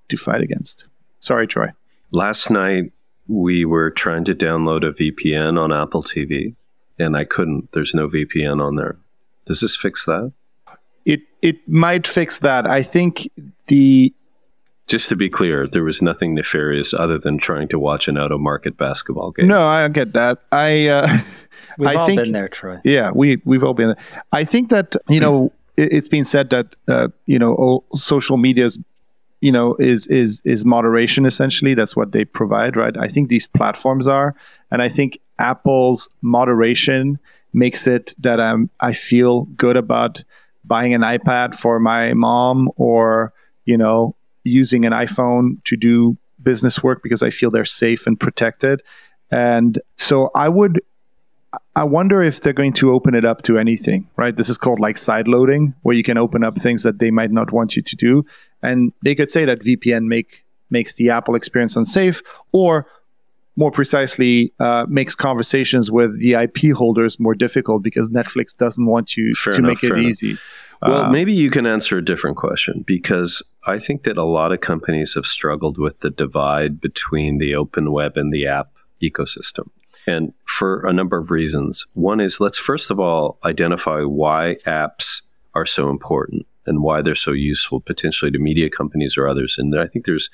to 0.08 0.16
fight 0.16 0.40
against. 0.40 0.86
Sorry, 1.20 1.46
Troy. 1.46 1.68
Last 2.12 2.50
night 2.50 2.92
we 3.28 3.66
were 3.66 3.90
trying 3.90 4.24
to 4.24 4.34
download 4.34 4.88
a 4.88 4.92
VPN 4.92 5.58
on 5.60 5.70
Apple 5.70 6.02
TV, 6.02 6.54
and 6.98 7.14
I 7.14 7.24
couldn't. 7.24 7.72
There's 7.72 7.92
no 7.94 8.08
VPN 8.08 8.60
on 8.64 8.76
there. 8.76 8.96
Does 9.46 9.60
this 9.60 9.76
fix 9.76 10.04
that? 10.04 10.32
It 11.04 11.20
it 11.42 11.68
might 11.68 12.06
fix 12.06 12.38
that. 12.40 12.66
I 12.66 12.82
think 12.82 13.28
the 13.68 14.12
Just 14.86 15.08
to 15.08 15.16
be 15.16 15.28
clear, 15.30 15.66
there 15.66 15.84
was 15.84 16.02
nothing 16.02 16.34
nefarious 16.34 16.92
other 16.94 17.18
than 17.18 17.38
trying 17.38 17.68
to 17.68 17.78
watch 17.78 18.08
an 18.08 18.16
out 18.18 18.32
of 18.32 18.40
market 18.40 18.76
basketball 18.76 19.30
game. 19.32 19.46
No, 19.48 19.66
I 19.66 19.88
get 19.88 20.12
that. 20.14 20.38
I 20.52 20.88
uh, 20.88 21.18
We've 21.78 21.88
I 21.88 21.94
all 21.94 22.06
think- 22.06 22.22
been 22.22 22.32
there, 22.32 22.48
Troy. 22.48 22.78
yeah, 22.84 23.10
we 23.14 23.40
we've 23.44 23.64
all 23.64 23.74
been. 23.74 23.88
there. 23.88 23.96
I 24.32 24.44
think 24.44 24.68
that 24.70 24.94
you 25.08 25.20
know 25.20 25.52
it, 25.76 25.92
it's 25.92 26.08
been 26.08 26.24
said 26.24 26.50
that 26.50 26.76
uh, 26.88 27.08
you 27.26 27.38
know 27.38 27.54
all 27.54 27.84
social 27.94 28.36
media's 28.36 28.78
you 29.40 29.50
know 29.52 29.74
is 29.76 30.06
is 30.08 30.42
is 30.44 30.64
moderation 30.64 31.24
essentially. 31.24 31.74
That's 31.74 31.96
what 31.96 32.12
they 32.12 32.24
provide, 32.24 32.76
right? 32.76 32.94
I 32.98 33.08
think 33.08 33.28
these 33.30 33.46
platforms 33.46 34.06
are, 34.06 34.34
and 34.70 34.82
I 34.82 34.88
think 34.88 35.18
Apple's 35.38 36.08
moderation 36.20 37.18
makes 37.52 37.86
it 37.86 38.14
that 38.18 38.40
I'm 38.40 38.70
I 38.80 38.92
feel 38.92 39.42
good 39.56 39.76
about 39.76 40.22
buying 40.64 40.94
an 40.94 41.02
iPad 41.02 41.54
for 41.54 41.80
my 41.80 42.14
mom 42.14 42.70
or 42.76 43.32
you 43.64 43.76
know 43.76 44.14
using 44.44 44.84
an 44.84 44.92
iPhone 44.92 45.62
to 45.64 45.76
do 45.76 46.16
business 46.42 46.82
work 46.82 47.02
because 47.02 47.22
I 47.22 47.30
feel 47.30 47.50
they're 47.50 47.64
safe 47.64 48.06
and 48.06 48.18
protected. 48.18 48.82
And 49.30 49.80
so 49.96 50.30
I 50.34 50.48
would 50.48 50.80
I 51.74 51.84
wonder 51.84 52.22
if 52.22 52.40
they're 52.40 52.52
going 52.52 52.72
to 52.74 52.92
open 52.92 53.14
it 53.14 53.24
up 53.24 53.42
to 53.42 53.58
anything, 53.58 54.08
right? 54.16 54.36
This 54.36 54.48
is 54.48 54.58
called 54.58 54.78
like 54.78 54.96
side 54.96 55.26
loading, 55.26 55.74
where 55.82 55.96
you 55.96 56.02
can 56.02 56.16
open 56.16 56.44
up 56.44 56.58
things 56.58 56.84
that 56.84 56.98
they 56.98 57.10
might 57.10 57.32
not 57.32 57.52
want 57.52 57.74
you 57.74 57.82
to 57.82 57.96
do. 57.96 58.24
And 58.62 58.92
they 59.02 59.14
could 59.14 59.30
say 59.30 59.44
that 59.44 59.60
VPN 59.60 60.04
make 60.04 60.44
makes 60.70 60.94
the 60.94 61.10
Apple 61.10 61.34
experience 61.34 61.74
unsafe, 61.74 62.22
or 62.52 62.86
more 63.56 63.70
precisely, 63.70 64.52
uh, 64.60 64.86
makes 64.88 65.14
conversations 65.14 65.90
with 65.90 66.18
the 66.20 66.34
IP 66.34 66.72
holders 66.74 67.18
more 67.20 67.34
difficult 67.34 67.82
because 67.82 68.08
Netflix 68.08 68.56
doesn't 68.56 68.86
want 68.86 69.16
you 69.16 69.34
Fair 69.34 69.52
to 69.54 69.58
enough, 69.58 69.68
make 69.68 69.84
it 69.84 69.92
enough. 69.92 69.98
easy. 70.10 70.38
Well, 70.82 71.02
Uh, 71.02 71.10
maybe 71.10 71.32
you 71.34 71.50
can 71.50 71.66
answer 71.66 71.98
a 71.98 72.04
different 72.04 72.36
question 72.36 72.84
because 72.86 73.42
I 73.66 73.78
think 73.78 74.04
that 74.04 74.16
a 74.16 74.24
lot 74.24 74.52
of 74.52 74.60
companies 74.60 75.14
have 75.14 75.26
struggled 75.26 75.76
with 75.78 76.00
the 76.00 76.10
divide 76.10 76.80
between 76.80 77.38
the 77.38 77.54
open 77.54 77.92
web 77.92 78.16
and 78.16 78.32
the 78.32 78.46
app 78.46 78.70
ecosystem. 79.02 79.68
And 80.06 80.32
for 80.46 80.86
a 80.86 80.92
number 80.92 81.16
of 81.18 81.30
reasons. 81.30 81.86
One 81.94 82.20
is 82.20 82.40
let's 82.40 82.58
first 82.58 82.90
of 82.90 82.98
all 83.00 83.38
identify 83.44 84.00
why 84.02 84.56
apps 84.66 85.22
are 85.54 85.66
so 85.66 85.90
important 85.90 86.46
and 86.66 86.82
why 86.82 87.02
they're 87.02 87.14
so 87.14 87.32
useful 87.32 87.80
potentially 87.80 88.30
to 88.30 88.38
media 88.38 88.68
companies 88.70 89.16
or 89.16 89.26
others. 89.26 89.56
And 89.58 89.78
I 89.78 89.86
think 89.86 90.04
there's 90.04 90.28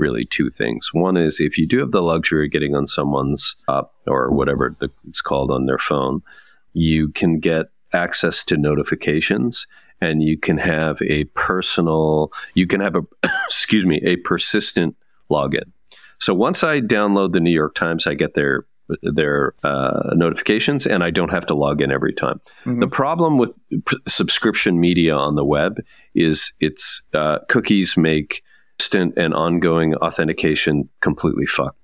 really 0.00 0.24
two 0.24 0.50
things. 0.50 0.90
One 0.92 1.16
is 1.16 1.38
if 1.40 1.56
you 1.58 1.66
do 1.66 1.78
have 1.78 1.92
the 1.92 2.02
luxury 2.02 2.46
of 2.46 2.52
getting 2.52 2.74
on 2.74 2.86
someone's 2.86 3.54
app 3.68 3.90
or 4.06 4.30
whatever 4.32 4.74
the, 4.80 4.90
it's 5.06 5.20
called 5.22 5.50
on 5.50 5.66
their 5.66 5.78
phone, 5.78 6.22
you 6.72 7.10
can 7.10 7.38
get 7.38 7.66
access 7.92 8.44
to 8.44 8.56
notifications 8.56 9.66
and 10.00 10.22
you 10.22 10.38
can 10.38 10.56
have 10.58 11.02
a 11.02 11.24
personal 11.34 12.32
you 12.54 12.66
can 12.66 12.80
have 12.80 12.94
a 12.96 13.02
excuse 13.46 13.84
me 13.84 14.00
a 14.04 14.14
persistent 14.16 14.94
login 15.28 15.72
so 16.18 16.32
once 16.32 16.62
i 16.62 16.80
download 16.80 17.32
the 17.32 17.40
new 17.40 17.50
york 17.50 17.74
times 17.74 18.06
i 18.06 18.14
get 18.14 18.34
their 18.34 18.64
their 19.02 19.54
uh, 19.64 20.10
notifications 20.14 20.86
and 20.86 21.02
i 21.02 21.10
don't 21.10 21.30
have 21.32 21.44
to 21.44 21.54
log 21.54 21.80
in 21.82 21.90
every 21.90 22.12
time 22.12 22.40
Mhm. 22.64 22.78
the 22.80 22.86
problem 22.88 23.38
with 23.38 23.50
p- 23.86 23.96
subscription 24.06 24.78
media 24.80 25.14
on 25.16 25.34
the 25.34 25.44
web 25.44 25.80
is 26.14 26.52
its 26.60 27.02
uh, 27.12 27.38
cookies 27.48 27.96
make 27.96 28.42
instant 28.80 29.12
and 29.18 29.34
ongoing 29.34 29.94
authentication 29.96 30.88
completely 31.00 31.44
fucked 31.46 31.76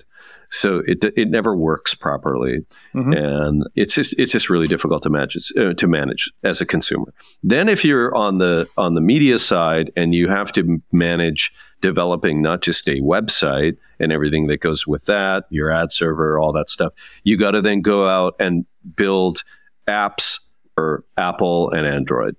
so 0.49 0.81
it, 0.87 1.05
it 1.17 1.29
never 1.29 1.55
works 1.57 1.93
properly 1.95 2.65
Mhm. 2.95 3.15
and 3.17 3.65
it's 3.75 3.95
just 3.95 4.15
it's 4.17 4.31
just 4.33 4.49
really 4.49 4.69
difficult 4.69 5.03
to 5.03 5.11
manage 5.11 5.53
uh, 5.59 5.75
to 5.75 5.87
manage 5.89 6.31
as 6.45 6.61
a 6.61 6.67
consumer. 6.67 7.13
Then 7.43 7.69
if 7.69 7.85
you're 7.85 8.15
on 8.15 8.39
the 8.39 8.69
on 8.79 8.95
the 8.95 9.01
media 9.01 9.39
side 9.41 9.91
and 9.97 10.15
you 10.15 10.29
have 10.29 10.53
to 10.53 10.81
manage 10.93 11.53
developing 11.83 12.43
not 12.43 12.63
just 12.63 12.89
a 12.89 13.01
website 13.01 13.77
and 13.99 14.13
everything 14.13 14.47
that 14.47 14.61
goes 14.61 14.87
with 14.87 15.05
that, 15.07 15.45
your 15.51 15.71
ad 15.73 15.91
server, 15.91 16.39
all 16.39 16.53
that 16.53 16.69
stuff, 16.71 16.93
you 17.25 17.37
got 17.37 17.51
to 17.51 17.61
then 17.61 17.81
go 17.83 18.09
out 18.09 18.35
and 18.39 18.65
build 18.95 19.43
apps 19.89 20.39
for 20.77 21.05
Apple 21.17 21.71
and 21.73 21.87
Android. 21.87 22.37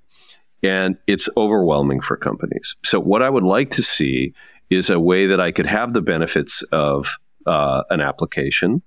And 0.63 0.97
it's 1.05 1.29
overwhelming 1.37 2.01
for 2.01 2.17
companies. 2.17 2.75
So 2.83 2.99
what 2.99 3.21
I 3.21 3.29
would 3.29 3.43
like 3.43 3.69
to 3.71 3.83
see 3.83 4.33
is 4.69 4.89
a 4.89 4.99
way 4.99 5.27
that 5.27 5.39
I 5.39 5.51
could 5.51 5.67
have 5.67 5.93
the 5.93 6.01
benefits 6.01 6.61
of 6.71 7.17
uh, 7.45 7.83
an 7.89 8.01
application 8.01 8.81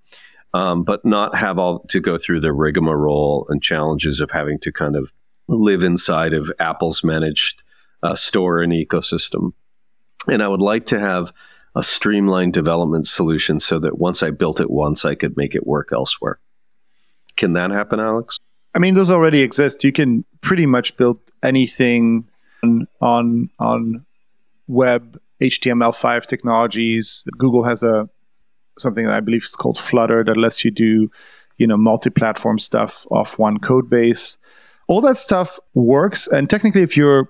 um, 0.53 0.83
but 0.83 1.05
not 1.05 1.35
have 1.35 1.59
all 1.59 1.81
to 1.89 2.01
go 2.01 2.18
through 2.18 2.41
the 2.41 2.53
rigmarole 2.53 3.47
and 3.49 3.62
challenges 3.62 4.21
of 4.21 4.31
having 4.31 4.59
to 4.61 4.73
kind 4.73 4.97
of 4.97 5.12
live 5.49 5.83
inside 5.83 6.33
of 6.33 6.51
Apple's 6.59 7.05
managed 7.05 7.62
uh, 8.03 8.14
store 8.14 8.61
and 8.61 8.73
ecosystem. 8.73 9.53
And 10.29 10.43
I 10.43 10.49
would 10.49 10.61
like 10.61 10.87
to 10.87 10.99
have 10.99 11.33
a 11.77 11.83
streamlined 11.83 12.53
development 12.53 13.07
solution 13.07 13.61
so 13.61 13.79
that 13.79 13.99
once 13.99 14.23
I 14.23 14.31
built 14.31 14.61
it 14.61 14.71
once, 14.71 15.05
I 15.05 15.14
could 15.14 15.37
make 15.37 15.55
it 15.55 15.66
work 15.66 15.91
elsewhere. 15.93 16.41
Can 17.37 17.53
that 17.53 17.71
happen, 17.71 18.01
Alex? 18.01 18.39
I 18.75 18.79
mean, 18.79 18.95
those 18.95 19.11
already 19.11 19.41
exist. 19.41 19.85
You 19.85 19.93
can 19.93 20.25
pretty 20.41 20.66
much 20.66 20.97
build 20.97 21.18
anything 21.43 22.29
on 23.01 23.51
on, 23.59 24.05
web 24.68 25.21
HTML5 25.41 26.27
technologies. 26.27 27.25
Google 27.39 27.64
has 27.64 27.83
a 27.83 28.09
something 28.79 29.05
that 29.05 29.14
I 29.14 29.21
believe 29.21 29.43
is 29.43 29.57
called 29.57 29.79
Flutter 29.79 30.23
that 30.25 30.37
lets 30.37 30.64
you 30.64 30.71
do, 30.71 31.11
you 31.59 31.66
know, 31.66 31.77
multi-platform 31.77 32.59
stuff 32.59 33.07
off 33.11 33.39
one 33.39 33.59
code 33.59 33.91
base. 33.91 34.37
All 34.87 35.01
that 35.03 35.16
stuff 35.16 35.59
works, 35.75 36.29
and 36.29 36.49
technically, 36.49 36.83
if 36.83 36.97
you're 36.97 37.29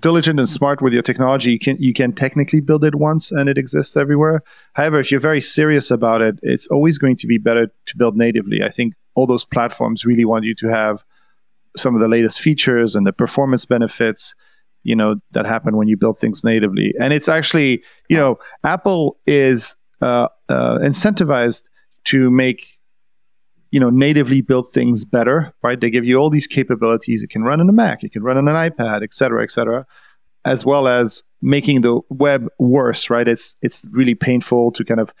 diligent 0.00 0.38
and 0.38 0.48
smart 0.48 0.82
with 0.82 0.92
your 0.92 1.02
technology, 1.02 1.52
you 1.52 1.58
can 1.58 1.76
you 1.78 1.92
can 1.92 2.12
technically 2.12 2.60
build 2.60 2.84
it 2.84 2.94
once 2.94 3.30
and 3.32 3.48
it 3.48 3.58
exists 3.58 3.96
everywhere. 3.96 4.42
However, 4.74 5.00
if 5.00 5.10
you're 5.10 5.20
very 5.20 5.40
serious 5.40 5.90
about 5.90 6.20
it, 6.22 6.38
it's 6.42 6.66
always 6.68 6.98
going 6.98 7.16
to 7.16 7.26
be 7.26 7.38
better 7.38 7.66
to 7.86 7.96
build 7.96 8.16
natively. 8.16 8.62
I 8.62 8.70
think 8.70 8.94
all 9.14 9.26
those 9.26 9.44
platforms 9.44 10.04
really 10.04 10.24
want 10.24 10.44
you 10.44 10.54
to 10.56 10.68
have 10.68 11.04
some 11.76 11.94
of 11.94 12.00
the 12.00 12.08
latest 12.08 12.40
features 12.40 12.94
and 12.94 13.06
the 13.06 13.12
performance 13.12 13.64
benefits 13.64 14.34
you 14.84 14.94
know 14.94 15.16
that 15.32 15.46
happen 15.46 15.76
when 15.76 15.88
you 15.88 15.96
build 15.96 16.18
things 16.18 16.44
natively. 16.44 16.94
And 17.00 17.12
it's 17.12 17.28
actually 17.28 17.82
you 18.08 18.16
know 18.16 18.38
apple 18.62 19.18
is 19.26 19.74
uh, 20.00 20.28
uh, 20.48 20.78
incentivized 20.78 21.64
to 22.04 22.30
make 22.30 22.78
you 23.70 23.80
know 23.80 23.90
natively 23.90 24.42
built 24.42 24.70
things 24.72 25.04
better 25.04 25.52
right? 25.62 25.80
They 25.80 25.90
give 25.90 26.04
you 26.04 26.16
all 26.18 26.30
these 26.30 26.46
capabilities. 26.46 27.22
It 27.22 27.30
can 27.30 27.42
run 27.42 27.60
on 27.60 27.68
a 27.68 27.72
mac. 27.72 28.04
It 28.04 28.12
can 28.12 28.22
run 28.22 28.36
on 28.36 28.46
an 28.46 28.54
ipad 28.70 29.02
et 29.02 29.12
cetera 29.12 29.42
et 29.42 29.50
cetera 29.50 29.86
as 30.44 30.66
well 30.66 30.86
as 30.86 31.22
making 31.40 31.80
the 31.80 32.00
web 32.10 32.46
worse 32.58 33.10
right? 33.10 33.26
It's 33.26 33.56
it's 33.62 33.86
really 33.90 34.14
painful 34.14 34.72
to 34.72 34.84
kind 34.84 35.00
of 35.00 35.12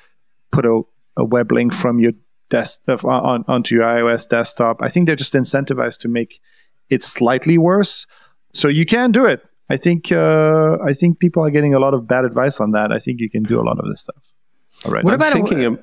put 0.52 0.66
a, 0.66 0.82
a 1.16 1.24
web 1.24 1.50
link 1.50 1.72
from 1.72 1.98
your 1.98 2.12
desktop 2.54 3.04
on, 3.04 3.44
onto 3.54 3.74
your 3.76 3.84
ios 3.84 4.28
desktop 4.28 4.76
i 4.86 4.88
think 4.88 5.06
they're 5.06 5.22
just 5.24 5.34
incentivized 5.42 5.98
to 6.04 6.08
make 6.18 6.32
it 6.94 7.02
slightly 7.02 7.56
worse 7.58 8.06
so 8.52 8.68
you 8.68 8.86
can 8.94 9.10
do 9.18 9.24
it 9.32 9.40
i 9.74 9.76
think 9.84 10.12
uh, 10.12 10.76
i 10.90 10.92
think 10.92 11.18
people 11.24 11.40
are 11.46 11.52
getting 11.56 11.74
a 11.74 11.80
lot 11.84 11.94
of 11.94 12.06
bad 12.14 12.24
advice 12.30 12.60
on 12.60 12.70
that 12.76 12.88
i 12.92 12.98
think 13.04 13.20
you 13.20 13.30
can 13.36 13.42
do 13.42 13.56
a 13.62 13.64
lot 13.70 13.78
of 13.82 13.86
this 13.90 14.02
stuff 14.06 14.26
All 14.84 14.92
right. 14.94 15.04
What 15.04 15.14
I'm 15.14 15.20
about 15.20 15.32
thinking 15.32 15.64
of 15.64 15.78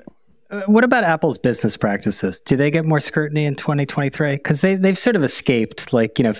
Uh, 0.52 0.60
What 0.74 0.84
about 0.84 1.04
Apple's 1.14 1.38
business 1.38 1.76
practices? 1.78 2.34
Do 2.48 2.54
they 2.56 2.70
get 2.70 2.84
more 2.84 3.00
scrutiny 3.00 3.44
in 3.50 3.54
2023? 3.54 4.36
Because 4.36 4.60
they 4.60 4.74
they've 4.76 4.98
sort 5.06 5.16
of 5.16 5.24
escaped. 5.24 5.92
Like 5.98 6.18
you 6.18 6.24
know, 6.26 6.34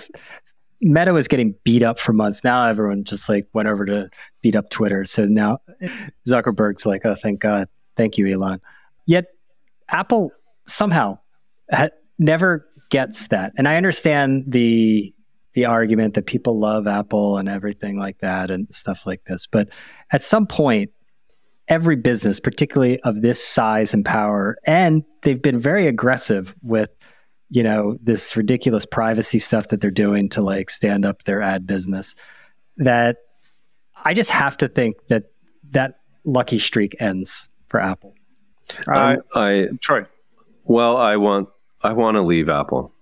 Meta 0.81 1.13
was 1.13 1.27
getting 1.27 1.55
beat 1.63 1.81
up 1.89 1.97
for 1.99 2.13
months. 2.13 2.43
Now 2.43 2.59
everyone 2.73 3.05
just 3.05 3.27
like 3.27 3.47
went 3.53 3.67
over 3.67 3.85
to 3.85 4.09
beat 4.43 4.55
up 4.55 4.69
Twitter. 4.69 5.03
So 5.05 5.25
now 5.25 5.57
Zuckerberg's 6.27 6.85
like, 6.85 7.01
oh, 7.05 7.15
thank 7.15 7.39
God, 7.39 7.67
thank 7.97 8.17
you, 8.19 8.27
Elon. 8.27 8.59
Yet 9.07 9.25
Apple 9.93 10.31
somehow 10.67 11.19
ha- 11.71 11.89
never 12.19 12.67
gets 12.89 13.27
that, 13.27 13.53
and 13.57 13.67
I 13.67 13.77
understand 13.77 14.45
the 14.47 15.13
the 15.53 15.65
argument 15.65 16.15
that 16.15 16.25
people 16.25 16.59
love 16.59 16.87
Apple 16.87 17.37
and 17.37 17.47
everything 17.47 17.97
like 17.97 18.19
that 18.19 18.49
and 18.49 18.67
stuff 18.73 19.05
like 19.05 19.23
this, 19.25 19.45
but 19.45 19.69
at 20.11 20.23
some 20.23 20.47
point 20.47 20.89
every 21.67 21.95
business, 21.95 22.39
particularly 22.39 22.99
of 23.01 23.21
this 23.21 23.43
size 23.43 23.93
and 23.93 24.03
power, 24.03 24.57
and 24.65 25.03
they've 25.21 25.41
been 25.41 25.59
very 25.59 25.87
aggressive 25.87 26.55
with, 26.61 26.89
you 27.49 27.63
know, 27.63 27.97
this 28.01 28.35
ridiculous 28.35 28.85
privacy 28.85 29.39
stuff 29.39 29.69
that 29.69 29.79
they're 29.79 29.91
doing 29.91 30.27
to 30.29 30.41
like 30.41 30.69
stand 30.69 31.05
up 31.05 31.23
their 31.23 31.41
ad 31.41 31.65
business. 31.65 32.15
That 32.77 33.17
I 34.03 34.13
just 34.13 34.31
have 34.31 34.57
to 34.57 34.67
think 34.67 34.95
that 35.07 35.25
that 35.69 35.99
lucky 36.25 36.59
streak 36.59 36.95
ends 36.99 37.47
for 37.67 37.79
Apple. 37.79 38.15
Uh, 38.87 39.17
I 39.35 39.67
troy 39.81 40.05
well, 40.65 40.97
I 40.97 41.17
want 41.17 41.49
I 41.81 41.93
want 41.93 42.15
to 42.15 42.21
leave 42.21 42.49
Apple, 42.49 42.93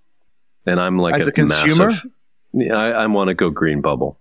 and 0.66 0.80
I'm 0.80 0.98
like 0.98 1.14
As 1.14 1.26
a 1.26 1.32
consumer? 1.32 1.88
massive. 1.90 2.10
I, 2.72 2.92
I 2.92 3.06
want 3.06 3.28
to 3.28 3.34
go 3.34 3.50
green 3.50 3.80
bubble. 3.80 4.18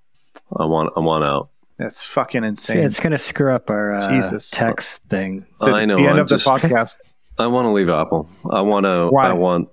I 0.55 0.65
want 0.65 0.91
I 0.95 0.99
want 0.99 1.23
out. 1.23 1.49
that's 1.77 2.05
fucking 2.05 2.41
See, 2.43 2.47
insane 2.47 2.79
it's 2.85 2.99
going 2.99 3.11
to 3.11 3.17
screw 3.17 3.53
up 3.53 3.69
our 3.69 3.95
uh, 3.95 4.09
Jesus. 4.09 4.49
text 4.51 5.01
thing. 5.09 5.45
so 5.57 5.73
I 5.73 5.85
know, 5.85 5.95
the 5.97 6.03
end 6.03 6.11
I'm 6.13 6.19
of 6.19 6.29
the 6.29 6.35
just- 6.37 6.47
podcast 6.47 6.97
I 7.39 7.47
want 7.47 7.65
to 7.65 7.71
leave 7.71 7.89
Apple. 7.89 8.29
I 8.51 8.61
want 8.61 8.85
to. 8.85 9.07
Why? 9.09 9.29
I 9.29 9.33
want 9.33 9.69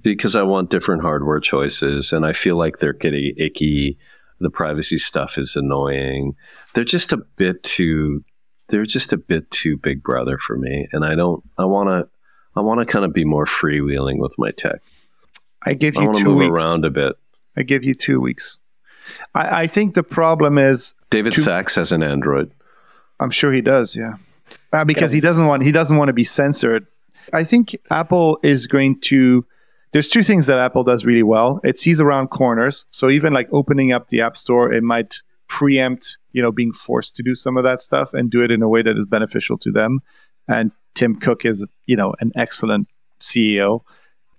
because 0.00 0.34
I 0.36 0.42
want 0.42 0.70
different 0.70 1.02
hardware 1.02 1.40
choices, 1.40 2.12
and 2.12 2.24
I 2.24 2.32
feel 2.32 2.56
like 2.56 2.78
they're 2.78 2.92
getting 2.94 3.34
icky. 3.36 3.98
The 4.38 4.48
privacy 4.48 4.96
stuff 4.96 5.36
is 5.36 5.54
annoying. 5.54 6.34
They're 6.72 6.84
just 6.84 7.12
a 7.12 7.18
bit 7.18 7.62
too. 7.62 8.24
They're 8.70 8.86
just 8.86 9.12
a 9.12 9.16
bit 9.16 9.50
too 9.50 9.76
big 9.76 10.02
brother 10.02 10.38
for 10.38 10.56
me, 10.56 10.88
and 10.92 11.04
I 11.04 11.14
don't. 11.14 11.42
I 11.58 11.64
want 11.64 11.88
to. 11.88 12.08
I 12.56 12.60
want 12.60 12.80
to 12.80 12.86
kind 12.86 13.04
of 13.04 13.12
be 13.12 13.24
more 13.24 13.44
freewheeling 13.44 14.18
with 14.18 14.34
my 14.38 14.50
tech. 14.50 14.80
I 15.62 15.74
give 15.74 15.94
you 15.94 16.12
to 16.12 16.18
two 16.18 16.24
move 16.24 16.38
weeks. 16.38 16.64
around 16.64 16.84
a 16.84 16.90
bit. 16.90 17.16
I 17.56 17.62
give 17.62 17.84
you 17.84 17.94
two 17.94 18.20
weeks. 18.20 18.58
I, 19.34 19.62
I 19.62 19.66
think 19.66 19.94
the 19.94 20.02
problem 20.02 20.58
is 20.58 20.94
David 21.10 21.34
Two- 21.34 21.42
Sacks 21.42 21.74
has 21.74 21.92
an 21.92 22.02
Android. 22.02 22.50
I'm 23.20 23.30
sure 23.30 23.52
he 23.52 23.60
does, 23.60 23.94
yeah. 23.94 24.14
Uh, 24.72 24.84
because 24.84 25.12
he 25.12 25.20
doesn't 25.20 25.46
want 25.46 25.62
he 25.62 25.72
doesn't 25.72 25.96
want 25.96 26.08
to 26.08 26.12
be 26.12 26.24
censored. 26.24 26.86
I 27.32 27.44
think 27.44 27.76
Apple 27.90 28.38
is 28.42 28.66
going 28.66 29.00
to 29.02 29.44
there's 29.92 30.08
two 30.08 30.22
things 30.22 30.46
that 30.46 30.58
Apple 30.58 30.84
does 30.84 31.04
really 31.04 31.22
well. 31.22 31.60
It 31.64 31.78
sees 31.78 32.00
around 32.00 32.28
corners. 32.28 32.86
So 32.90 33.10
even 33.10 33.32
like 33.32 33.48
opening 33.52 33.92
up 33.92 34.08
the 34.08 34.20
App 34.20 34.36
Store, 34.36 34.72
it 34.72 34.82
might 34.82 35.16
preempt, 35.48 36.16
you 36.32 36.42
know, 36.42 36.52
being 36.52 36.72
forced 36.72 37.16
to 37.16 37.22
do 37.22 37.34
some 37.34 37.56
of 37.56 37.64
that 37.64 37.80
stuff 37.80 38.14
and 38.14 38.30
do 38.30 38.42
it 38.42 38.50
in 38.50 38.62
a 38.62 38.68
way 38.68 38.82
that 38.82 38.96
is 38.96 39.06
beneficial 39.06 39.58
to 39.58 39.70
them. 39.70 40.00
And 40.48 40.72
Tim 40.94 41.16
Cook 41.16 41.44
is, 41.44 41.64
you 41.86 41.96
know, 41.96 42.14
an 42.20 42.32
excellent 42.34 42.88
CEO 43.20 43.80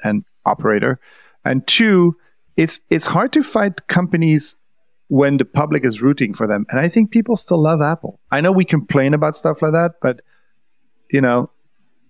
and 0.03 0.23
operator. 0.45 0.99
And 1.45 1.65
two, 1.67 2.15
it's 2.57 2.81
it's 2.89 3.05
hard 3.07 3.33
to 3.33 3.43
fight 3.43 3.87
companies 3.87 4.55
when 5.07 5.37
the 5.37 5.45
public 5.45 5.83
is 5.83 6.01
rooting 6.01 6.33
for 6.33 6.47
them. 6.47 6.65
And 6.69 6.79
I 6.79 6.87
think 6.87 7.11
people 7.11 7.35
still 7.35 7.61
love 7.61 7.81
Apple. 7.81 8.19
I 8.31 8.41
know 8.41 8.51
we 8.51 8.63
complain 8.63 9.13
about 9.13 9.35
stuff 9.35 9.61
like 9.61 9.73
that, 9.73 9.95
but 10.01 10.21
you 11.11 11.21
know, 11.21 11.49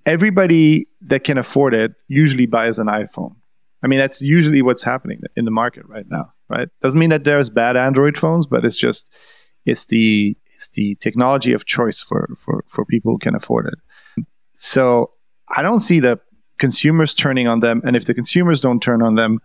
everybody 0.06 0.88
that 1.02 1.24
can 1.24 1.38
afford 1.38 1.74
it 1.74 1.94
usually 2.08 2.46
buys 2.46 2.78
an 2.80 2.88
iPhone. 2.88 3.36
I 3.84 3.88
mean, 3.88 4.00
that's 4.00 4.22
usually 4.22 4.62
what's 4.62 4.84
happening 4.84 5.22
in 5.36 5.46
the 5.46 5.52
market 5.52 5.86
right 5.88 6.06
now, 6.10 6.32
right? 6.50 6.70
Doesn't 6.82 7.00
mean 7.00 7.10
that 7.10 7.24
there's 7.24 7.50
bad 7.50 7.76
Android 7.76 8.18
phones, 8.18 8.46
but 8.46 8.64
it's 8.64 8.78
just 8.78 9.12
it's 9.66 9.86
the 9.86 10.38
it's 10.56 10.70
the 10.70 10.96
technology 10.96 11.54
of 11.54 11.66
choice 11.66 12.02
for 12.02 12.30
for 12.38 12.64
for 12.68 12.86
people 12.86 13.12
who 13.12 13.18
can 13.18 13.36
afford 13.36 13.68
it. 13.68 14.26
So 14.54 15.12
I 15.56 15.62
don't 15.62 15.80
see 15.80 16.00
the 16.00 16.20
consumers 16.60 17.14
turning 17.14 17.48
on 17.48 17.60
them, 17.62 17.82
and 17.86 17.96
if 17.96 18.06
the 18.06 18.14
consumers 18.14 18.62
don't 18.62 18.82
turn 18.82 19.02
on 19.02 19.16
them, 19.16 19.40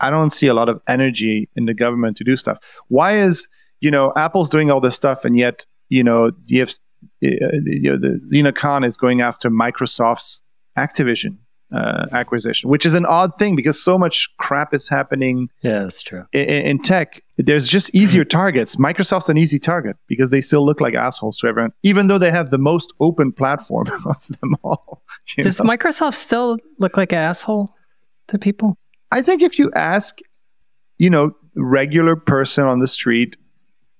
I 0.00 0.10
don't 0.10 0.30
see 0.30 0.46
a 0.46 0.54
lot 0.54 0.68
of 0.68 0.80
energy 0.88 1.48
in 1.56 1.66
the 1.66 1.74
government 1.74 2.16
to 2.18 2.24
do 2.24 2.36
stuff. 2.36 2.58
Why 2.88 3.16
is 3.16 3.48
you 3.80 3.90
know 3.90 4.12
Apple's 4.16 4.48
doing 4.48 4.70
all 4.70 4.80
this 4.80 4.96
stuff, 4.96 5.24
and 5.24 5.36
yet 5.36 5.64
you 5.88 6.04
know 6.04 6.32
you 6.46 6.60
have 6.60 6.70
uh, 6.70 7.28
you 7.64 7.90
know, 7.90 7.98
the 7.98 8.20
Lina 8.28 8.52
Khan 8.52 8.84
is 8.84 8.96
going 8.96 9.20
after 9.22 9.50
Microsoft's 9.50 10.42
Activision 10.76 11.38
uh, 11.72 12.06
acquisition, 12.12 12.68
which 12.68 12.84
is 12.84 12.94
an 12.94 13.06
odd 13.06 13.38
thing 13.38 13.56
because 13.56 13.82
so 13.82 13.98
much 13.98 14.28
crap 14.38 14.74
is 14.74 14.88
happening 14.88 15.48
Yeah, 15.62 15.80
that's 15.84 16.02
true. 16.02 16.24
in, 16.32 16.46
in 16.48 16.82
tech. 16.82 17.22
There's 17.46 17.66
just 17.68 17.94
easier 17.94 18.24
targets. 18.24 18.76
Microsoft's 18.76 19.28
an 19.28 19.38
easy 19.38 19.58
target 19.58 19.96
because 20.08 20.30
they 20.30 20.40
still 20.40 20.64
look 20.66 20.80
like 20.80 20.94
assholes 20.94 21.38
to 21.38 21.46
everyone, 21.46 21.72
even 21.82 22.06
though 22.08 22.18
they 22.18 22.30
have 22.30 22.50
the 22.50 22.58
most 22.58 22.92
open 23.00 23.32
platform 23.32 23.86
of 24.06 24.26
them 24.40 24.56
all. 24.62 25.02
Does 25.36 25.58
know? 25.60 25.64
Microsoft 25.66 26.14
still 26.14 26.58
look 26.78 26.96
like 26.96 27.12
an 27.12 27.18
asshole 27.18 27.74
to 28.28 28.38
people? 28.38 28.76
I 29.10 29.22
think 29.22 29.42
if 29.42 29.58
you 29.58 29.70
ask, 29.74 30.18
you 30.98 31.08
know, 31.08 31.32
regular 31.56 32.14
person 32.16 32.64
on 32.66 32.78
the 32.80 32.86
street, 32.86 33.36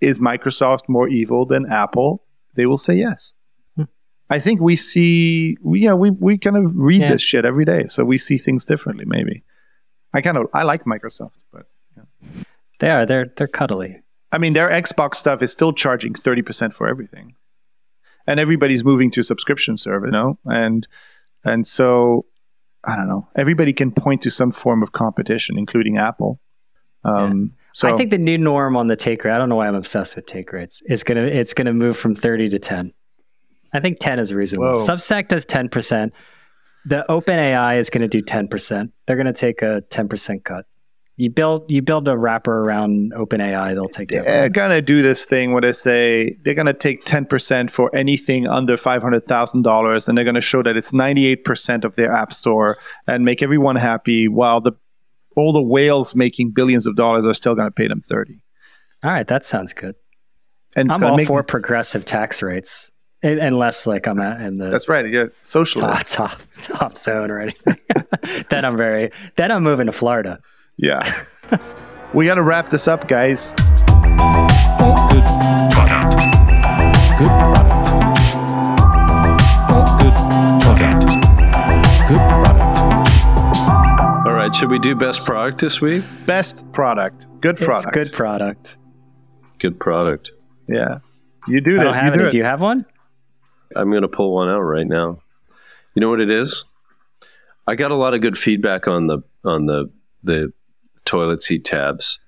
is 0.01 0.18
Microsoft 0.18 0.88
more 0.88 1.09
evil 1.09 1.47
than 1.47 1.70
Apple? 1.70 2.22
They 2.55 2.66
will 2.66 2.78
say 2.78 2.95
yes. 2.95 3.32
Hmm. 3.76 3.84
I 4.28 4.38
think 4.38 4.61
we 4.61 4.76
see, 4.76 5.57
we, 5.62 5.80
yeah, 5.80 5.95
we, 5.95 6.11
we 6.11 6.36
kind 6.38 6.57
of 6.57 6.72
read 6.74 7.01
Yeah. 7.01 7.12
this 7.12 7.22
shit 7.22 7.45
every 7.45 7.64
day, 7.64 7.86
so 7.86 8.05
we 8.05 8.18
see 8.18 8.38
things 8.38 8.64
differently. 8.64 9.05
Maybe 9.07 9.45
I 10.12 10.20
kind 10.20 10.36
of 10.36 10.47
I 10.53 10.62
like 10.64 10.84
Microsoft, 10.84 11.32
but 11.53 11.66
They 12.81 12.91
are. 12.91 13.07
They're 13.07 13.33
they're 13.37 13.47
cuddly. 13.47 14.03
I 14.33 14.39
mean 14.39 14.53
their 14.53 14.68
Xbox 14.68 15.16
stuff 15.16 15.43
is 15.43 15.53
still 15.53 15.72
charging 15.72 16.14
thirty 16.14 16.43
percent 16.43 16.74
for 16.74 16.89
everything, 16.89 17.35
and 18.26 18.41
everybody's 18.41 18.85
moving 18.85 19.11
to 19.12 19.20
a 19.20 19.24
subscription 19.24 19.76
service, 19.76 20.09
you 20.09 20.12
know, 20.12 20.39
and 20.45 20.87
and 21.45 21.66
so 21.66 22.26
I 22.85 22.97
don't 22.97 23.09
know. 23.09 23.28
Everybody 23.37 23.72
can 23.72 23.93
point 23.93 24.22
to 24.22 24.31
some 24.31 24.51
form 24.51 24.83
of 24.83 24.93
competition, 24.93 25.59
including 25.59 25.99
Apple. 25.99 26.41
Um, 27.05 27.55
So 27.72 27.89
I 27.89 27.97
think 27.97 28.11
the 28.11 28.18
new 28.18 28.37
norm 28.37 28.76
on 28.76 28.89
the 28.89 28.97
take 28.97 29.24
rate. 29.24 29.33
I 29.33 29.39
don't 29.39 29.49
know 29.49 29.57
why 29.57 29.68
I'm 29.68 29.74
obsessed 29.74 30.16
with 30.16 30.26
take 30.26 30.53
rates. 30.53 30.83
Is 30.87 31.05
gonna 31.05 31.22
it's 31.22 31.55
gonna 31.55 31.72
move 31.72 31.97
from 31.97 32.14
30 32.14 32.49
to 32.51 32.59
10. 32.59 32.93
I 33.72 33.81
think 33.81 33.99
10 34.01 34.18
is 34.18 34.33
reasonable. 34.33 34.74
Whoa. 34.74 34.87
Substack 34.87 35.28
does 35.28 35.45
10 35.45 35.68
percent. 35.68 36.12
The 36.87 37.05
OpenAI 37.09 37.78
is 37.78 37.91
going 37.91 38.01
to 38.03 38.09
do 38.09 38.22
10 38.22 38.49
percent. 38.49 38.93
They're 39.07 39.16
going 39.16 39.26
to 39.26 39.33
take 39.33 39.61
a 39.62 39.83
10 39.91 40.09
percent 40.09 40.45
cut. 40.45 40.64
You 41.21 41.29
build 41.29 41.71
you 41.71 41.83
build 41.83 42.09
a 42.09 42.16
wrapper 42.16 42.62
around 42.62 43.12
OpenAI, 43.12 43.75
they'll 43.75 43.91
take 43.91 44.09
10 44.09 44.25
they're 44.25 44.49
gonna 44.49 44.81
do 44.81 45.03
this 45.03 45.27
thing 45.27 45.53
where 45.53 45.61
they 45.61 45.75
say 45.75 46.35
they're 46.45 46.55
gonna 46.55 46.73
take 46.73 47.05
ten 47.05 47.27
percent 47.27 47.71
for 47.71 47.95
anything 47.95 48.47
under 48.47 48.75
five 48.79 49.03
hundred 49.03 49.27
thousand 49.27 49.61
dollars, 49.61 50.09
and 50.09 50.16
they're 50.16 50.25
gonna 50.25 50.41
show 50.41 50.62
that 50.62 50.79
it's 50.79 50.95
ninety 50.95 51.27
eight 51.27 51.45
percent 51.45 51.85
of 51.85 51.95
their 51.97 52.11
app 52.11 52.33
store 52.33 52.79
and 53.07 53.23
make 53.23 53.43
everyone 53.43 53.77
happy, 53.77 54.29
while 54.29 54.62
the 54.62 54.73
all 55.37 55.53
the 55.53 55.61
whales 55.61 56.14
making 56.14 56.53
billions 56.53 56.87
of 56.87 56.97
dollars 56.97 57.27
are 57.27 57.35
still 57.35 57.55
gonna 57.55 57.71
pay 57.71 57.87
them 57.87 58.01
thirty. 58.01 58.41
All 59.05 59.11
right, 59.11 59.29
that 59.29 59.45
sounds 59.45 59.75
good. 59.75 59.97
And 60.75 60.89
it's 60.89 60.97
I'm 60.97 61.05
all 61.05 61.16
make 61.18 61.27
for 61.27 61.43
progressive 61.43 62.07
tax 62.07 62.41
rates, 62.41 62.91
Un- 63.23 63.41
unless 63.41 63.87
like 63.87 64.07
I'm 64.07 64.21
at 64.21 64.41
in 64.41 64.57
the 64.57 64.71
that's 64.71 64.89
right. 64.89 65.07
Yeah, 65.07 65.25
top, 65.25 65.33
socialist. 65.43 66.12
top 66.12 66.41
top 66.62 66.97
zone 66.97 67.31
or 67.31 67.41
anything. 67.41 67.77
then 68.49 68.64
I'm 68.64 68.79
very 68.79 69.11
then 69.37 69.53
I'm 69.53 69.62
moving 69.62 69.85
to 69.85 69.93
Florida. 69.93 70.41
Yeah. 70.83 71.24
we 72.14 72.24
gotta 72.24 72.43
wrap 72.43 72.70
this 72.70 72.89
up, 72.89 73.07
guys. 73.07 73.53
Good 73.53 73.66
product. 75.70 76.16
Good 77.18 77.28
product. 77.28 77.87
Good 80.01 80.14
product. 80.62 81.05
Good 82.09 82.18
product. 82.18 82.61
All 84.26 84.33
right, 84.33 84.55
should 84.55 84.70
we 84.70 84.78
do 84.78 84.95
best 84.95 85.24
product 85.26 85.61
this 85.61 85.83
week? 85.83 86.03
Best 86.24 86.64
product. 86.72 87.26
Good 87.43 87.59
product. 87.59 87.95
It's 87.97 88.09
good 88.11 88.16
product. 88.16 88.78
Good 89.59 89.78
product. 89.78 90.31
Yeah. 90.66 91.01
You 91.47 91.61
do 91.61 91.78
I 91.78 91.85
that. 91.85 91.85
don't 91.85 91.95
You 91.95 92.01
have 92.01 92.12
do 92.14 92.18
any. 92.20 92.28
it. 92.28 92.31
Do 92.31 92.39
you 92.39 92.45
have 92.45 92.62
one? 92.62 92.87
I'm 93.76 93.91
going 93.91 94.01
to 94.03 94.09
pull 94.09 94.35
one 94.35 94.49
out 94.49 94.61
right 94.62 94.87
now. 94.87 95.20
You 95.95 96.01
know 96.01 96.09
what 96.09 96.20
it 96.20 96.31
is? 96.31 96.64
I 97.66 97.74
got 97.74 97.91
a 97.91 97.95
lot 97.97 98.14
of 98.14 98.22
good 98.22 98.39
feedback 98.39 98.89
on 98.89 99.07
the 99.09 99.18
on 99.45 99.66
the 99.66 99.91
the 100.22 100.53
toilet 101.11 101.43
seat 101.43 101.65
tabs. 101.65 102.19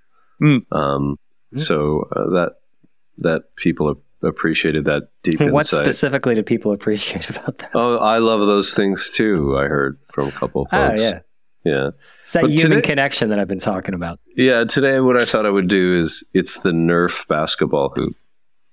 Mm. 0.42 0.64
Um, 0.72 1.18
so 1.54 2.08
uh, 2.16 2.30
that 2.30 2.52
that 3.18 3.54
people 3.56 3.90
ap- 3.90 3.96
appreciated 4.28 4.84
that 4.86 5.08
deep 5.22 5.40
What 5.40 5.48
insight. 5.66 5.80
specifically 5.84 6.34
do 6.34 6.42
people 6.42 6.72
appreciate 6.72 7.30
about 7.30 7.58
that? 7.58 7.70
Oh, 7.74 7.98
I 7.98 8.18
love 8.18 8.40
those 8.46 8.74
things 8.74 9.10
too. 9.10 9.56
I 9.58 9.64
heard 9.66 9.98
from 10.12 10.28
a 10.28 10.32
couple 10.32 10.62
of 10.62 10.68
Oh 10.72 10.94
yeah, 10.96 11.20
yeah, 11.64 11.90
it's 12.22 12.32
that 12.32 12.42
But 12.42 12.50
human 12.50 12.78
today- 12.78 12.88
connection 12.88 13.28
that 13.30 13.38
I've 13.38 13.48
been 13.48 13.60
talking 13.60 13.94
about. 13.94 14.18
yeah. 14.36 14.64
Today, 14.64 14.98
what 15.00 15.16
I 15.16 15.24
thought 15.24 15.46
I 15.46 15.50
would 15.50 15.68
do 15.68 16.00
is 16.00 16.24
it's 16.34 16.58
the 16.58 16.72
Nerf 16.72 17.26
basketball 17.28 17.90
hoop. 17.94 18.16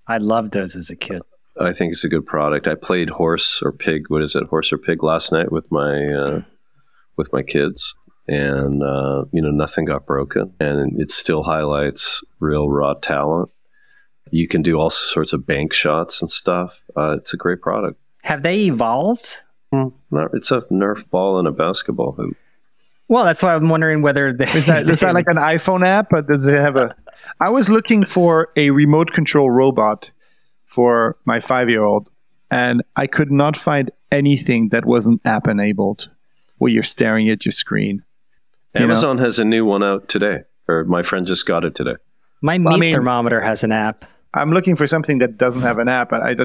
I 0.07 0.17
loved 0.17 0.53
those 0.53 0.75
as 0.75 0.89
a 0.89 0.95
kid. 0.95 1.21
I 1.59 1.73
think 1.73 1.91
it's 1.91 2.05
a 2.05 2.09
good 2.09 2.25
product. 2.25 2.67
I 2.67 2.73
played 2.75 3.09
horse 3.09 3.61
or 3.61 3.71
pig. 3.73 4.09
What 4.09 4.21
is 4.23 4.33
it? 4.33 4.45
Horse 4.45 4.71
or 4.73 4.77
pig 4.79 5.03
last 5.03 5.31
night 5.31 5.51
with 5.51 5.69
my 5.71 6.07
uh, 6.07 6.41
with 7.17 7.31
my 7.33 7.43
kids, 7.43 7.93
and 8.29 8.83
uh, 8.83 9.25
you 9.31 9.41
know 9.41 9.49
nothing 9.49 9.85
got 9.85 10.05
broken, 10.05 10.53
and 10.59 11.01
it 11.01 11.09
still 11.09 11.43
highlights 11.43 12.23
real 12.39 12.69
raw 12.69 12.93
talent. 12.93 13.49
You 14.29 14.47
can 14.47 14.61
do 14.61 14.79
all 14.79 14.91
sorts 14.91 15.33
of 15.33 15.47
bank 15.47 15.73
shots 15.73 16.21
and 16.21 16.29
stuff. 16.29 16.79
Uh, 16.95 17.15
it's 17.17 17.33
a 17.33 17.37
great 17.37 17.61
product. 17.61 17.99
Have 18.21 18.43
they 18.43 18.65
evolved? 18.65 19.41
Not, 19.71 20.29
it's 20.33 20.51
a 20.51 20.61
Nerf 20.71 21.09
ball 21.09 21.39
and 21.39 21.47
a 21.47 21.51
basketball 21.51 22.11
hoop. 22.11 22.37
Well, 23.07 23.23
that's 23.23 23.41
why 23.41 23.55
I'm 23.55 23.69
wondering 23.69 24.03
whether 24.03 24.31
they. 24.31 24.49
Is 24.51 24.65
that, 24.67 24.87
is 24.87 24.99
that 24.99 25.15
like 25.15 25.27
an 25.27 25.37
iPhone 25.37 25.83
app? 25.83 26.09
But 26.11 26.27
does 26.27 26.45
it 26.45 26.59
have 26.59 26.75
a? 26.75 26.95
I 27.39 27.49
was 27.49 27.69
looking 27.69 28.05
for 28.05 28.49
a 28.55 28.69
remote 28.69 29.11
control 29.11 29.49
robot 29.49 30.11
for 30.65 31.17
my 31.25 31.39
five 31.39 31.67
year 31.69 31.83
old, 31.83 32.09
and 32.51 32.83
I 32.95 33.07
could 33.07 33.31
not 33.31 33.57
find 33.57 33.89
anything 34.11 34.69
that 34.69 34.85
wasn't 34.85 35.21
app 35.25 35.47
enabled, 35.47 36.09
where 36.59 36.71
you're 36.71 36.83
staring 36.83 37.27
at 37.29 37.43
your 37.45 37.51
screen. 37.51 38.03
You 38.73 38.81
know? 38.81 38.85
Amazon 38.85 39.17
has 39.17 39.39
a 39.39 39.45
new 39.45 39.65
one 39.65 39.83
out 39.83 40.07
today, 40.09 40.39
or 40.67 40.83
my 40.85 41.01
friend 41.01 41.25
just 41.25 41.45
got 41.45 41.63
it 41.65 41.75
today. 41.75 41.95
my 42.41 42.57
Well, 42.57 42.69
I 42.69 42.71
meat 42.75 42.79
mean- 42.81 42.95
thermometer 42.95 43.41
has 43.41 43.63
an 43.63 43.71
app. 43.71 44.05
I'm 44.31 44.51
looking 44.51 44.75
for 44.75 44.85
something 44.85 45.17
that 45.19 45.39
doesn't 45.39 45.63
have 45.63 45.79
an 45.79 45.87
app. 45.89 46.13
I. 46.13 46.35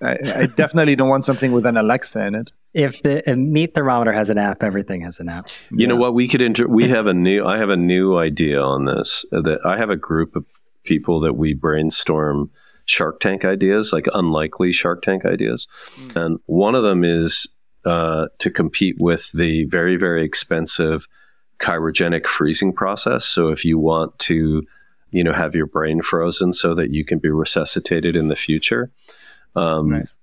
I, 0.00 0.18
I 0.42 0.46
definitely 0.46 0.94
don't 0.94 1.08
want 1.08 1.24
something 1.24 1.50
with 1.50 1.66
an 1.66 1.76
Alexa 1.76 2.24
in 2.24 2.36
it. 2.36 2.52
If 2.72 3.02
the 3.02 3.28
a 3.28 3.34
meat 3.34 3.74
thermometer 3.74 4.12
has 4.12 4.30
an 4.30 4.38
app, 4.38 4.62
everything 4.62 5.00
has 5.00 5.18
an 5.18 5.28
app. 5.28 5.48
You 5.72 5.88
know 5.88 5.96
what? 5.96 6.14
We 6.14 6.28
could 6.28 6.40
inter- 6.40 6.68
we 6.68 6.88
have 6.88 7.08
a 7.08 7.12
new 7.12 7.44
I 7.44 7.58
have 7.58 7.68
a 7.68 7.76
new 7.76 8.16
idea 8.16 8.62
on 8.62 8.84
this 8.84 9.24
uh, 9.32 9.40
that 9.40 9.58
I 9.66 9.76
have 9.76 9.90
a 9.90 9.96
group 9.96 10.36
of 10.36 10.44
people 10.84 11.18
that 11.22 11.32
we 11.32 11.52
brainstorm 11.52 12.52
Shark 12.84 13.18
Tank 13.18 13.44
ideas, 13.44 13.92
like 13.92 14.06
unlikely 14.14 14.72
Shark 14.72 15.02
Tank 15.02 15.24
ideas. 15.24 15.66
And 16.14 16.38
one 16.46 16.76
of 16.76 16.84
them 16.84 17.02
is 17.02 17.48
uh, 17.84 18.26
to 18.38 18.50
compete 18.52 18.94
with 19.00 19.32
the 19.32 19.64
very 19.64 19.96
very 19.96 20.24
expensive 20.24 21.08
cryogenic 21.62 22.26
freezing 22.26 22.72
process. 22.72 23.24
So 23.24 23.48
if 23.48 23.64
you 23.64 23.78
want 23.78 24.18
to 24.20 24.62
you 25.12 25.22
know, 25.22 25.32
have 25.32 25.54
your 25.54 25.66
brain 25.66 26.02
frozen 26.02 26.52
so 26.52 26.74
that 26.74 26.90
you 26.90 27.04
can 27.04 27.18
be 27.18 27.28
resuscitated 27.28 28.16
in 28.16 28.28
the 28.28 28.36
future. 28.36 28.90
Um, 29.54 29.90
Nice. 29.90 30.16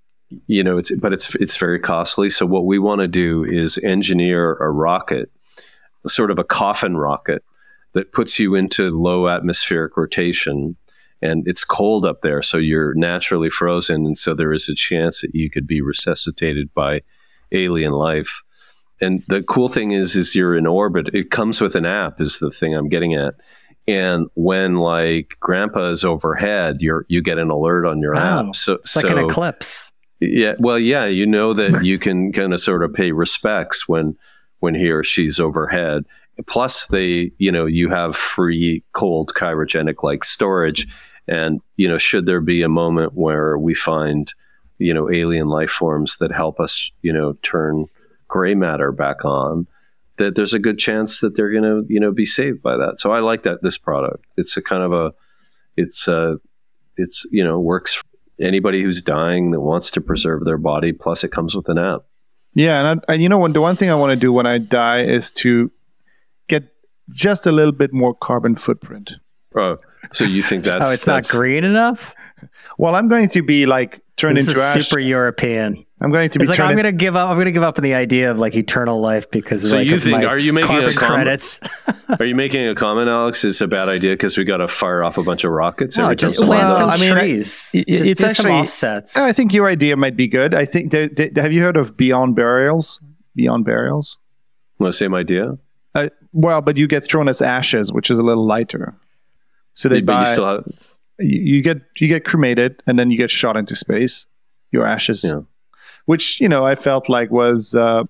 You 0.45 0.63
know, 0.63 0.77
it's 0.77 0.95
but 0.95 1.11
it's 1.11 1.33
it's 1.35 1.57
very 1.57 1.79
costly. 1.79 2.29
So 2.29 2.45
what 2.45 2.65
we 2.65 2.77
want 2.77 3.01
to 3.01 3.07
do 3.07 3.43
is 3.43 3.79
engineer 3.79 4.53
a 4.57 4.69
rocket, 4.69 5.31
sort 6.05 6.29
of 6.29 6.37
a 6.37 6.43
coffin 6.43 6.97
rocket, 6.97 7.43
that 7.93 8.11
puts 8.11 8.37
you 8.37 8.53
into 8.53 8.91
low 8.91 9.27
atmospheric 9.27 9.97
rotation. 9.97 10.75
And 11.21 11.47
it's 11.47 11.65
cold 11.65 12.05
up 12.05 12.21
there, 12.21 12.43
so 12.43 12.57
you're 12.57 12.93
naturally 12.93 13.49
frozen, 13.49 14.05
and 14.05 14.17
so 14.17 14.33
there 14.33 14.53
is 14.53 14.69
a 14.69 14.75
chance 14.75 15.21
that 15.21 15.33
you 15.33 15.49
could 15.49 15.67
be 15.67 15.81
resuscitated 15.81 16.73
by 16.73 17.01
alien 17.51 17.91
life. 17.91 18.43
And 19.01 19.23
the 19.27 19.41
cool 19.43 19.69
thing 19.69 19.91
is, 19.91 20.15
is 20.15 20.35
you're 20.35 20.57
in 20.57 20.67
orbit. 20.67 21.09
It 21.13 21.31
comes 21.31 21.61
with 21.61 21.75
an 21.75 21.85
app, 21.85 22.19
is 22.19 22.39
the 22.39 22.51
thing 22.51 22.73
I'm 22.75 22.89
getting 22.89 23.15
at. 23.15 23.35
And 23.87 24.27
when 24.35 24.75
like 24.75 25.33
Grandpa 25.39 25.89
is 25.89 26.03
overhead, 26.03 26.77
you're 26.81 27.05
you 27.09 27.21
get 27.21 27.37
an 27.39 27.49
alert 27.49 27.85
on 27.87 27.99
your 28.01 28.13
Wow. 28.15 28.39
app. 28.41 28.45
Oh, 28.49 28.51
so 28.53 28.73
It's 28.73 28.95
like 28.95 29.05
so 29.07 29.17
an 29.17 29.25
eclipse. 29.25 29.91
yeah, 30.19 30.55
well, 30.59 30.77
yeah, 30.77 31.05
you 31.05 31.25
know 31.25 31.53
that 31.53 31.83
you 31.83 31.97
can 31.97 32.31
kind 32.31 32.53
of 32.53 32.61
sort 32.61 32.83
of 32.83 32.93
pay 32.93 33.11
respects 33.11 33.87
when 33.87 34.15
when 34.59 34.75
he 34.75 34.89
or 34.91 35.03
she's 35.03 35.39
overhead. 35.39 36.03
Plus, 36.47 36.87
they, 36.87 37.31
you 37.37 37.51
know, 37.51 37.65
you 37.65 37.89
have 37.89 38.15
free 38.15 38.83
cold 38.93 39.31
cryogenic 39.35 40.03
like 40.03 40.23
storage, 40.23 40.87
and 41.27 41.59
you 41.77 41.87
know, 41.87 41.97
should 41.97 42.25
there 42.25 42.41
be 42.41 42.61
a 42.61 42.69
moment 42.69 43.13
where 43.13 43.57
we 43.57 43.73
find, 43.73 44.33
you 44.77 44.93
know, 44.93 45.09
alien 45.09 45.47
life 45.47 45.69
forms 45.71 46.17
that 46.17 46.31
help 46.31 46.59
us, 46.59 46.91
you 47.01 47.11
know, 47.11 47.33
turn 47.41 47.85
gray 48.29 48.55
matter 48.55 48.93
back 48.93 49.25
on, 49.25 49.67
that 50.15 50.35
there's 50.35 50.53
a 50.53 50.59
good 50.59 50.79
chance 50.79 51.19
that 51.19 51.35
they're 51.35 51.51
going 51.51 51.63
to, 51.63 51.85
you 51.93 51.99
know, 51.99 52.11
be 52.11 52.25
saved 52.25 52.61
by 52.61 52.77
that. 52.77 52.99
So 52.99 53.11
I 53.11 53.19
like 53.19 53.43
that 53.43 53.61
this 53.61 53.77
product. 53.77 54.25
It's 54.37 54.55
a 54.55 54.61
kind 54.61 54.83
of 54.83 54.93
a, 54.93 55.13
it's 55.75 56.07
a, 56.07 56.39
it's 56.95 57.25
you 57.31 57.43
know 57.43 57.59
works 57.59 57.95
for 57.95 58.03
anybody 58.39 58.81
who's 58.83 59.01
dying 59.01 59.51
that 59.51 59.61
wants 59.61 59.91
to 59.91 60.01
preserve 60.01 60.45
their 60.45 60.57
body. 60.57 60.93
Plus, 60.93 61.23
it 61.23 61.31
comes 61.31 61.55
with 61.55 61.67
an 61.67 61.77
app. 61.77 62.03
Yeah, 62.53 62.79
and, 62.79 63.01
I, 63.07 63.13
and 63.13 63.21
you 63.21 63.29
know 63.29 63.37
what? 63.37 63.53
The 63.53 63.61
one 63.61 63.75
thing 63.75 63.89
I 63.89 63.95
want 63.95 64.11
to 64.11 64.15
do 64.15 64.33
when 64.33 64.45
I 64.45 64.57
die 64.57 65.01
is 65.01 65.31
to 65.33 65.71
get 66.47 66.63
just 67.09 67.45
a 67.45 67.51
little 67.51 67.71
bit 67.71 67.93
more 67.93 68.13
carbon 68.13 68.55
footprint. 68.55 69.13
Oh, 69.55 69.77
so 70.11 70.23
you 70.23 70.43
think 70.43 70.65
oh, 70.67 70.71
that's 70.71 70.89
oh, 70.89 70.93
it's 70.93 71.07
not 71.07 71.27
green 71.27 71.63
enough. 71.63 72.15
Well, 72.77 72.95
I'm 72.95 73.07
going 73.07 73.29
to 73.29 73.41
be 73.41 73.65
like 73.65 74.01
turned 74.19 74.37
This 74.37 74.47
into 74.47 74.59
is 74.59 74.65
ash. 74.65 74.87
super 74.87 74.99
European. 74.99 75.85
I'm 76.01 76.11
going 76.11 76.29
to 76.29 76.39
be 76.39 76.43
It's 76.43 76.49
like 76.49 76.59
I'm 76.59 76.75
gonna 76.75 76.91
give 76.91 77.15
up. 77.15 77.27
I'm 77.29 77.37
gonna 77.37 77.51
give 77.51 77.63
up 77.63 77.77
on 77.77 77.83
the 77.83 77.93
idea 77.95 78.29
of 78.31 78.39
like 78.39 78.55
eternal 78.55 79.01
life 79.01 79.29
because 79.31 79.69
So 79.69 79.77
like, 79.77 79.87
you 79.87 79.99
think- 79.99 80.23
are 80.23 80.37
you 80.37 80.53
making 80.53 80.77
a 80.77 80.89
comment? 80.91 80.95
credits? 80.97 81.59
Are 82.19 82.25
you 82.25 82.33
making 82.35 82.67
a 82.67 82.73
comment, 82.73 83.07
Alex? 83.07 83.43
It's 83.45 83.61
a 83.61 83.67
bad 83.67 83.87
idea 83.87 84.13
because 84.13 84.35
we 84.35 84.43
got 84.43 84.57
to 84.57 84.67
fire 84.67 85.03
off 85.03 85.17
a 85.19 85.23
bunch 85.23 85.43
of 85.43 85.51
rockets 85.51 85.95
No, 85.97 86.05
every 86.05 86.15
just 86.15 86.37
time. 86.37 86.47
plant 86.47 86.67
Well, 86.69 86.77
some 86.77 86.89
I 86.89 86.97
mean, 86.97 87.11
I- 87.13 87.19
trees. 87.19 87.71
it- 87.73 87.87
just 87.87 88.09
it's 88.09 88.21
do 88.21 88.29
some 88.29 88.45
actually- 88.47 88.51
offsets. 88.61 89.15
I 89.17 89.31
think 89.31 89.53
your 89.53 89.67
idea 89.67 89.95
might 89.95 90.15
be 90.15 90.27
good. 90.27 90.55
I 90.55 90.65
think. 90.65 90.91
They, 90.91 91.07
they, 91.07 91.31
have 91.39 91.51
you 91.53 91.61
heard 91.61 91.77
of 91.77 91.95
Beyond 91.97 92.35
Burials? 92.35 92.99
Beyond 93.35 93.65
Burials. 93.65 94.17
Well, 94.79 94.91
same 94.91 95.13
idea. 95.13 95.57
Uh, 95.93 96.09
well, 96.33 96.61
but 96.61 96.77
you 96.77 96.87
get 96.87 97.03
thrown 97.03 97.27
as 97.27 97.41
ashes, 97.41 97.91
which 97.91 98.09
is 98.09 98.17
a 98.17 98.23
little 98.23 98.45
lighter. 98.47 98.95
So 99.75 99.87
they 99.89 100.01
but 100.01 100.13
buy. 100.13 100.19
you 100.21 100.25
still 100.27 100.47
have 100.47 100.88
you 101.19 101.55
you 101.57 101.61
get 101.61 101.77
you 101.97 102.07
get 102.07 102.25
cremated 102.25 102.81
and 102.87 102.97
then 102.99 103.11
you 103.11 103.17
get 103.17 103.31
shot 103.31 103.57
into 103.57 103.75
space. 103.75 104.25
Your 104.71 104.85
ashes, 104.85 105.23
Yeah. 105.33 105.41
which 106.05 106.39
you 106.39 106.47
know 106.49 106.63
I 106.65 106.75
felt 106.75 107.09
like 107.09 107.31
was 107.31 107.73
uh, 107.75 108.03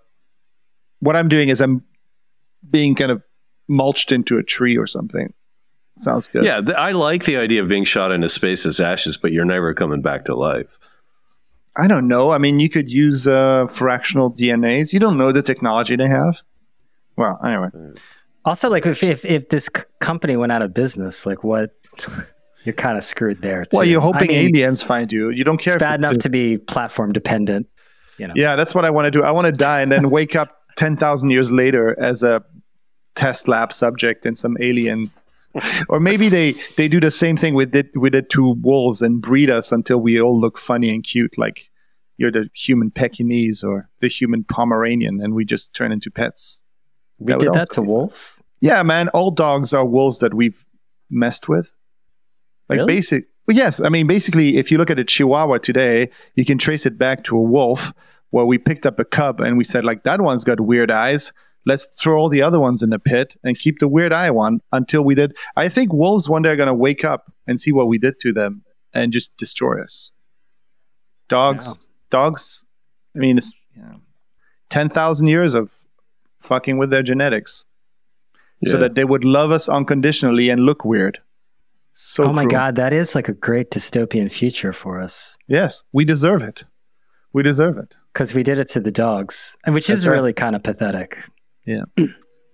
what 1.00 1.16
I'm 1.16 1.30
doing 1.30 1.50
is 1.50 1.62
I'm 1.62 1.84
being 2.70 2.96
kind 2.96 3.12
of 3.12 3.22
mulched 3.68 4.12
into 4.12 4.38
a 4.38 4.44
tree 4.44 4.78
or 4.78 4.86
something. 4.88 5.34
Sounds 5.98 6.28
good. 6.28 6.44
yeah. 6.46 6.62
Th- 6.62 6.78
I 6.78 6.92
like 6.92 7.26
the 7.26 7.38
idea 7.38 7.62
of 7.62 7.68
being 7.70 7.84
shot 7.84 8.12
into 8.12 8.30
space 8.30 8.66
as 8.66 8.80
ashes, 8.80 9.18
but 9.18 9.32
you're 9.32 9.46
never 9.46 9.74
coming 9.74 10.02
back 10.02 10.26
to 10.26 10.36
life. 10.36 10.68
I 11.78 11.88
don't 11.88 12.08
know. 12.08 12.32
I 12.32 12.38
mean, 12.40 12.60
you 12.60 12.70
could 12.70 12.90
use 12.90 13.28
uh, 13.28 13.68
fractional 13.68 14.32
DNAs. 14.32 14.92
You 14.92 15.00
don't 15.00 15.18
know 15.18 15.32
the 15.32 15.42
technology 15.44 15.96
they 15.96 16.08
have. 16.08 16.42
Well, 17.16 17.40
anyway, 17.46 17.68
also, 18.46 18.70
like 18.70 18.86
if, 18.86 19.04
if 19.04 19.24
if 19.26 19.50
this 19.50 19.70
c- 19.76 19.84
company 20.00 20.36
went 20.38 20.52
out 20.52 20.62
of 20.62 20.74
business, 20.74 21.26
like 21.26 21.44
what? 21.44 21.72
You're 22.64 22.74
kind 22.74 22.98
of 22.98 23.04
screwed 23.04 23.42
there. 23.42 23.66
Too. 23.66 23.78
well, 23.78 23.86
you're 23.86 24.02
I 24.02 24.04
hoping 24.04 24.28
mean, 24.30 24.56
aliens 24.56 24.84
find 24.84 25.12
you. 25.12 25.30
You 25.30 25.44
don't 25.44 25.58
care. 25.58 25.76
It's 25.76 25.82
bad 25.82 26.00
enough 26.00 26.18
to 26.18 26.30
be 26.30 26.58
platform 26.58 27.14
dependent. 27.14 27.68
You 28.18 28.28
know. 28.28 28.34
Yeah, 28.36 28.56
that's 28.56 28.76
what 28.76 28.86
I 28.86 28.90
want 28.90 29.06
to 29.06 29.12
do. 29.12 29.24
I 29.24 29.32
want 29.32 29.46
to 29.46 29.52
die 29.52 29.82
and 29.82 29.92
then 29.92 30.10
wake 30.12 30.36
up 30.36 30.58
10,000 30.76 31.30
years 31.30 31.52
later 31.52 31.98
as 32.00 32.22
a 32.22 32.44
test 33.16 33.48
lab 33.48 33.72
subject 33.72 34.26
in 34.26 34.36
some 34.36 34.58
alien. 34.60 35.12
or 35.90 36.00
maybe 36.00 36.30
they, 36.30 36.54
they 36.78 36.88
do 36.88 37.00
the 37.00 37.12
same 37.12 37.38
thing 37.38 37.54
with 37.54 37.74
it 37.74 37.90
with 37.96 38.14
the 38.14 38.22
two 38.22 38.56
wolves 38.62 39.02
and 39.02 39.22
breed 39.22 39.50
us 39.50 39.72
until 39.72 40.00
we 40.00 40.22
all 40.22 40.40
look 40.40 40.58
funny 40.58 40.94
and 40.94 41.04
cute, 41.04 41.38
like 41.38 41.70
you're 42.18 42.32
the 42.32 42.50
human 42.54 42.92
Pekingese 42.92 43.64
or 43.64 43.90
the 44.02 44.10
human 44.10 44.44
Pomeranian, 44.44 45.22
and 45.22 45.34
we 45.34 45.46
just 45.46 45.74
turn 45.74 45.92
into 45.92 46.12
pets. 46.12 46.62
we 47.18 47.32
That 47.32 47.40
did 47.40 47.54
that 47.54 47.72
to 47.72 47.82
wolves. 47.82 48.42
Yeah, 48.62 48.84
man, 48.84 49.08
all 49.10 49.32
dogs 49.32 49.74
are 49.74 49.86
wolves 49.86 50.20
that 50.20 50.34
we've 50.34 50.66
messed 51.10 51.48
with. 51.48 51.72
Like 52.70 52.78
Really? 52.78 52.96
basic, 52.96 53.26
well, 53.48 53.58
yes. 53.58 53.80
I 53.82 53.90
mean, 53.90 54.08
basically, 54.08 54.58
if 54.58 54.72
you 54.72 54.78
look 54.78 54.92
at 54.92 55.00
a 55.00 55.04
Chihuahua 55.04 55.58
today, 55.58 56.10
you 56.36 56.46
can 56.46 56.58
trace 56.58 56.86
it 56.86 56.98
back 56.98 57.24
to 57.26 57.36
a 57.36 57.42
wolf 57.42 57.94
where 58.30 58.46
we 58.46 58.58
picked 58.60 58.86
up 58.86 59.00
a 59.00 59.06
cub 59.06 59.40
and 59.40 59.58
we 59.58 59.64
said, 59.64 59.84
like, 59.84 60.04
that 60.04 60.22
one's 60.22 60.44
got 60.44 60.60
weird 60.60 60.92
eyes. 60.92 61.34
Let's 61.66 61.88
throw 62.00 62.18
all 62.20 62.30
the 62.30 62.42
other 62.44 62.60
ones 62.60 62.84
in 62.84 62.90
the 62.92 63.00
pit 63.00 63.36
and 63.44 63.58
keep 63.58 63.80
the 63.80 63.88
weird 63.88 64.14
eye 64.14 64.30
one 64.32 64.62
until 64.72 65.04
we 65.04 65.16
did. 65.16 65.36
I 65.56 65.68
think 65.68 65.92
wolves 65.92 66.30
one 66.30 66.44
day 66.44 66.50
are 66.50 66.56
going 66.56 66.68
to 66.68 66.74
wake 66.74 67.04
up 67.04 67.32
and 67.48 67.60
see 67.60 67.72
what 67.72 67.88
we 67.88 67.98
did 67.98 68.20
to 68.20 68.32
them 68.32 68.64
and 68.94 69.12
just 69.12 69.36
destroy 69.38 69.82
us. 69.82 70.12
Dogs, 71.28 71.78
dogs. 72.10 72.64
I 73.16 73.20
mean, 73.20 73.38
it's 73.38 73.54
you 73.76 73.82
know, 73.82 74.00
ten 74.70 74.90
thousand 74.90 75.28
years 75.28 75.54
of 75.54 75.74
fucking 76.40 76.78
with 76.78 76.90
their 76.90 77.04
genetics 77.04 77.66
so 78.64 78.78
that 78.78 78.96
they 78.96 79.04
would 79.04 79.24
love 79.26 79.52
us 79.52 79.70
unconditionally 79.70 80.50
and 80.50 80.62
look 80.66 80.84
weird. 80.86 81.20
So 81.94 82.26
oh 82.26 82.34
my 82.34 82.44
cruel. 82.44 82.52
god, 82.52 82.76
that 82.76 82.94
is 82.94 83.16
like 83.16 83.28
a 83.28 83.34
great 83.34 83.72
dystopian 83.72 84.32
future 84.32 84.72
for 84.74 85.02
us 85.02 85.38
Yes, 85.48 85.84
we 85.92 86.06
deserve 86.06 86.42
it. 86.44 86.64
We 87.34 87.44
deserve 87.44 87.78
it. 87.78 87.96
because 88.14 88.34
we 88.34 88.42
did 88.44 88.58
it 88.58 88.70
to 88.70 88.80
the 88.80 88.92
dogs, 88.92 89.58
and 89.66 89.76
which 89.76 89.90
is 89.90 90.08
right. 90.08 90.14
really 90.14 90.34
kind 90.34 90.56
of 90.56 90.64
pathetic. 90.64 91.18
Yeah. 91.66 91.84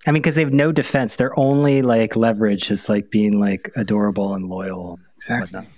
I 0.07 0.11
mean, 0.11 0.21
because 0.21 0.35
they 0.35 0.43
have 0.43 0.53
no 0.53 0.71
defense. 0.71 1.15
Their 1.15 1.37
only 1.39 1.81
like 1.81 2.15
leverage 2.15 2.69
is 2.69 2.89
like 2.89 3.09
being 3.09 3.39
like 3.39 3.71
adorable 3.75 4.33
and 4.35 4.47
loyal. 4.47 4.99
Exactly. 5.15 5.57
Whatnot. 5.59 5.71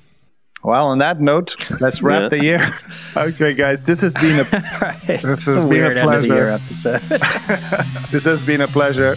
Well, 0.64 0.88
on 0.88 0.98
that 0.98 1.22
note, 1.22 1.70
let's 1.80 2.02
wrap 2.02 2.24
Yeah. 2.24 2.28
the 2.30 2.44
year. 2.44 2.80
okay, 3.16 3.54
guys, 3.54 3.86
this 3.86 4.02
has 4.02 4.14
been 4.16 4.40
a 4.40 4.44
right. 4.82 5.00
This 5.06 5.24
It's 5.24 5.46
has 5.46 5.64
a 5.64 5.68
been 5.68 5.68
a 5.68 5.70
weird 5.70 5.98
end 5.98 6.14
of 6.14 6.22
the 6.24 6.28
pleasure. 6.28 6.34
year 6.34 6.50
episode. 6.50 7.02
this 8.12 8.26
has 8.26 8.46
been 8.46 8.62
a 8.62 8.68
pleasure. 8.68 9.16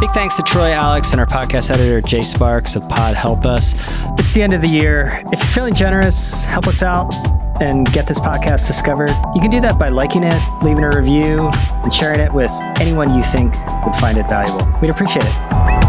Big 0.00 0.10
thanks 0.10 0.36
to 0.36 0.42
Troy 0.42 0.72
Alex 0.72 1.12
and 1.12 1.20
our 1.20 1.26
podcast 1.26 1.70
editor, 1.70 2.00
Jay 2.00 2.22
Sparks 2.22 2.76
of 2.76 2.86
Pod 2.88 3.14
Help 3.14 3.46
Us. 3.46 3.74
It's 4.18 4.34
the 4.34 4.42
end 4.42 4.52
of 4.52 4.60
the 4.60 4.68
year. 4.68 5.22
If 5.32 5.38
you're 5.38 5.48
feeling 5.48 5.74
generous, 5.74 6.44
help 6.44 6.66
us 6.66 6.82
out 6.82 7.12
and 7.62 7.90
get 7.92 8.06
this 8.06 8.18
podcast 8.18 8.66
discovered. 8.66 9.10
You 9.34 9.40
can 9.40 9.50
do 9.50 9.60
that 9.60 9.78
by 9.78 9.88
liking 9.88 10.24
it, 10.24 10.40
leaving 10.62 10.84
a 10.84 10.90
review, 10.90 11.50
and 11.82 11.92
sharing 11.92 12.20
it 12.20 12.32
with 12.32 12.50
anyone 12.80 13.14
you 13.14 13.22
think 13.22 13.54
would 13.86 13.94
find 13.96 14.18
it 14.18 14.28
valuable. 14.28 14.66
We'd 14.80 14.90
appreciate 14.90 15.24
it. 15.24 15.83